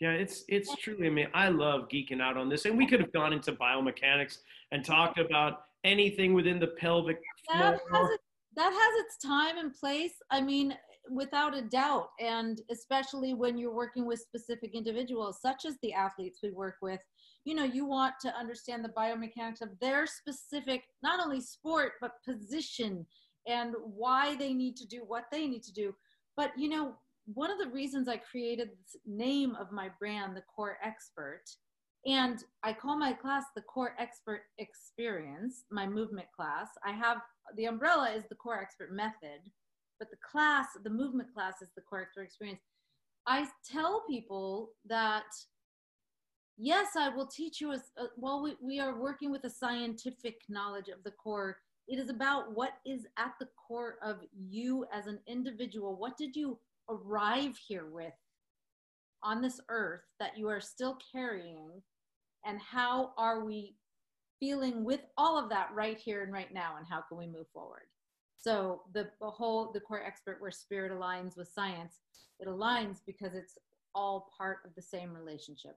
Yeah 0.00 0.12
it's 0.12 0.44
it's 0.48 0.74
truly 0.76 1.06
i 1.06 1.10
mean 1.10 1.28
i 1.34 1.48
love 1.48 1.88
geeking 1.88 2.20
out 2.22 2.36
on 2.36 2.48
this 2.48 2.64
and 2.64 2.76
we 2.76 2.86
could 2.86 3.00
have 3.00 3.12
gone 3.12 3.32
into 3.32 3.52
biomechanics 3.52 4.38
and 4.72 4.84
talked 4.84 5.18
about 5.18 5.64
anything 5.84 6.32
within 6.34 6.58
the 6.58 6.68
pelvic 6.68 7.18
floor. 7.90 8.16
That 8.56 8.72
has 8.72 9.04
its 9.04 9.18
time 9.18 9.58
and 9.58 9.74
place 9.74 10.14
i 10.30 10.40
mean 10.40 10.74
without 11.10 11.56
a 11.56 11.62
doubt. 11.62 12.10
And 12.20 12.60
especially 12.70 13.34
when 13.34 13.58
you're 13.58 13.74
working 13.74 14.06
with 14.06 14.20
specific 14.20 14.74
individuals 14.74 15.40
such 15.40 15.64
as 15.64 15.76
the 15.82 15.92
athletes 15.92 16.40
we 16.42 16.50
work 16.50 16.76
with 16.82 17.00
you 17.44 17.54
know 17.54 17.64
you 17.64 17.86
want 17.86 18.14
to 18.20 18.36
understand 18.36 18.84
the 18.84 18.90
biomechanics 18.90 19.62
of 19.62 19.70
their 19.80 20.06
specific 20.06 20.82
not 21.02 21.20
only 21.20 21.40
sport 21.40 21.92
but 22.00 22.22
position 22.24 23.06
and 23.46 23.74
why 23.82 24.36
they 24.36 24.52
need 24.52 24.76
to 24.76 24.86
do 24.86 25.02
what 25.06 25.24
they 25.32 25.46
need 25.46 25.62
to 25.62 25.72
do. 25.72 25.94
But 26.36 26.52
you 26.56 26.68
know 26.68 26.94
one 27.34 27.50
of 27.50 27.58
the 27.58 27.68
reasons 27.68 28.08
i 28.08 28.16
created 28.16 28.70
this 28.70 29.00
name 29.06 29.54
of 29.56 29.72
my 29.72 29.88
brand 29.98 30.36
the 30.36 30.42
core 30.54 30.78
expert 30.82 31.42
and 32.06 32.44
i 32.62 32.72
call 32.72 32.96
my 32.98 33.12
class 33.12 33.44
the 33.54 33.62
core 33.62 33.94
expert 33.98 34.42
experience 34.58 35.64
my 35.70 35.86
movement 35.86 36.26
class 36.34 36.68
i 36.84 36.90
have 36.90 37.18
the 37.56 37.66
umbrella 37.66 38.10
is 38.10 38.24
the 38.28 38.34
core 38.34 38.60
expert 38.60 38.92
method 38.92 39.40
but 40.00 40.10
the 40.10 40.16
class, 40.16 40.66
the 40.82 40.90
movement 40.90 41.32
class 41.32 41.62
is 41.62 41.68
the 41.76 41.82
core 41.82 42.00
expert 42.00 42.22
experience. 42.22 42.62
I 43.26 43.46
tell 43.70 44.02
people 44.08 44.70
that 44.86 45.26
yes, 46.56 46.96
I 46.96 47.10
will 47.10 47.26
teach 47.26 47.60
you 47.60 47.72
as 47.72 47.92
uh, 48.00 48.06
while 48.16 48.42
we, 48.42 48.56
we 48.62 48.80
are 48.80 48.98
working 48.98 49.30
with 49.30 49.44
a 49.44 49.50
scientific 49.50 50.40
knowledge 50.48 50.88
of 50.88 51.04
the 51.04 51.12
core. 51.12 51.58
It 51.86 51.98
is 51.98 52.08
about 52.08 52.54
what 52.56 52.72
is 52.86 53.06
at 53.18 53.34
the 53.38 53.48
core 53.68 53.96
of 54.02 54.20
you 54.32 54.86
as 54.92 55.06
an 55.06 55.18
individual. 55.26 55.96
What 55.96 56.16
did 56.16 56.34
you 56.34 56.58
arrive 56.88 57.58
here 57.68 57.86
with 57.86 58.14
on 59.22 59.42
this 59.42 59.60
earth 59.68 60.00
that 60.18 60.38
you 60.38 60.48
are 60.48 60.60
still 60.60 60.98
carrying? 61.12 61.82
And 62.46 62.58
how 62.58 63.12
are 63.18 63.44
we 63.44 63.74
feeling 64.40 64.84
with 64.84 65.00
all 65.16 65.38
of 65.38 65.50
that 65.50 65.68
right 65.74 65.98
here 65.98 66.22
and 66.22 66.32
right 66.32 66.52
now? 66.52 66.76
And 66.78 66.86
how 66.88 67.02
can 67.08 67.18
we 67.18 67.26
move 67.26 67.46
forward? 67.52 67.84
So 68.36 68.82
the, 68.94 69.08
the 69.20 69.30
whole, 69.30 69.70
the 69.72 69.80
core 69.80 70.02
expert 70.02 70.40
where 70.40 70.50
spirit 70.50 70.90
aligns 70.90 71.36
with 71.36 71.48
science, 71.48 72.00
it 72.40 72.48
aligns 72.48 72.98
because 73.06 73.34
it's 73.34 73.58
all 73.94 74.30
part 74.36 74.58
of 74.64 74.74
the 74.74 74.82
same 74.82 75.14
relationship. 75.14 75.76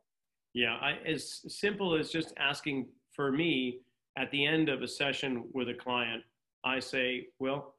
Yeah, 0.53 0.75
I, 0.75 0.97
as 1.05 1.41
simple 1.47 1.97
as 1.97 2.09
just 2.09 2.33
asking 2.37 2.87
for 3.13 3.31
me 3.31 3.79
at 4.17 4.31
the 4.31 4.45
end 4.45 4.69
of 4.69 4.81
a 4.81 4.87
session 4.87 5.45
with 5.53 5.69
a 5.69 5.73
client, 5.73 6.23
I 6.63 6.79
say, 6.79 7.27
well, 7.39 7.75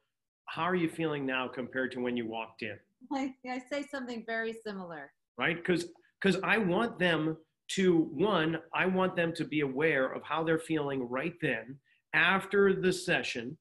how 0.47 0.65
are 0.65 0.75
you 0.75 0.89
feeling 0.89 1.25
now 1.25 1.49
compared 1.49 1.93
to 1.93 2.01
when 2.01 2.17
you 2.17 2.27
walked 2.27 2.63
in? 2.63 2.79
I, 3.13 3.35
I 3.49 3.63
say 3.71 3.87
something 3.91 4.25
very 4.27 4.53
similar. 4.53 5.13
Right? 5.39 5.57
Because 5.57 5.87
because 6.21 6.41
I 6.43 6.59
want 6.59 6.99
them 6.99 7.37
to 7.69 8.11
one, 8.13 8.59
I 8.75 8.87
want 8.87 9.17
them 9.17 9.33
to 9.35 9.45
be 9.45 9.61
aware 9.61 10.13
of 10.13 10.23
how 10.23 10.45
they're 10.45 10.59
feeling 10.59 11.09
right 11.09 11.35
then 11.41 11.79
after 12.13 12.73
the 12.75 12.93
session. 12.93 13.57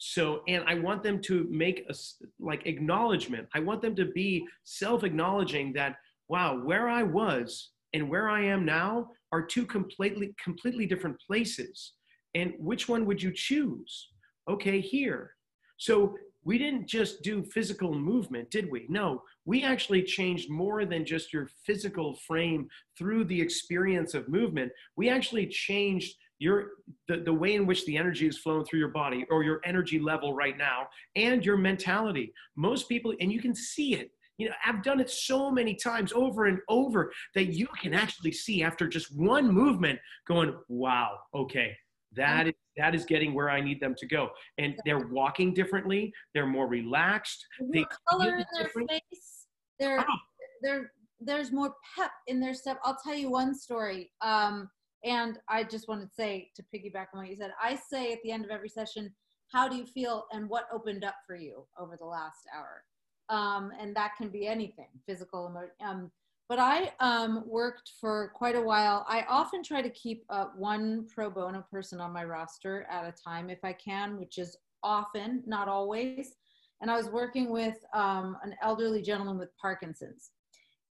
So 0.00 0.42
and 0.46 0.62
i 0.68 0.74
want 0.74 1.02
them 1.02 1.20
to 1.22 1.48
make 1.50 1.84
a 1.90 1.94
like 2.38 2.66
acknowledgement. 2.66 3.48
I 3.54 3.60
want 3.60 3.82
them 3.82 3.96
to 3.96 4.06
be 4.06 4.46
self 4.64 5.02
acknowledging 5.02 5.72
that 5.72 5.96
wow 6.28 6.60
where 6.62 6.88
i 6.88 7.02
was 7.02 7.70
and 7.94 8.08
where 8.08 8.28
i 8.28 8.42
am 8.42 8.64
now 8.64 9.10
are 9.32 9.42
two 9.42 9.66
completely 9.66 10.34
completely 10.42 10.86
different 10.86 11.20
places. 11.20 11.94
And 12.34 12.54
which 12.58 12.88
one 12.88 13.06
would 13.06 13.20
you 13.20 13.32
choose? 13.34 14.10
Okay 14.48 14.80
here. 14.80 15.32
So 15.78 16.14
we 16.48 16.56
didn't 16.56 16.86
just 16.86 17.22
do 17.22 17.44
physical 17.44 17.92
movement 17.94 18.50
did 18.50 18.70
we? 18.70 18.86
No 18.88 19.22
we 19.44 19.62
actually 19.64 20.02
changed 20.02 20.50
more 20.50 20.86
than 20.86 21.04
just 21.04 21.30
your 21.30 21.48
physical 21.66 22.14
frame 22.26 22.68
through 22.96 23.24
the 23.24 23.40
experience 23.40 24.14
of 24.14 24.28
movement. 24.28 24.72
We 24.96 25.10
actually 25.10 25.46
changed 25.46 26.16
your 26.38 26.70
the, 27.06 27.18
the 27.18 27.32
way 27.32 27.54
in 27.54 27.66
which 27.66 27.84
the 27.84 27.98
energy 27.98 28.26
is 28.26 28.38
flowing 28.38 28.64
through 28.64 28.78
your 28.78 28.94
body 29.02 29.26
or 29.30 29.42
your 29.42 29.60
energy 29.64 29.98
level 29.98 30.32
right 30.34 30.56
now 30.56 30.86
and 31.16 31.44
your 31.44 31.58
mentality. 31.58 32.32
Most 32.56 32.88
people 32.88 33.12
and 33.20 33.30
you 33.30 33.42
can 33.42 33.54
see 33.54 33.94
it. 33.94 34.10
You 34.38 34.48
know 34.48 34.54
i've 34.64 34.84
done 34.84 35.00
it 35.00 35.10
so 35.10 35.50
many 35.50 35.74
times 35.74 36.12
over 36.12 36.46
and 36.46 36.60
over 36.68 37.12
that 37.34 37.46
you 37.46 37.66
can 37.82 37.92
actually 37.92 38.30
see 38.30 38.62
after 38.62 38.86
just 38.86 39.08
one 39.12 39.50
movement 39.50 39.98
going 40.28 40.54
wow 40.68 41.18
okay 41.34 41.76
that 42.16 42.48
is 42.48 42.54
that 42.76 42.94
is 42.94 43.04
getting 43.04 43.34
where 43.34 43.50
i 43.50 43.60
need 43.60 43.80
them 43.80 43.94
to 43.98 44.06
go. 44.06 44.30
And 44.58 44.74
they're 44.84 45.08
walking 45.08 45.52
differently. 45.52 46.12
They're 46.34 46.46
more 46.46 46.68
relaxed. 46.68 47.44
They 47.72 47.84
color 48.08 48.36
in 48.36 48.44
their 48.56 48.68
face 48.86 49.46
they're, 49.78 50.00
oh. 50.00 50.14
they're 50.62 50.92
there's 51.20 51.52
more 51.52 51.74
pep 51.96 52.10
in 52.28 52.38
their 52.40 52.54
step 52.54 52.78
i'll 52.84 52.98
tell 53.02 53.14
you 53.14 53.28
one 53.30 53.52
story 53.52 54.10
um 54.22 54.68
and 55.04 55.38
I 55.48 55.64
just 55.64 55.88
want 55.88 56.02
to 56.02 56.08
say 56.08 56.50
to 56.56 56.62
piggyback 56.74 57.06
on 57.14 57.20
what 57.20 57.28
you 57.28 57.36
said, 57.36 57.52
I 57.62 57.76
say 57.76 58.12
at 58.12 58.18
the 58.22 58.32
end 58.32 58.44
of 58.44 58.50
every 58.50 58.68
session, 58.68 59.14
how 59.52 59.68
do 59.68 59.76
you 59.76 59.86
feel 59.86 60.26
and 60.32 60.48
what 60.48 60.66
opened 60.72 61.04
up 61.04 61.14
for 61.26 61.36
you 61.36 61.66
over 61.78 61.96
the 61.96 62.04
last 62.04 62.48
hour? 62.54 62.82
Um, 63.28 63.72
and 63.78 63.94
that 63.94 64.12
can 64.16 64.28
be 64.28 64.46
anything, 64.46 64.88
physical, 65.06 65.54
um, 65.84 66.10
but 66.48 66.58
I 66.58 66.92
um, 67.00 67.44
worked 67.46 67.92
for 68.00 68.32
quite 68.34 68.56
a 68.56 68.60
while. 68.60 69.04
I 69.06 69.24
often 69.28 69.62
try 69.62 69.82
to 69.82 69.90
keep 69.90 70.24
uh, 70.30 70.46
one 70.56 71.06
pro 71.14 71.28
bono 71.28 71.64
person 71.70 72.00
on 72.00 72.12
my 72.12 72.24
roster 72.24 72.86
at 72.90 73.04
a 73.04 73.12
time 73.12 73.50
if 73.50 73.58
I 73.62 73.74
can, 73.74 74.18
which 74.18 74.38
is 74.38 74.56
often, 74.82 75.42
not 75.46 75.68
always. 75.68 76.36
And 76.80 76.90
I 76.90 76.96
was 76.96 77.10
working 77.10 77.50
with 77.50 77.76
um, 77.92 78.38
an 78.42 78.54
elderly 78.62 79.02
gentleman 79.02 79.36
with 79.36 79.50
Parkinson's. 79.60 80.30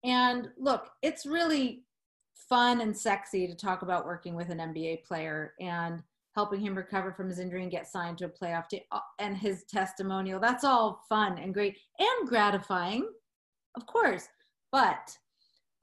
And 0.03 0.49
look, 0.59 0.89
it's 1.01 1.25
really 1.25 1.85
fun 2.49 2.81
and 2.81 2.95
sexy 2.95 3.47
to 3.47 3.55
talk 3.55 3.81
about 3.81 4.05
working 4.05 4.35
with 4.35 4.49
an 4.49 4.59
NBA 4.59 5.05
player 5.05 5.53
and 5.59 6.03
helping 6.35 6.61
him 6.61 6.75
recover 6.75 7.11
from 7.11 7.29
his 7.29 7.39
injury 7.39 7.63
and 7.63 7.71
get 7.71 7.87
signed 7.87 8.19
to 8.19 8.25
a 8.25 8.29
playoff 8.29 8.69
team 8.69 8.81
uh, 8.91 8.99
and 9.17 9.35
his 9.35 9.63
testimonial. 9.63 10.39
That's 10.39 10.63
all 10.63 11.03
fun 11.09 11.39
and 11.39 11.51
great 11.51 11.77
and 11.97 12.27
gratifying, 12.27 13.09
of 13.75 13.87
course. 13.87 14.27
But 14.71 15.17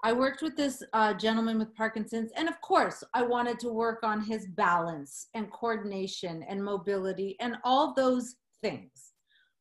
I 0.05 0.13
worked 0.13 0.43
with 0.43 0.55
this 0.55 0.83
uh, 0.93 1.15
gentleman 1.15 1.59
with 1.59 1.75
Parkinson's, 1.75 2.31
and 2.37 2.47
of 2.47 2.61
course, 2.61 3.03
I 3.15 3.23
wanted 3.23 3.59
to 3.61 3.71
work 3.71 4.01
on 4.03 4.21
his 4.21 4.47
balance 4.49 5.29
and 5.33 5.51
coordination 5.51 6.43
and 6.43 6.63
mobility 6.63 7.37
and 7.41 7.57
all 7.65 7.95
those 7.95 8.37
things. 8.61 9.15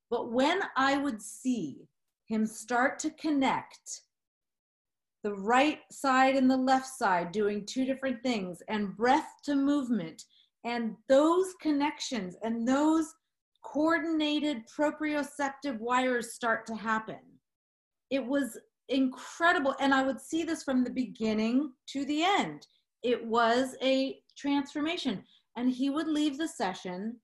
But 0.09 0.33
when 0.33 0.59
I 0.75 0.97
would 0.97 1.21
see 1.21 1.87
him 2.25 2.45
start 2.45 2.99
to 2.99 3.11
connect 3.11 4.01
the 5.23 5.33
right 5.33 5.79
side 5.89 6.35
and 6.35 6.51
the 6.51 6.57
left 6.57 6.87
side 6.87 7.31
doing 7.31 7.65
two 7.65 7.85
different 7.85 8.21
things 8.21 8.61
and 8.67 8.97
breath 8.97 9.29
to 9.45 9.55
movement 9.55 10.25
and 10.65 10.97
those 11.07 11.53
connections 11.61 12.35
and 12.43 12.67
those 12.67 13.13
coordinated 13.63 14.63
proprioceptive 14.77 15.79
wires 15.79 16.33
start 16.33 16.65
to 16.65 16.75
happen 16.75 17.19
it 18.09 18.25
was 18.25 18.59
incredible 18.89 19.75
and 19.79 19.93
i 19.93 20.03
would 20.03 20.19
see 20.19 20.43
this 20.43 20.63
from 20.63 20.83
the 20.83 20.89
beginning 20.89 21.71
to 21.87 22.05
the 22.05 22.23
end 22.23 22.67
it 23.03 23.25
was 23.25 23.75
a 23.81 24.19
transformation 24.35 25.23
and 25.55 25.69
he 25.69 25.89
would 25.89 26.07
leave 26.07 26.37
the 26.37 26.47
session. 26.47 27.17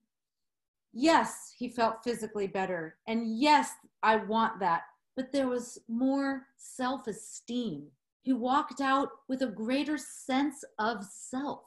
Yes, 0.92 1.54
he 1.56 1.68
felt 1.68 2.04
physically 2.04 2.46
better. 2.46 2.96
And 3.06 3.38
yes, 3.38 3.72
I 4.02 4.16
want 4.16 4.60
that. 4.60 4.82
But 5.16 5.32
there 5.32 5.48
was 5.48 5.78
more 5.88 6.46
self 6.56 7.06
esteem. 7.06 7.86
He 8.22 8.32
walked 8.32 8.80
out 8.80 9.08
with 9.28 9.42
a 9.42 9.46
greater 9.46 9.98
sense 9.98 10.64
of 10.78 11.04
self. 11.04 11.64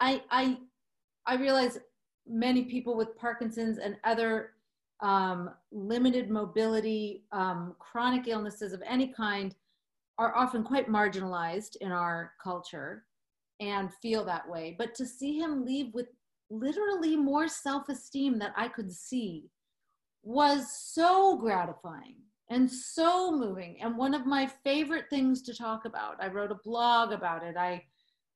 I, 0.00 0.22
I, 0.30 0.58
I 1.26 1.36
realize 1.36 1.78
many 2.26 2.64
people 2.64 2.96
with 2.96 3.16
Parkinson's 3.16 3.78
and 3.78 3.96
other 4.04 4.50
um, 5.00 5.50
limited 5.72 6.30
mobility, 6.30 7.24
um, 7.32 7.74
chronic 7.78 8.28
illnesses 8.28 8.72
of 8.72 8.82
any 8.86 9.08
kind 9.08 9.54
are 10.18 10.34
often 10.36 10.62
quite 10.62 10.88
marginalized 10.88 11.76
in 11.80 11.92
our 11.92 12.32
culture 12.42 13.04
and 13.60 13.92
feel 14.00 14.24
that 14.24 14.48
way. 14.48 14.74
But 14.78 14.94
to 14.96 15.06
see 15.06 15.38
him 15.38 15.64
leave 15.64 15.92
with 15.92 16.08
literally 16.50 17.16
more 17.16 17.48
self 17.48 17.88
esteem 17.88 18.38
that 18.38 18.52
I 18.56 18.68
could 18.68 18.92
see 18.92 19.50
was 20.22 20.72
so 20.72 21.36
gratifying 21.36 22.16
and 22.50 22.70
so 22.70 23.30
moving 23.32 23.78
and 23.82 23.96
one 23.96 24.14
of 24.14 24.26
my 24.26 24.46
favorite 24.64 25.06
things 25.10 25.42
to 25.42 25.54
talk 25.54 25.84
about. 25.84 26.22
I 26.22 26.28
wrote 26.28 26.52
a 26.52 26.60
blog 26.64 27.12
about 27.12 27.44
it. 27.44 27.56
I 27.56 27.84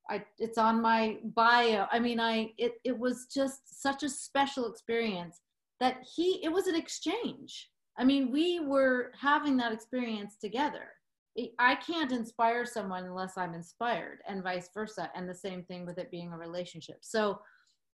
I, 0.08 0.24
it's 0.38 0.58
on 0.58 0.82
my 0.82 1.18
bio. 1.36 1.86
I 1.92 2.00
mean, 2.00 2.18
I 2.18 2.52
it, 2.58 2.74
it 2.84 2.98
was 2.98 3.26
just 3.32 3.80
such 3.80 4.02
a 4.02 4.08
special 4.08 4.68
experience 4.68 5.40
that 5.80 6.04
he 6.14 6.40
it 6.44 6.52
was 6.52 6.66
an 6.66 6.76
exchange. 6.76 7.70
I 7.98 8.04
mean, 8.04 8.30
we 8.30 8.60
were 8.60 9.12
having 9.18 9.56
that 9.58 9.72
experience 9.72 10.36
together. 10.36 10.88
I 11.58 11.76
can't 11.76 12.12
inspire 12.12 12.64
someone 12.66 13.04
unless 13.04 13.36
I'm 13.36 13.54
inspired, 13.54 14.18
and 14.28 14.42
vice 14.42 14.68
versa. 14.74 15.10
And 15.14 15.28
the 15.28 15.34
same 15.34 15.62
thing 15.64 15.86
with 15.86 15.98
it 15.98 16.10
being 16.10 16.32
a 16.32 16.36
relationship. 16.36 16.98
So, 17.02 17.40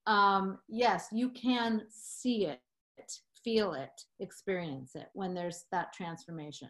um, 0.07 0.59
yes, 0.67 1.07
you 1.11 1.29
can 1.31 1.83
see 1.89 2.45
it, 2.45 2.61
feel 3.43 3.73
it, 3.73 4.01
experience 4.19 4.95
it 4.95 5.07
when 5.13 5.33
there's 5.33 5.65
that 5.71 5.93
transformation. 5.93 6.69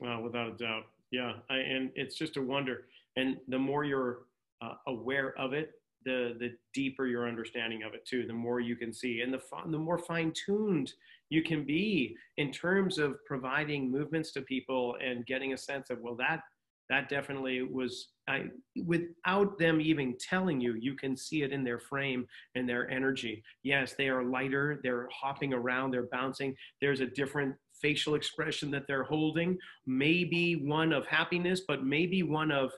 Well, 0.00 0.22
without 0.22 0.48
a 0.48 0.56
doubt, 0.56 0.84
yeah. 1.10 1.32
I, 1.50 1.56
and 1.56 1.90
it's 1.94 2.16
just 2.16 2.36
a 2.36 2.42
wonder. 2.42 2.84
And 3.16 3.38
the 3.48 3.58
more 3.58 3.84
you're 3.84 4.20
uh, 4.62 4.74
aware 4.86 5.38
of 5.38 5.52
it, 5.52 5.72
the 6.04 6.36
the 6.38 6.50
deeper 6.74 7.06
your 7.06 7.28
understanding 7.28 7.82
of 7.82 7.94
it 7.94 8.04
too. 8.06 8.26
The 8.26 8.32
more 8.32 8.60
you 8.60 8.76
can 8.76 8.92
see, 8.92 9.20
and 9.20 9.32
the 9.32 9.40
the 9.66 9.78
more 9.78 9.98
fine 9.98 10.32
tuned 10.32 10.92
you 11.30 11.42
can 11.42 11.64
be 11.64 12.16
in 12.36 12.50
terms 12.50 12.98
of 12.98 13.24
providing 13.26 13.90
movements 13.90 14.32
to 14.32 14.42
people 14.42 14.96
and 15.04 15.26
getting 15.26 15.52
a 15.52 15.58
sense 15.58 15.90
of 15.90 16.00
well 16.00 16.16
that 16.16 16.40
that 16.88 17.10
definitely 17.10 17.62
was 17.62 18.08
I, 18.28 18.44
without 18.86 19.58
them 19.58 19.80
even 19.80 20.16
telling 20.18 20.60
you 20.60 20.74
you 20.74 20.94
can 20.94 21.16
see 21.16 21.42
it 21.42 21.52
in 21.52 21.64
their 21.64 21.78
frame 21.78 22.26
and 22.54 22.68
their 22.68 22.90
energy. 22.90 23.42
Yes 23.62 23.94
they 23.96 24.08
are 24.08 24.24
lighter 24.24 24.80
they're 24.82 25.08
hopping 25.12 25.52
around 25.52 25.90
they're 25.90 26.08
bouncing. 26.10 26.54
There's 26.80 27.00
a 27.00 27.06
different 27.06 27.54
facial 27.80 28.14
expression 28.14 28.70
that 28.72 28.86
they're 28.88 29.04
holding. 29.04 29.58
Maybe 29.86 30.54
one 30.66 30.92
of 30.92 31.06
happiness 31.06 31.62
but 31.66 31.84
maybe 31.84 32.22
one 32.22 32.50
of 32.50 32.72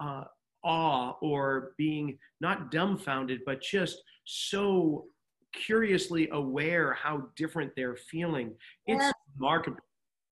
uh, 0.00 0.24
awe 0.64 1.14
or 1.20 1.72
being 1.76 2.18
not 2.40 2.70
dumbfounded 2.70 3.40
but 3.44 3.60
just 3.60 4.02
so 4.24 5.06
curiously 5.54 6.28
aware 6.32 6.92
how 6.94 7.28
different 7.36 7.72
they're 7.76 7.96
feeling. 7.96 8.54
It's 8.86 9.02
yes. 9.02 9.12
remarkable. 9.36 9.78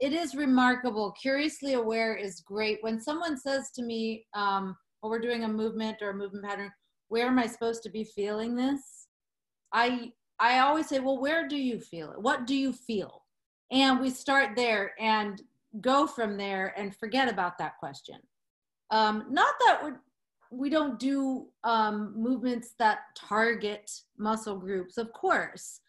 It 0.00 0.12
is 0.12 0.34
remarkable. 0.34 1.12
Curiously 1.12 1.74
aware 1.74 2.16
is 2.16 2.40
great. 2.40 2.78
When 2.80 3.00
someone 3.00 3.38
says 3.38 3.70
to 3.76 3.82
me, 3.82 4.26
um, 4.34 4.76
well, 5.00 5.10
we're 5.10 5.20
doing 5.20 5.44
a 5.44 5.48
movement 5.48 5.98
or 6.02 6.10
a 6.10 6.14
movement 6.14 6.44
pattern, 6.44 6.72
where 7.08 7.26
am 7.26 7.38
I 7.38 7.46
supposed 7.46 7.82
to 7.84 7.90
be 7.90 8.04
feeling 8.04 8.56
this? 8.56 9.06
I 9.72 10.12
I 10.38 10.58
always 10.58 10.88
say, 10.88 10.98
well, 10.98 11.20
where 11.20 11.46
do 11.46 11.56
you 11.56 11.78
feel 11.78 12.10
it? 12.10 12.20
What 12.20 12.46
do 12.46 12.56
you 12.56 12.72
feel? 12.72 13.22
And 13.70 14.00
we 14.00 14.10
start 14.10 14.56
there 14.56 14.92
and 14.98 15.40
go 15.80 16.06
from 16.06 16.36
there 16.36 16.74
and 16.76 16.96
forget 16.96 17.28
about 17.30 17.58
that 17.58 17.78
question. 17.78 18.16
Um, 18.90 19.26
not 19.30 19.54
that 19.60 19.82
we're 19.82 20.00
we 20.53 20.68
don't 20.68 20.98
do 20.98 21.46
um, 21.64 22.12
movements 22.16 22.74
that 22.78 22.98
target 23.16 23.90
muscle 24.18 24.57
groups, 24.57 24.98
of 24.98 25.12
course. 25.12 25.80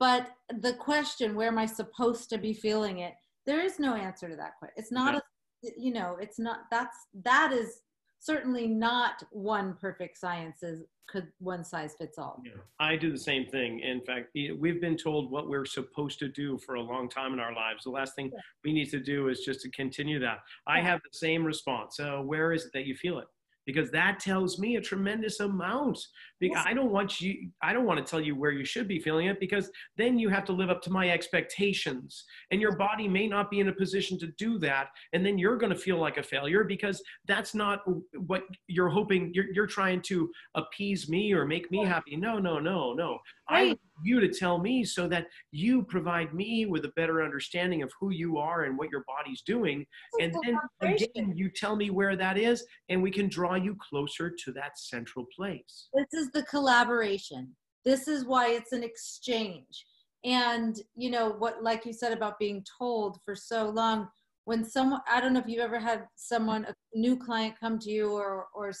But 0.00 0.28
the 0.60 0.74
question, 0.74 1.34
where 1.34 1.48
am 1.48 1.58
I 1.58 1.66
supposed 1.66 2.28
to 2.30 2.38
be 2.38 2.52
feeling 2.52 2.98
it? 2.98 3.14
There 3.46 3.60
is 3.60 3.78
no 3.78 3.94
answer 3.94 4.28
to 4.28 4.36
that 4.36 4.58
question. 4.58 4.74
It's 4.76 4.92
not 4.92 5.14
yeah. 5.14 5.70
a, 5.70 5.80
you 5.80 5.92
know, 5.92 6.16
it's 6.20 6.38
not, 6.38 6.62
that's, 6.70 6.96
that 7.24 7.52
is 7.52 7.80
certainly 8.18 8.66
not 8.66 9.22
one 9.30 9.76
perfect 9.80 10.18
science 10.18 10.62
is 10.62 10.82
could 11.08 11.28
one 11.38 11.64
size 11.64 11.94
fits 11.98 12.18
all. 12.18 12.42
Yeah, 12.44 12.52
I 12.78 12.96
do 12.96 13.10
the 13.10 13.18
same 13.18 13.46
thing. 13.46 13.80
In 13.80 14.02
fact, 14.02 14.28
we've 14.58 14.80
been 14.80 14.96
told 14.96 15.30
what 15.30 15.48
we're 15.48 15.64
supposed 15.64 16.18
to 16.18 16.28
do 16.28 16.58
for 16.58 16.74
a 16.74 16.82
long 16.82 17.08
time 17.08 17.32
in 17.32 17.40
our 17.40 17.54
lives. 17.54 17.84
The 17.84 17.90
last 17.90 18.14
thing 18.14 18.30
yeah. 18.30 18.40
we 18.62 18.74
need 18.74 18.90
to 18.90 19.00
do 19.00 19.28
is 19.28 19.40
just 19.40 19.62
to 19.62 19.70
continue 19.70 20.18
that. 20.20 20.40
I 20.66 20.82
have 20.82 21.00
the 21.00 21.16
same 21.16 21.44
response. 21.44 21.96
So 21.96 22.20
where 22.20 22.52
is 22.52 22.66
it 22.66 22.72
that 22.74 22.84
you 22.84 22.94
feel 22.94 23.18
it? 23.20 23.26
Because 23.68 23.90
that 23.90 24.18
tells 24.18 24.58
me 24.58 24.76
a 24.76 24.80
tremendous 24.80 25.40
amount. 25.40 25.98
Because 26.40 26.64
I 26.64 26.72
don't 26.72 26.90
want 26.90 27.20
you, 27.20 27.50
I 27.62 27.74
don't 27.74 27.84
want 27.84 27.98
to 27.98 28.10
tell 28.10 28.18
you 28.18 28.34
where 28.34 28.50
you 28.50 28.64
should 28.64 28.88
be 28.88 28.98
feeling 28.98 29.26
it 29.26 29.38
because 29.40 29.70
then 29.98 30.18
you 30.18 30.30
have 30.30 30.46
to 30.46 30.52
live 30.52 30.70
up 30.70 30.80
to 30.84 30.90
my 30.90 31.10
expectations. 31.10 32.24
And 32.50 32.62
your 32.62 32.76
body 32.76 33.06
may 33.06 33.26
not 33.26 33.50
be 33.50 33.60
in 33.60 33.68
a 33.68 33.72
position 33.72 34.18
to 34.20 34.28
do 34.38 34.58
that. 34.60 34.86
And 35.12 35.24
then 35.24 35.36
you're 35.36 35.58
going 35.58 35.70
to 35.70 35.78
feel 35.78 35.98
like 35.98 36.16
a 36.16 36.22
failure 36.22 36.64
because 36.64 37.02
that's 37.26 37.54
not 37.54 37.80
what 38.16 38.44
you're 38.68 38.88
hoping. 38.88 39.32
You're, 39.34 39.52
you're 39.52 39.66
trying 39.66 40.00
to 40.02 40.30
appease 40.54 41.10
me 41.10 41.34
or 41.34 41.44
make 41.44 41.70
me 41.70 41.84
happy. 41.84 42.16
No, 42.16 42.38
no, 42.38 42.58
no, 42.58 42.94
no. 42.94 43.18
I 43.50 43.64
want 43.64 43.80
you 44.02 44.20
to 44.20 44.28
tell 44.28 44.58
me 44.58 44.84
so 44.84 45.08
that 45.08 45.26
you 45.50 45.82
provide 45.82 46.34
me 46.34 46.66
with 46.66 46.84
a 46.84 46.92
better 46.96 47.22
understanding 47.22 47.82
of 47.82 47.92
who 48.00 48.10
you 48.10 48.38
are 48.38 48.64
and 48.64 48.78
what 48.78 48.90
your 48.90 49.04
body's 49.06 49.42
doing. 49.42 49.86
And 50.20 50.34
then 50.44 50.58
again, 50.82 51.32
you 51.36 51.50
tell 51.50 51.76
me 51.76 51.90
where 51.90 52.16
that 52.16 52.38
is, 52.38 52.64
and 52.88 53.02
we 53.02 53.10
can 53.10 53.28
draw 53.28 53.54
you 53.54 53.76
closer 53.90 54.30
to 54.44 54.52
that 54.52 54.78
central 54.78 55.26
place. 55.34 55.88
This 55.94 56.22
is 56.22 56.30
the 56.30 56.42
collaboration. 56.44 57.54
This 57.84 58.08
is 58.08 58.24
why 58.24 58.50
it's 58.50 58.72
an 58.72 58.82
exchange. 58.82 59.84
And 60.24 60.76
you 60.96 61.10
know 61.10 61.30
what, 61.30 61.62
like 61.62 61.86
you 61.86 61.92
said 61.92 62.12
about 62.12 62.38
being 62.38 62.64
told 62.78 63.18
for 63.24 63.34
so 63.34 63.68
long, 63.68 64.08
when 64.44 64.64
someone 64.64 65.00
I 65.08 65.20
don't 65.20 65.34
know 65.34 65.40
if 65.40 65.46
you've 65.46 65.60
ever 65.60 65.78
had 65.78 66.06
someone 66.16 66.64
a 66.64 66.74
new 66.94 67.16
client 67.16 67.54
come 67.60 67.78
to 67.80 67.90
you 67.90 68.12
or 68.12 68.46
or 68.54 68.72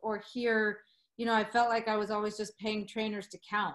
or 0.00 0.22
hear, 0.32 0.78
you 1.16 1.26
know, 1.26 1.34
I 1.34 1.44
felt 1.44 1.68
like 1.68 1.88
I 1.88 1.96
was 1.96 2.10
always 2.10 2.36
just 2.36 2.56
paying 2.58 2.86
trainers 2.86 3.26
to 3.28 3.38
count 3.48 3.74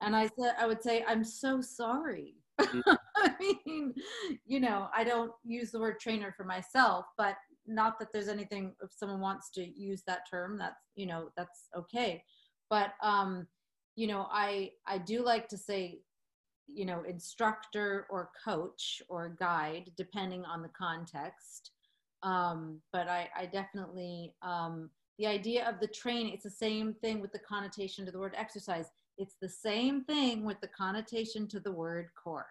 and 0.00 0.14
I 0.14 0.28
said, 0.38 0.54
I 0.58 0.66
would 0.66 0.82
say, 0.82 1.04
I'm 1.06 1.24
so 1.24 1.60
sorry. 1.60 2.34
Mm-hmm. 2.60 2.94
I 3.16 3.34
mean, 3.40 3.94
you 4.46 4.60
know, 4.60 4.88
I 4.96 5.04
don't 5.04 5.32
use 5.44 5.70
the 5.70 5.80
word 5.80 6.00
trainer 6.00 6.32
for 6.36 6.44
myself, 6.44 7.06
but 7.16 7.36
not 7.66 7.98
that 7.98 8.08
there's 8.12 8.28
anything, 8.28 8.74
if 8.82 8.90
someone 8.92 9.20
wants 9.20 9.50
to 9.50 9.64
use 9.64 10.02
that 10.06 10.28
term, 10.30 10.58
that's, 10.58 10.80
you 10.94 11.06
know, 11.06 11.30
that's 11.36 11.68
okay. 11.76 12.22
But, 12.70 12.92
um, 13.02 13.46
you 13.96 14.06
know, 14.06 14.28
I, 14.30 14.70
I 14.86 14.98
do 14.98 15.22
like 15.24 15.48
to 15.48 15.58
say, 15.58 16.00
you 16.68 16.84
know, 16.84 17.02
instructor 17.08 18.06
or 18.10 18.30
coach 18.44 19.02
or 19.08 19.36
guide, 19.38 19.90
depending 19.96 20.44
on 20.44 20.62
the 20.62 20.70
context. 20.78 21.72
Um, 22.22 22.80
but 22.92 23.08
I, 23.08 23.28
I 23.36 23.46
definitely, 23.46 24.34
um, 24.42 24.90
the 25.18 25.26
idea 25.26 25.68
of 25.68 25.80
the 25.80 25.88
training, 25.88 26.32
it's 26.32 26.44
the 26.44 26.50
same 26.50 26.94
thing 26.94 27.20
with 27.20 27.32
the 27.32 27.40
connotation 27.40 28.06
to 28.06 28.12
the 28.12 28.18
word 28.18 28.34
exercise 28.36 28.86
it's 29.18 29.36
the 29.40 29.48
same 29.48 30.04
thing 30.04 30.44
with 30.44 30.60
the 30.60 30.68
connotation 30.68 31.46
to 31.48 31.60
the 31.60 31.72
word 31.72 32.08
core, 32.14 32.46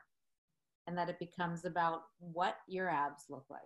and 0.86 0.98
that 0.98 1.10
it 1.10 1.18
becomes 1.20 1.66
about 1.66 2.04
what 2.20 2.58
your 2.68 2.90
abs 2.90 3.24
look 3.30 3.46
like. 3.50 3.62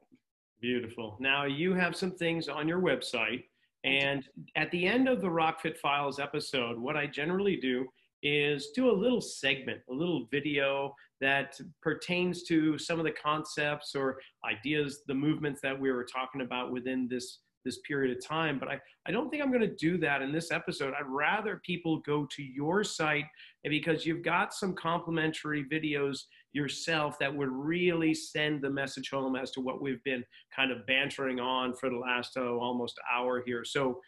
Beautiful. 0.61 1.17
Now, 1.19 1.45
you 1.45 1.73
have 1.73 1.95
some 1.95 2.11
things 2.11 2.47
on 2.47 2.67
your 2.67 2.79
website, 2.79 3.43
and 3.83 4.23
at 4.55 4.69
the 4.71 4.85
end 4.85 5.09
of 5.09 5.21
the 5.21 5.29
Rock 5.29 5.61
Fit 5.61 5.79
Files 5.79 6.19
episode, 6.19 6.77
what 6.77 6.95
I 6.95 7.07
generally 7.07 7.57
do 7.57 7.87
is 8.23 8.69
do 8.75 8.91
a 8.91 8.93
little 8.93 9.21
segment, 9.21 9.81
a 9.89 9.93
little 9.93 10.27
video 10.29 10.93
that 11.21 11.59
pertains 11.81 12.43
to 12.43 12.77
some 12.77 12.99
of 12.99 13.05
the 13.05 13.11
concepts 13.11 13.95
or 13.95 14.19
ideas, 14.45 15.01
the 15.07 15.13
movements 15.13 15.59
that 15.61 15.79
we 15.79 15.91
were 15.91 16.03
talking 16.03 16.41
about 16.41 16.71
within 16.71 17.07
this 17.09 17.39
this 17.63 17.79
period 17.87 18.15
of 18.15 18.25
time. 18.25 18.59
But 18.59 18.69
I, 18.69 18.79
I 19.05 19.11
don't 19.11 19.29
think 19.29 19.43
I'm 19.43 19.51
going 19.51 19.61
to 19.61 19.75
do 19.75 19.97
that 19.99 20.21
in 20.21 20.31
this 20.31 20.51
episode. 20.51 20.93
I'd 20.93 21.07
rather 21.07 21.61
people 21.65 21.99
go 21.99 22.27
to 22.35 22.43
your 22.43 22.83
site 22.83 23.25
because 23.63 24.05
you've 24.05 24.23
got 24.23 24.53
some 24.53 24.73
complimentary 24.73 25.65
videos 25.71 26.23
yourself 26.53 27.17
that 27.19 27.33
would 27.33 27.49
really 27.51 28.13
send 28.13 28.61
the 28.61 28.69
message 28.69 29.09
home 29.11 29.35
as 29.35 29.51
to 29.51 29.61
what 29.61 29.81
we've 29.81 30.03
been 30.03 30.23
kind 30.55 30.71
of 30.71 30.85
bantering 30.85 31.39
on 31.39 31.73
for 31.75 31.89
the 31.89 31.95
last 31.95 32.37
oh, 32.37 32.59
almost 32.59 32.99
hour 33.13 33.43
here. 33.45 33.63
So 33.63 33.99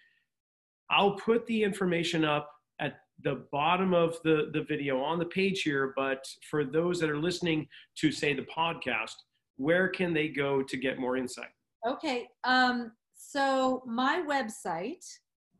I'll 0.89 1.15
put 1.15 1.45
the 1.47 1.63
information 1.63 2.25
up 2.25 2.49
at 2.79 2.97
the 3.23 3.45
bottom 3.51 3.93
of 3.93 4.17
the, 4.23 4.49
the 4.53 4.63
video 4.63 5.01
on 5.01 5.19
the 5.19 5.25
page 5.25 5.61
here. 5.61 5.93
But 5.95 6.25
for 6.49 6.65
those 6.65 6.99
that 6.99 7.09
are 7.09 7.17
listening 7.17 7.67
to, 7.97 8.11
say, 8.11 8.33
the 8.33 8.45
podcast, 8.55 9.13
where 9.57 9.87
can 9.87 10.13
they 10.13 10.27
go 10.27 10.61
to 10.63 10.77
get 10.77 10.99
more 10.99 11.17
insight? 11.17 11.49
Okay. 11.87 12.27
Um, 12.43 12.91
so 13.31 13.83
my 13.85 14.23
website 14.27 15.05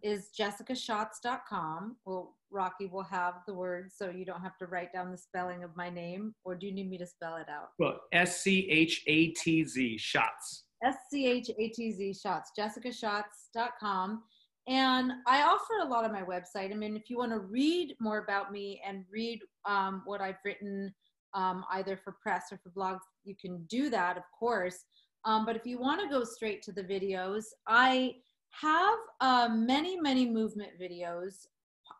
is 0.02 0.30
jessicaschatz.com. 0.38 1.96
Well, 2.06 2.36
Rocky 2.52 2.88
will 2.88 3.04
have 3.04 3.36
the 3.48 3.54
words 3.54 3.96
so 3.98 4.10
you 4.10 4.26
don't 4.26 4.42
have 4.42 4.58
to 4.58 4.68
write 4.68 4.94
down 4.94 5.12
the 5.12 5.18
spelling 5.18 5.64
of 5.64 5.76
my 5.76 5.90
name, 5.90 6.36
or 6.44 6.56
do 6.56 6.68
you 6.68 6.74
need 6.74 6.90
me 6.90 6.98
to 6.98 7.08
spell 7.08 7.38
it 7.38 7.48
out? 7.50 7.70
Well, 7.80 8.00
S 8.12 8.42
C 8.42 8.68
H 8.70 9.02
A 9.08 9.28
T 9.30 9.64
Z, 9.64 9.98
Schatz. 9.98 10.66
S 10.84 10.96
C 11.10 11.26
H 11.28 11.50
A 11.58 11.70
T 11.70 11.92
Z 11.92 12.14
Schatz, 12.14 12.52
jessicaschatz.com. 12.58 14.24
And 14.68 15.12
I 15.28 15.44
offer 15.44 15.80
a 15.82 15.90
lot 15.90 16.06
on 16.06 16.12
my 16.12 16.22
website. 16.22 16.72
I 16.72 16.76
mean, 16.76 16.96
if 16.96 17.10
you 17.10 17.18
want 17.18 17.32
to 17.32 17.40
read 17.40 17.96
more 18.00 18.20
about 18.20 18.52
me 18.52 18.82
and 18.88 19.04
read 19.12 19.40
um, 19.66 20.04
what 20.06 20.22
I've 20.22 20.38
written, 20.46 20.94
um, 21.34 21.66
either 21.72 21.98
for 21.98 22.16
press 22.22 22.46
or 22.52 22.60
for 22.64 22.70
blogs, 22.70 23.02
you 23.24 23.36
can 23.40 23.66
do 23.66 23.90
that, 23.90 24.18
of 24.18 24.24
course. 24.38 24.86
Um, 25.26 25.46
but 25.46 25.56
if 25.56 25.66
you 25.66 25.80
want 25.80 26.02
to 26.02 26.10
go 26.10 26.24
straight 26.24 26.62
to 26.64 26.72
the 26.72 26.84
videos, 26.84 27.46
I 27.68 28.16
have 28.62 28.98
uh, 29.22 29.50
many, 29.50 30.00
many 30.00 30.30
movement 30.30 30.72
videos 30.82 31.48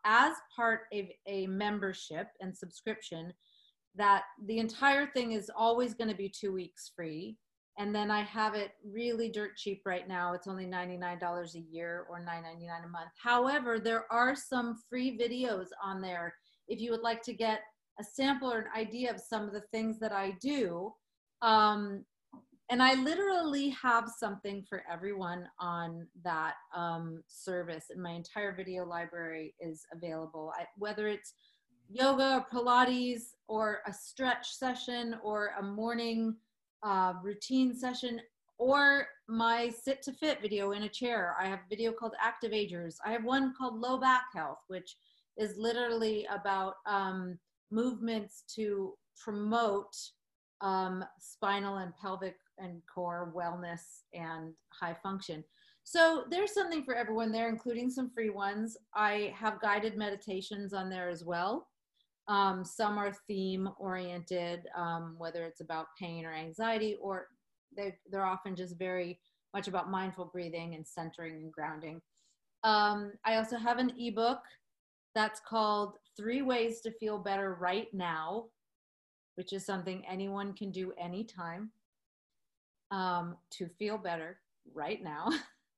as 0.06 0.34
part 0.56 0.82
of 0.94 1.06
a 1.28 1.48
membership 1.48 2.28
and 2.42 2.56
subscription 2.56 3.34
that 3.96 4.24
the 4.46 4.60
entire 4.60 5.08
thing 5.08 5.34
is 5.34 5.52
always 5.56 5.94
going 5.94 6.10
to 6.10 6.16
be 6.16 6.30
two 6.30 6.52
weeks 6.52 6.92
free. 6.96 7.38
And 7.80 7.94
then 7.94 8.12
i 8.12 8.22
have 8.22 8.54
it 8.54 8.72
really 8.86 9.30
dirt 9.30 9.58
cheap 9.58 9.82
right 9.86 10.08
now. 10.08 10.34
It's 10.34 10.48
only 10.48 10.66
$99 10.66 11.56
a 11.56 11.60
year 11.60 12.06
or 12.10 12.20
$9.99 12.20 12.86
a 12.86 12.88
month. 12.88 13.10
However 13.22 13.80
there 13.80 14.06
are 14.12 14.36
some 14.36 14.78
free 14.90 15.18
videos 15.18 15.68
on 15.84 16.02
there. 16.02 16.36
If 16.68 16.80
you 16.80 16.92
would 16.92 17.02
like 17.02 17.24
to 17.24 17.34
get 17.34 17.62
a 18.00 18.04
sample 18.04 18.52
or 18.52 18.60
an 18.60 18.68
idea 18.76 19.12
of 19.12 19.20
some 19.20 19.44
of 19.44 19.54
the 19.54 19.64
things 19.72 20.00
that 20.00 20.12
i 20.12 20.36
do 20.42 20.92
um, 21.42 22.04
and 22.70 22.82
I 22.82 22.96
literally 22.96 23.70
have 23.70 24.10
something 24.18 24.64
for 24.68 24.84
everyone 24.92 25.48
on 25.60 26.08
that 26.24 26.56
um, 26.76 27.22
service, 27.28 27.86
and 27.90 28.02
my 28.02 28.12
entire 28.12 28.56
video 28.56 28.86
library 28.86 29.54
is 29.60 29.86
available. 29.92 30.54
I, 30.58 30.66
whether 30.78 31.08
it's 31.08 31.34
yoga 31.90 32.38
or 32.38 32.46
Pilates 32.52 33.34
or 33.48 33.82
a 33.86 33.94
stretch 33.94 34.54
session 34.54 35.16
or 35.24 35.52
a 35.60 35.64
morning 35.64 36.36
uh, 36.82 37.14
routine 37.22 37.76
session 37.76 38.20
or 38.58 39.08
my 39.28 39.70
sit 39.70 40.02
to 40.04 40.14
fit 40.14 40.42
video 40.42 40.72
in 40.72 40.84
a 40.84 40.90
chair. 40.90 41.36
I 41.40 41.48
have 41.48 41.60
a 41.60 41.70
video 41.70 41.92
called 41.92 42.14
Active 42.22 42.54
Agers. 42.54 42.98
I 43.06 43.12
have 43.12 43.24
one 43.24 43.54
called 43.58 43.80
Low 43.80 43.98
Back 43.98 44.26
Health, 44.34 44.60
which 44.68 44.96
is 45.38 45.58
literally 45.58 46.26
about 46.34 46.76
um, 46.86 47.38
movements 47.72 48.44
to 48.56 48.94
promote 49.22 49.96
um, 50.62 51.04
spinal 51.20 51.78
and 51.78 51.94
pelvic 51.98 52.36
and 52.58 52.82
core 52.94 53.34
wellness 53.36 54.02
and 54.14 54.54
high 54.70 54.96
function. 55.02 55.44
So 55.84 56.24
there's 56.30 56.54
something 56.54 56.84
for 56.84 56.96
everyone 56.96 57.32
there, 57.32 57.50
including 57.50 57.90
some 57.90 58.10
free 58.10 58.30
ones. 58.30 58.78
I 58.96 59.34
have 59.36 59.62
guided 59.62 59.98
meditations 59.98 60.74
on 60.74 60.90
there 60.90 61.10
as 61.10 61.24
well. 61.24 61.68
Um, 62.30 62.64
some 62.64 62.98
are 62.98 63.14
theme 63.28 63.70
oriented, 63.78 64.68
um, 64.78 65.16
whether 65.18 65.44
it's 65.44 65.60
about 65.60 65.88
pain 66.00 66.26
or 66.26 66.32
anxiety, 66.34 66.98
or 67.02 67.28
they, 67.76 67.96
they're 68.10 68.26
often 68.26 68.56
just 68.56 68.78
very 68.80 69.20
much 69.54 69.68
about 69.68 69.92
mindful 69.92 70.26
breathing 70.26 70.74
and 70.76 70.88
centering 70.88 71.36
and 71.36 71.52
grounding. 71.52 72.02
Um, 72.64 73.12
I 73.26 73.36
also 73.36 73.58
have 73.58 73.78
an 73.78 73.92
ebook 74.00 74.40
that's 75.14 75.42
called 75.42 75.98
Three 76.16 76.42
Ways 76.42 76.80
to 76.82 76.92
Feel 76.92 77.18
Better 77.18 77.56
Right 77.60 77.94
Now, 77.94 78.46
which 79.36 79.52
is 79.52 79.66
something 79.66 80.04
anyone 80.10 80.54
can 80.54 80.72
do 80.72 80.94
anytime 80.98 81.72
um, 82.94 83.36
to 83.50 83.68
feel 83.80 83.98
better 83.98 84.40
right 84.74 85.04
now. 85.04 85.30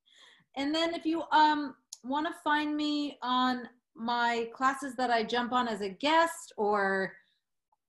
and 0.58 0.76
then 0.76 0.94
if 0.94 1.06
you 1.06 1.24
um, 1.32 1.76
want 2.04 2.28
to 2.28 2.34
find 2.44 2.76
me 2.76 3.18
on 3.24 3.68
my 3.96 4.50
classes 4.54 4.96
that 4.98 5.10
I 5.10 5.24
jump 5.24 5.54
on 5.54 5.68
as 5.68 5.82
a 5.82 5.90
guest 5.90 6.52
or 6.58 7.14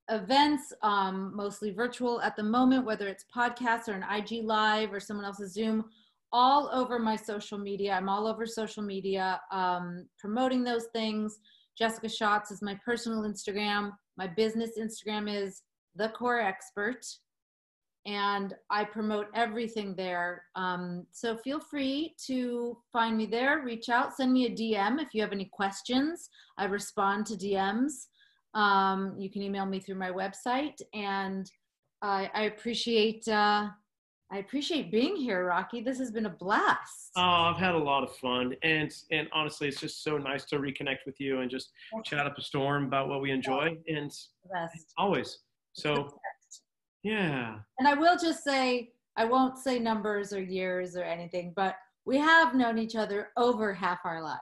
events, 0.08 0.72
um, 0.82 1.32
mostly 1.34 1.72
virtual 1.72 2.20
at 2.20 2.36
the 2.36 2.42
moment, 2.42 2.86
whether 2.86 3.08
it's 3.08 3.24
podcasts 3.36 3.88
or 3.88 3.92
an 3.92 4.04
IG 4.08 4.44
live 4.44 4.92
or 4.92 5.00
someone 5.00 5.26
else's 5.26 5.52
Zoom, 5.52 5.84
all 6.32 6.70
over 6.72 6.98
my 6.98 7.16
social 7.16 7.58
media. 7.58 7.92
I'm 7.92 8.08
all 8.08 8.28
over 8.28 8.46
social 8.46 8.82
media 8.82 9.40
um, 9.50 10.06
promoting 10.18 10.62
those 10.62 10.86
things. 10.92 11.38
Jessica 11.76 12.08
Schatz 12.08 12.52
is 12.52 12.62
my 12.62 12.78
personal 12.84 13.22
Instagram. 13.22 13.90
My 14.16 14.28
business 14.28 14.78
Instagram 14.78 15.32
is 15.32 15.62
the 15.96 16.10
core 16.10 16.40
expert 16.40 17.04
and 18.06 18.54
I 18.70 18.84
promote 18.84 19.26
everything 19.34 19.94
there. 19.96 20.44
Um, 20.54 21.06
so 21.10 21.36
feel 21.38 21.58
free 21.58 22.14
to 22.26 22.78
find 22.92 23.16
me 23.16 23.26
there, 23.26 23.62
reach 23.62 23.88
out, 23.88 24.16
send 24.16 24.32
me 24.32 24.46
a 24.46 24.50
DM 24.50 25.02
if 25.02 25.08
you 25.12 25.20
have 25.22 25.32
any 25.32 25.50
questions. 25.52 26.30
I 26.56 26.66
respond 26.66 27.26
to 27.26 27.34
DMs. 27.34 28.06
Um, 28.54 29.16
you 29.18 29.28
can 29.28 29.42
email 29.42 29.66
me 29.66 29.80
through 29.80 29.96
my 29.96 30.10
website, 30.10 30.80
and 30.94 31.50
I, 32.00 32.30
I 32.32 32.42
appreciate 32.42 33.26
uh, 33.28 33.68
I 34.32 34.38
appreciate 34.38 34.90
being 34.90 35.14
here, 35.14 35.46
Rocky. 35.46 35.80
This 35.80 35.98
has 35.98 36.10
been 36.10 36.26
a 36.26 36.30
blast. 36.30 37.12
Oh, 37.16 37.20
I've 37.20 37.58
had 37.58 37.74
a 37.74 37.78
lot 37.78 38.02
of 38.02 38.14
fun, 38.16 38.54
and 38.62 38.90
and 39.10 39.28
honestly, 39.32 39.68
it's 39.68 39.80
just 39.80 40.02
so 40.02 40.16
nice 40.16 40.44
to 40.46 40.58
reconnect 40.58 41.06
with 41.06 41.20
you 41.20 41.40
and 41.40 41.50
just 41.50 41.70
chat 42.04 42.26
up 42.26 42.38
a 42.38 42.42
storm 42.42 42.84
about 42.84 43.08
what 43.08 43.20
we 43.20 43.30
enjoy, 43.30 43.76
and 43.88 44.10
always. 44.96 45.40
So 45.74 46.08
yeah. 47.06 47.54
And 47.78 47.86
I 47.86 47.94
will 47.94 48.16
just 48.18 48.42
say, 48.42 48.90
I 49.16 49.24
won't 49.24 49.58
say 49.58 49.78
numbers 49.78 50.32
or 50.32 50.42
years 50.42 50.96
or 50.96 51.04
anything, 51.04 51.52
but 51.54 51.76
we 52.04 52.18
have 52.18 52.54
known 52.54 52.78
each 52.78 52.96
other 52.96 53.28
over 53.36 53.72
half 53.72 54.00
our 54.04 54.22
lives. 54.22 54.40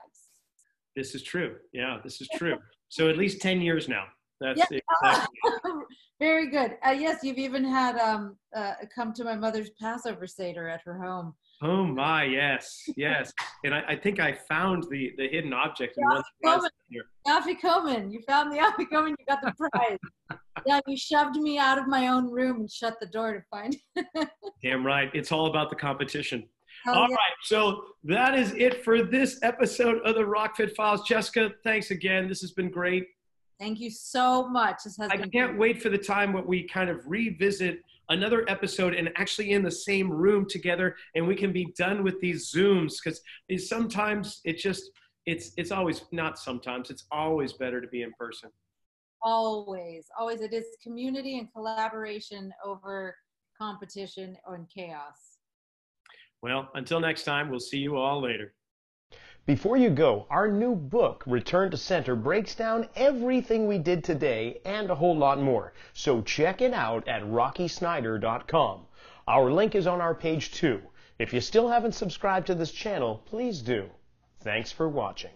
This 0.95 1.13
is 1.13 1.23
true. 1.23 1.55
Yeah, 1.73 1.99
this 2.03 2.21
is 2.21 2.29
true. 2.35 2.57
so 2.89 3.09
at 3.09 3.17
least 3.17 3.41
10 3.41 3.61
years 3.61 3.87
now. 3.87 4.05
That's 4.41 4.59
yeah. 4.71 4.79
exactly. 5.03 5.39
Very 6.19 6.49
good. 6.49 6.77
Uh, 6.85 6.91
yes, 6.91 7.19
you've 7.23 7.37
even 7.37 7.63
had 7.63 7.97
um, 7.97 8.37
uh, 8.55 8.73
come 8.93 9.13
to 9.13 9.23
my 9.23 9.35
mother's 9.35 9.69
Passover 9.81 10.27
Seder 10.27 10.67
at 10.67 10.81
her 10.85 10.97
home. 11.01 11.33
Oh 11.61 11.85
my, 11.85 12.23
yes, 12.23 12.83
yes. 12.97 13.31
And 13.63 13.73
I, 13.73 13.83
I 13.89 13.95
think 13.95 14.19
I 14.19 14.33
found 14.49 14.83
the, 14.89 15.11
the 15.17 15.27
hidden 15.27 15.53
object 15.53 15.97
in 15.97 16.05
one 16.05 16.23
here. 16.89 17.03
Afikoman, 17.27 18.11
you 18.11 18.21
found 18.27 18.51
the 18.51 18.57
Afikoman, 18.57 19.09
you 19.09 19.25
got 19.27 19.41
the 19.41 19.53
prize. 19.71 20.39
Yeah, 20.65 20.79
you 20.87 20.97
shoved 20.97 21.37
me 21.37 21.57
out 21.57 21.77
of 21.77 21.87
my 21.87 22.07
own 22.07 22.31
room 22.31 22.61
and 22.61 22.71
shut 22.71 22.95
the 22.99 23.05
door 23.07 23.33
to 23.33 23.41
find. 23.51 23.75
Damn 24.63 24.85
right. 24.85 25.11
It's 25.13 25.31
all 25.31 25.45
about 25.47 25.69
the 25.69 25.75
competition. 25.75 26.43
Oh, 26.87 26.93
all 26.93 27.09
yeah. 27.09 27.15
right, 27.15 27.33
so 27.43 27.83
that 28.03 28.37
is 28.37 28.51
it 28.53 28.83
for 28.83 29.01
this 29.01 29.39
episode 29.41 29.99
of 30.03 30.15
the 30.15 30.25
Rock 30.25 30.57
Fit 30.57 30.75
Files. 30.75 31.07
Jessica, 31.07 31.51
thanks 31.63 31.89
again. 31.89 32.27
This 32.27 32.41
has 32.41 32.51
been 32.51 32.69
great. 32.69 33.07
Thank 33.59 33.79
you 33.79 33.89
so 33.89 34.47
much. 34.49 34.77
This 34.83 34.97
has 34.97 35.09
I 35.09 35.17
can't 35.17 35.31
great. 35.31 35.57
wait 35.57 35.81
for 35.81 35.89
the 35.89 35.97
time 35.97 36.33
when 36.33 36.45
we 36.45 36.67
kind 36.67 36.89
of 36.89 36.99
revisit 37.05 37.79
another 38.09 38.45
episode 38.49 38.93
and 38.93 39.09
actually 39.15 39.51
in 39.51 39.63
the 39.63 39.71
same 39.71 40.11
room 40.11 40.45
together 40.47 40.95
and 41.15 41.27
we 41.27 41.35
can 41.35 41.51
be 41.51 41.73
done 41.77 42.03
with 42.03 42.19
these 42.19 42.51
zooms 42.51 42.95
because 43.03 43.21
sometimes 43.67 44.41
it 44.43 44.57
just 44.57 44.91
it's 45.25 45.51
it's 45.57 45.71
always 45.71 46.03
not 46.11 46.37
sometimes 46.37 46.91
it's 46.91 47.05
always 47.11 47.53
better 47.53 47.81
to 47.81 47.87
be 47.87 48.03
in 48.03 48.11
person 48.19 48.49
always 49.25 50.05
always 50.17 50.39
it 50.39 50.53
is 50.53 50.65
community 50.81 51.37
and 51.39 51.51
collaboration 51.51 52.53
over 52.63 53.15
competition 53.59 54.37
and 54.47 54.67
chaos 54.69 55.39
well 56.41 56.69
until 56.75 56.99
next 56.99 57.23
time 57.23 57.49
we'll 57.49 57.59
see 57.59 57.79
you 57.79 57.97
all 57.97 58.21
later 58.21 58.53
before 59.45 59.77
you 59.77 59.91
go, 59.91 60.25
our 60.31 60.47
new 60.47 60.75
book, 60.75 61.23
Return 61.27 61.69
to 61.69 61.77
Center, 61.77 62.15
breaks 62.15 62.55
down 62.55 62.89
everything 62.95 63.67
we 63.67 63.77
did 63.77 64.03
today 64.03 64.59
and 64.65 64.89
a 64.89 64.95
whole 64.95 65.15
lot 65.15 65.39
more. 65.39 65.73
So 65.93 66.23
check 66.23 66.61
it 66.61 66.73
out 66.73 67.07
at 67.07 67.21
rockysnyder.com. 67.21 68.87
Our 69.27 69.51
link 69.51 69.75
is 69.75 69.85
on 69.85 70.01
our 70.01 70.15
page 70.15 70.51
too. 70.51 70.81
If 71.19 71.31
you 71.31 71.41
still 71.41 71.69
haven't 71.69 71.93
subscribed 71.93 72.47
to 72.47 72.55
this 72.55 72.71
channel, 72.71 73.21
please 73.25 73.61
do. 73.61 73.91
Thanks 74.39 74.71
for 74.71 74.89
watching. 74.89 75.31